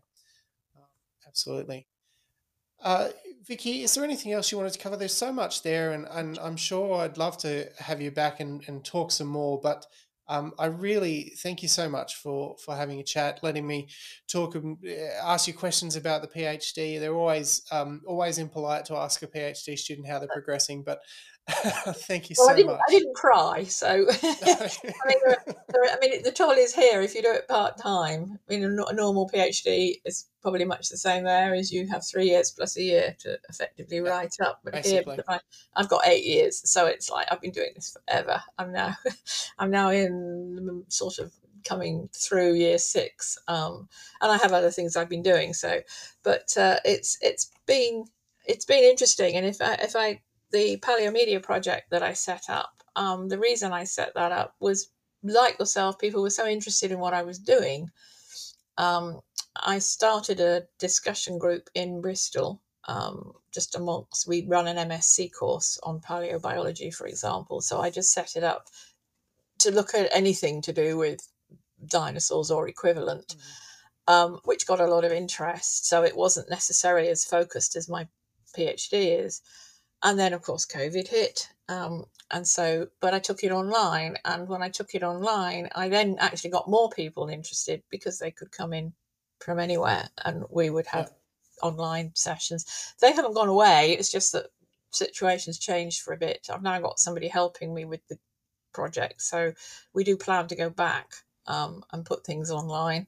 absolutely. 1.26 1.86
Uh, 2.82 3.08
Vicky, 3.46 3.84
is 3.84 3.94
there 3.94 4.02
anything 4.02 4.32
else 4.32 4.50
you 4.50 4.58
wanted 4.58 4.72
to 4.72 4.78
cover? 4.78 4.96
There's 4.96 5.14
so 5.14 5.32
much 5.32 5.62
there, 5.62 5.92
and, 5.92 6.06
and 6.10 6.36
I'm 6.40 6.56
sure 6.56 6.96
I'd 6.96 7.16
love 7.16 7.38
to 7.38 7.68
have 7.78 8.00
you 8.00 8.10
back 8.10 8.40
and, 8.40 8.62
and 8.66 8.84
talk 8.84 9.12
some 9.12 9.28
more. 9.28 9.60
But 9.60 9.86
um, 10.28 10.52
I 10.58 10.66
really 10.66 11.32
thank 11.38 11.62
you 11.62 11.68
so 11.68 11.88
much 11.88 12.16
for 12.16 12.56
for 12.58 12.74
having 12.74 12.98
a 12.98 13.04
chat, 13.04 13.38
letting 13.44 13.64
me 13.64 13.86
talk 14.26 14.56
and 14.56 14.76
uh, 14.84 15.24
ask 15.24 15.46
you 15.46 15.54
questions 15.54 15.94
about 15.94 16.22
the 16.22 16.28
PhD. 16.28 16.98
They're 16.98 17.14
always 17.14 17.62
um, 17.70 18.02
always 18.04 18.38
impolite 18.38 18.84
to 18.86 18.96
ask 18.96 19.22
a 19.22 19.28
PhD 19.28 19.78
student 19.78 20.08
how 20.08 20.18
they're 20.18 20.28
progressing, 20.28 20.82
but 20.82 20.98
Thank 21.48 22.28
you 22.28 22.34
well, 22.38 22.48
so 22.48 22.52
I 22.52 22.56
didn't, 22.56 22.72
much. 22.72 22.80
I 22.88 22.90
didn't 22.90 23.14
cry, 23.14 23.64
so 23.64 23.88
I 24.22 24.68
mean, 25.06 25.18
there 25.24 25.30
are, 25.30 25.54
there 25.68 25.82
are, 25.82 25.88
I 25.90 25.96
mean, 26.00 26.22
the 26.24 26.32
trouble 26.32 26.54
is 26.54 26.74
here. 26.74 27.00
If 27.02 27.14
you 27.14 27.22
do 27.22 27.32
it 27.32 27.46
part 27.46 27.78
time, 27.78 28.40
I 28.48 28.52
mean, 28.52 28.64
a 28.64 28.92
normal 28.92 29.30
PhD 29.32 30.00
is 30.04 30.26
probably 30.42 30.64
much 30.64 30.88
the 30.88 30.96
same 30.96 31.22
there 31.22 31.54
as 31.54 31.70
you 31.70 31.86
have 31.88 32.04
three 32.04 32.26
years 32.26 32.50
plus 32.50 32.76
a 32.76 32.82
year 32.82 33.16
to 33.20 33.38
effectively 33.48 34.00
write 34.00 34.34
up. 34.40 34.60
But 34.64 34.72
Basically. 34.72 35.14
here, 35.14 35.24
I, 35.28 35.38
I've 35.76 35.88
got 35.88 36.06
eight 36.08 36.24
years, 36.24 36.68
so 36.68 36.86
it's 36.86 37.10
like 37.10 37.28
I've 37.30 37.40
been 37.40 37.52
doing 37.52 37.70
this 37.76 37.96
forever. 37.96 38.42
I'm 38.58 38.72
now, 38.72 38.96
I'm 39.58 39.70
now 39.70 39.90
in 39.90 40.84
sort 40.88 41.18
of 41.18 41.32
coming 41.62 42.08
through 42.12 42.54
year 42.54 42.78
six, 42.78 43.38
um, 43.46 43.88
and 44.20 44.32
I 44.32 44.36
have 44.38 44.52
other 44.52 44.72
things 44.72 44.96
I've 44.96 45.08
been 45.08 45.22
doing. 45.22 45.52
So, 45.52 45.80
but 46.24 46.56
uh, 46.56 46.78
it's 46.84 47.18
it's 47.20 47.52
been 47.66 48.06
it's 48.46 48.64
been 48.64 48.82
interesting, 48.82 49.36
and 49.36 49.46
if 49.46 49.60
I 49.60 49.74
if 49.74 49.94
I 49.94 50.20
the 50.52 50.78
Paleo 50.78 51.12
Media 51.12 51.40
project 51.40 51.90
that 51.90 52.02
I 52.02 52.12
set 52.12 52.48
up, 52.48 52.82
um, 52.94 53.28
the 53.28 53.38
reason 53.38 53.72
I 53.72 53.84
set 53.84 54.14
that 54.14 54.32
up 54.32 54.54
was 54.60 54.88
like 55.22 55.58
yourself, 55.58 55.98
people 55.98 56.22
were 56.22 56.30
so 56.30 56.46
interested 56.46 56.92
in 56.92 56.98
what 56.98 57.14
I 57.14 57.22
was 57.22 57.38
doing. 57.38 57.90
Um, 58.78 59.20
I 59.56 59.78
started 59.78 60.40
a 60.40 60.64
discussion 60.78 61.38
group 61.38 61.68
in 61.74 62.00
Bristol, 62.00 62.62
um, 62.88 63.32
just 63.52 63.74
amongst, 63.74 64.28
we 64.28 64.46
run 64.46 64.66
an 64.66 64.88
MSc 64.88 65.30
course 65.32 65.78
on 65.82 66.00
paleobiology, 66.00 66.94
for 66.94 67.06
example. 67.06 67.60
So 67.60 67.80
I 67.80 67.90
just 67.90 68.12
set 68.12 68.36
it 68.36 68.44
up 68.44 68.66
to 69.60 69.70
look 69.70 69.94
at 69.94 70.10
anything 70.14 70.62
to 70.62 70.72
do 70.72 70.96
with 70.96 71.20
dinosaurs 71.86 72.50
or 72.50 72.68
equivalent, 72.68 73.36
mm. 74.08 74.12
um, 74.12 74.40
which 74.44 74.66
got 74.66 74.80
a 74.80 74.86
lot 74.86 75.04
of 75.04 75.12
interest. 75.12 75.88
So 75.88 76.02
it 76.02 76.16
wasn't 76.16 76.50
necessarily 76.50 77.08
as 77.08 77.24
focused 77.24 77.76
as 77.76 77.88
my 77.88 78.06
PhD 78.56 79.24
is. 79.24 79.40
And 80.02 80.18
then, 80.18 80.32
of 80.32 80.42
course, 80.42 80.66
COVID 80.66 81.08
hit. 81.08 81.48
Um, 81.68 82.04
and 82.30 82.46
so, 82.46 82.88
but 83.00 83.14
I 83.14 83.18
took 83.18 83.44
it 83.44 83.52
online. 83.52 84.16
And 84.24 84.48
when 84.48 84.62
I 84.62 84.68
took 84.68 84.94
it 84.94 85.02
online, 85.02 85.68
I 85.74 85.88
then 85.88 86.16
actually 86.18 86.50
got 86.50 86.68
more 86.68 86.90
people 86.90 87.28
interested 87.28 87.82
because 87.90 88.18
they 88.18 88.30
could 88.30 88.52
come 88.52 88.72
in 88.72 88.92
from 89.40 89.58
anywhere 89.58 90.08
and 90.24 90.44
we 90.50 90.70
would 90.70 90.86
have 90.86 91.12
yeah. 91.12 91.68
online 91.68 92.12
sessions. 92.14 92.94
They 93.00 93.12
haven't 93.12 93.34
gone 93.34 93.48
away. 93.48 93.92
It's 93.92 94.10
just 94.10 94.32
that 94.32 94.46
situations 94.90 95.58
changed 95.58 96.02
for 96.02 96.12
a 96.12 96.18
bit. 96.18 96.48
I've 96.52 96.62
now 96.62 96.80
got 96.80 96.98
somebody 96.98 97.28
helping 97.28 97.74
me 97.74 97.84
with 97.84 98.06
the 98.08 98.18
project. 98.72 99.22
So 99.22 99.52
we 99.92 100.04
do 100.04 100.16
plan 100.16 100.48
to 100.48 100.56
go 100.56 100.70
back 100.70 101.12
um, 101.46 101.84
and 101.92 102.04
put 102.04 102.24
things 102.24 102.50
online. 102.50 103.06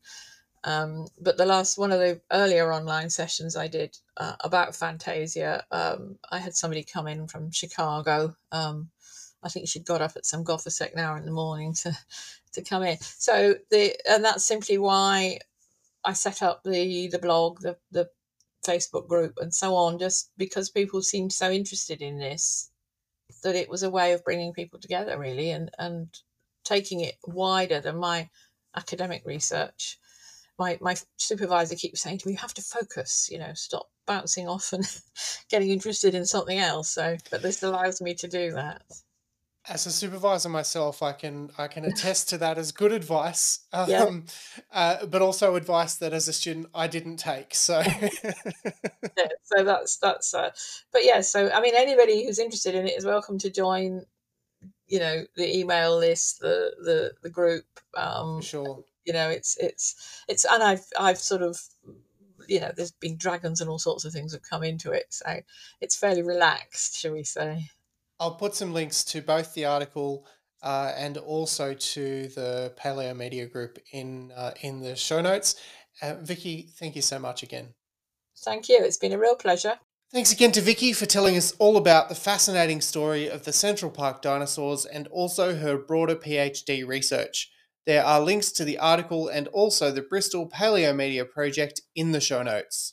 Um, 0.64 1.06
but 1.20 1.36
the 1.36 1.46
last 1.46 1.78
one 1.78 1.92
of 1.92 2.00
the 2.00 2.20
earlier 2.32 2.72
online 2.72 3.11
sessions 3.11 3.56
I 3.56 3.68
did 3.68 3.96
uh, 4.16 4.34
about 4.40 4.74
Fantasia, 4.74 5.64
um, 5.70 6.18
I 6.30 6.38
had 6.38 6.54
somebody 6.54 6.82
come 6.82 7.06
in 7.06 7.28
from 7.28 7.50
Chicago. 7.50 8.36
Um, 8.52 8.90
I 9.42 9.48
think 9.48 9.68
she'd 9.68 9.86
got 9.86 10.02
up 10.02 10.12
at 10.16 10.26
some 10.26 10.44
Gothisec 10.44 10.96
hour 10.96 11.16
in 11.16 11.24
the 11.24 11.30
morning 11.30 11.74
to 11.74 11.96
to 12.52 12.62
come 12.62 12.82
in. 12.82 12.98
So 13.00 13.54
the 13.70 13.96
and 14.09 14.24
that's 14.24 14.44
simply 14.44 14.78
why 14.78 15.38
I 16.04 16.12
set 16.12 16.42
up 16.42 16.62
the 16.64 17.09
the 17.09 17.18
blog, 17.18 17.61
the 17.61 17.76
the 17.90 18.11
Facebook 18.66 19.09
group, 19.09 19.38
and 19.40 19.54
so 19.54 19.74
on, 19.76 19.98
just 19.98 20.30
because 20.36 20.70
people 20.70 21.02
seemed 21.02 21.32
so 21.32 21.50
interested 21.50 22.02
in 22.02 22.18
this 22.18 22.70
that 23.42 23.54
it 23.54 23.68
was 23.68 23.82
a 23.82 23.90
way 23.90 24.12
of 24.12 24.24
bringing 24.24 24.52
people 24.52 24.80
together, 24.80 25.18
really, 25.18 25.50
and 25.50 25.70
and 25.78 26.09
taking 26.64 27.00
it 27.00 27.16
wider 27.24 27.80
than 27.80 27.96
my 27.96 28.28
academic 28.76 29.22
research 29.24 29.98
my 30.59 30.78
my 30.80 30.96
supervisor 31.16 31.76
keeps 31.76 32.02
saying 32.02 32.18
to 32.18 32.28
me, 32.28 32.34
"You 32.34 32.38
have 32.38 32.54
to 32.54 32.62
focus. 32.62 33.28
You 33.30 33.38
know, 33.38 33.52
stop 33.54 33.88
bouncing 34.06 34.48
off 34.48 34.72
and 34.72 34.84
getting 35.50 35.70
interested 35.70 36.14
in 36.14 36.26
something 36.26 36.59
else." 36.59 36.90
So, 36.90 37.16
but 37.30 37.42
this 37.42 37.62
allows 37.62 38.00
me 38.00 38.14
to 38.14 38.28
do 38.28 38.52
that. 38.52 38.82
As 39.68 39.84
a 39.84 39.92
supervisor 39.92 40.48
myself, 40.48 41.02
I 41.02 41.12
can 41.12 41.50
I 41.59 41.68
can 41.68 41.84
attest 41.84 42.28
to 42.30 42.38
that 42.38 42.59
as 42.59 42.72
good 42.72 42.92
advice, 42.92 43.61
um, 43.72 43.90
yeah. 43.90 44.20
uh, 44.72 45.06
but 45.06 45.22
also 45.22 45.54
advice 45.54 45.94
that 45.96 46.12
as 46.12 46.26
a 46.26 46.32
student 46.32 46.68
I 46.74 46.88
didn't 46.88 47.18
take. 47.18 47.54
So, 47.54 47.80
yeah, 48.22 49.28
so 49.44 49.64
that's 49.64 49.96
that's. 49.98 50.34
Uh, 50.34 50.50
but 50.92 51.04
yeah, 51.04 51.20
so 51.20 51.50
I 51.50 51.61
mean, 51.61 51.74
anybody 51.76 52.24
who's 52.24 52.38
interested 52.38 52.74
in 52.74 52.86
it 52.86 52.96
is 52.96 53.04
welcome 53.04 53.38
to 53.38 53.50
join. 53.50 54.04
You 54.88 55.00
know, 55.00 55.24
the 55.36 55.59
email 55.59 55.98
list, 55.98 56.40
the 56.40 56.72
the 56.82 57.12
the 57.22 57.30
group. 57.30 57.66
Um, 57.94 58.40
sure 58.40 58.84
you 59.09 59.14
know 59.14 59.28
it's 59.28 59.56
it's 59.56 60.22
it's 60.28 60.44
and 60.44 60.62
i've 60.62 60.84
i've 61.00 61.18
sort 61.18 61.42
of 61.42 61.59
you 62.46 62.61
know 62.61 62.70
there's 62.76 62.92
been 62.92 63.16
dragons 63.16 63.61
and 63.61 63.68
all 63.68 63.78
sorts 63.78 64.04
of 64.04 64.12
things 64.12 64.32
have 64.32 64.42
come 64.42 64.62
into 64.62 64.92
it 64.92 65.06
so 65.09 65.40
it's 65.80 65.96
fairly 65.96 66.22
relaxed 66.22 66.96
shall 66.96 67.12
we 67.12 67.24
say 67.24 67.64
i'll 68.20 68.34
put 68.34 68.54
some 68.54 68.72
links 68.72 69.02
to 69.02 69.20
both 69.22 69.54
the 69.54 69.64
article 69.64 70.24
uh, 70.62 70.92
and 70.96 71.16
also 71.18 71.72
to 71.72 72.26
the 72.34 72.72
Paleo 72.76 73.16
Media 73.16 73.46
Group 73.46 73.78
in 73.92 74.32
uh, 74.36 74.50
in 74.62 74.80
the 74.80 74.96
show 74.96 75.20
notes. 75.20 75.54
Uh, 76.02 76.14
Vicky, 76.20 76.70
thank 76.80 76.96
you 76.96 77.02
so 77.02 77.16
much 77.16 77.44
again. 77.44 77.74
Thank 78.44 78.68
you. 78.68 78.78
It's 78.80 78.96
been 78.96 79.12
a 79.12 79.18
real 79.18 79.36
pleasure. 79.36 79.74
Thanks 80.12 80.32
again 80.32 80.52
to 80.52 80.61
Vicky 80.61 80.92
for 80.92 81.06
telling 81.06 81.36
us 81.36 81.52
all 81.59 81.76
about 81.76 82.09
the 82.09 82.16
fascinating 82.16 82.80
story 82.80 83.28
of 83.28 83.44
the 83.44 83.52
Central 83.52 83.90
Park 83.90 84.22
dinosaurs 84.22 84.84
and 84.84 85.06
also 85.09 85.54
her 85.54 85.78
broader 85.78 86.16
PhD 86.16 86.84
research. 86.86 87.52
There 87.89 88.05
are 88.05 88.20
links 88.20 88.53
to 88.53 88.64
the 88.66 88.76
article 88.76 89.28
and 89.28 89.49
also 89.49 89.91
the 89.91 90.03
Bristol 90.03 90.47
Paleo 90.47 90.95
Media 90.95 91.24
project 91.24 91.80
in 91.97 92.12
the 92.12 92.20
show 92.20 92.43
notes. 92.43 92.93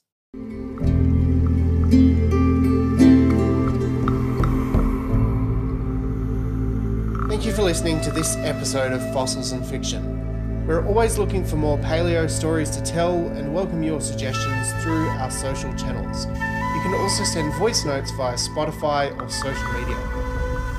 Thank 7.28 7.46
you 7.46 7.52
for 7.52 7.64
listening 7.64 8.00
to 8.04 8.12
this 8.12 8.38
episode 8.38 8.94
of 8.94 9.02
Fossils 9.14 9.52
and 9.52 9.66
Fiction. 9.66 10.66
We're 10.66 10.88
always 10.88 11.18
looking 11.18 11.44
for 11.44 11.58
more 11.58 11.78
paleo 11.80 12.30
stories 12.30 12.70
to 12.70 12.82
tell 12.82 13.18
and 13.18 13.54
welcome 13.54 13.84
your 13.84 14.00
suggestions 14.00 14.72
through 14.82 15.10
our 15.10 15.30
social 15.30 15.74
channels. 15.74 16.26
You 16.26 16.82
can 16.84 16.94
also 17.02 17.26
send 17.26 17.54
voice 17.56 17.84
notes 17.84 18.12
via 18.12 18.36
Spotify 18.36 19.12
or 19.22 19.28
social 19.28 19.74
media. 19.74 19.98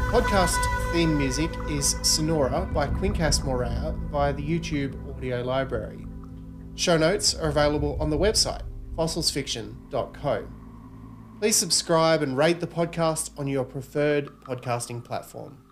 Podcast 0.08 0.85
theme 0.96 1.18
music 1.18 1.50
is 1.68 1.94
Sonora 2.00 2.66
by 2.72 2.86
Quincas 2.86 3.44
Moreira 3.44 3.94
via 4.10 4.32
the 4.32 4.42
YouTube 4.42 4.96
audio 5.14 5.42
library. 5.42 6.06
Show 6.74 6.96
notes 6.96 7.34
are 7.34 7.50
available 7.50 7.98
on 8.00 8.08
the 8.08 8.16
website 8.16 8.62
fossilsfiction.co. 8.96 10.48
Please 11.38 11.54
subscribe 11.54 12.22
and 12.22 12.34
rate 12.34 12.60
the 12.60 12.66
podcast 12.66 13.38
on 13.38 13.46
your 13.46 13.62
preferred 13.62 14.28
podcasting 14.40 15.04
platform. 15.04 15.65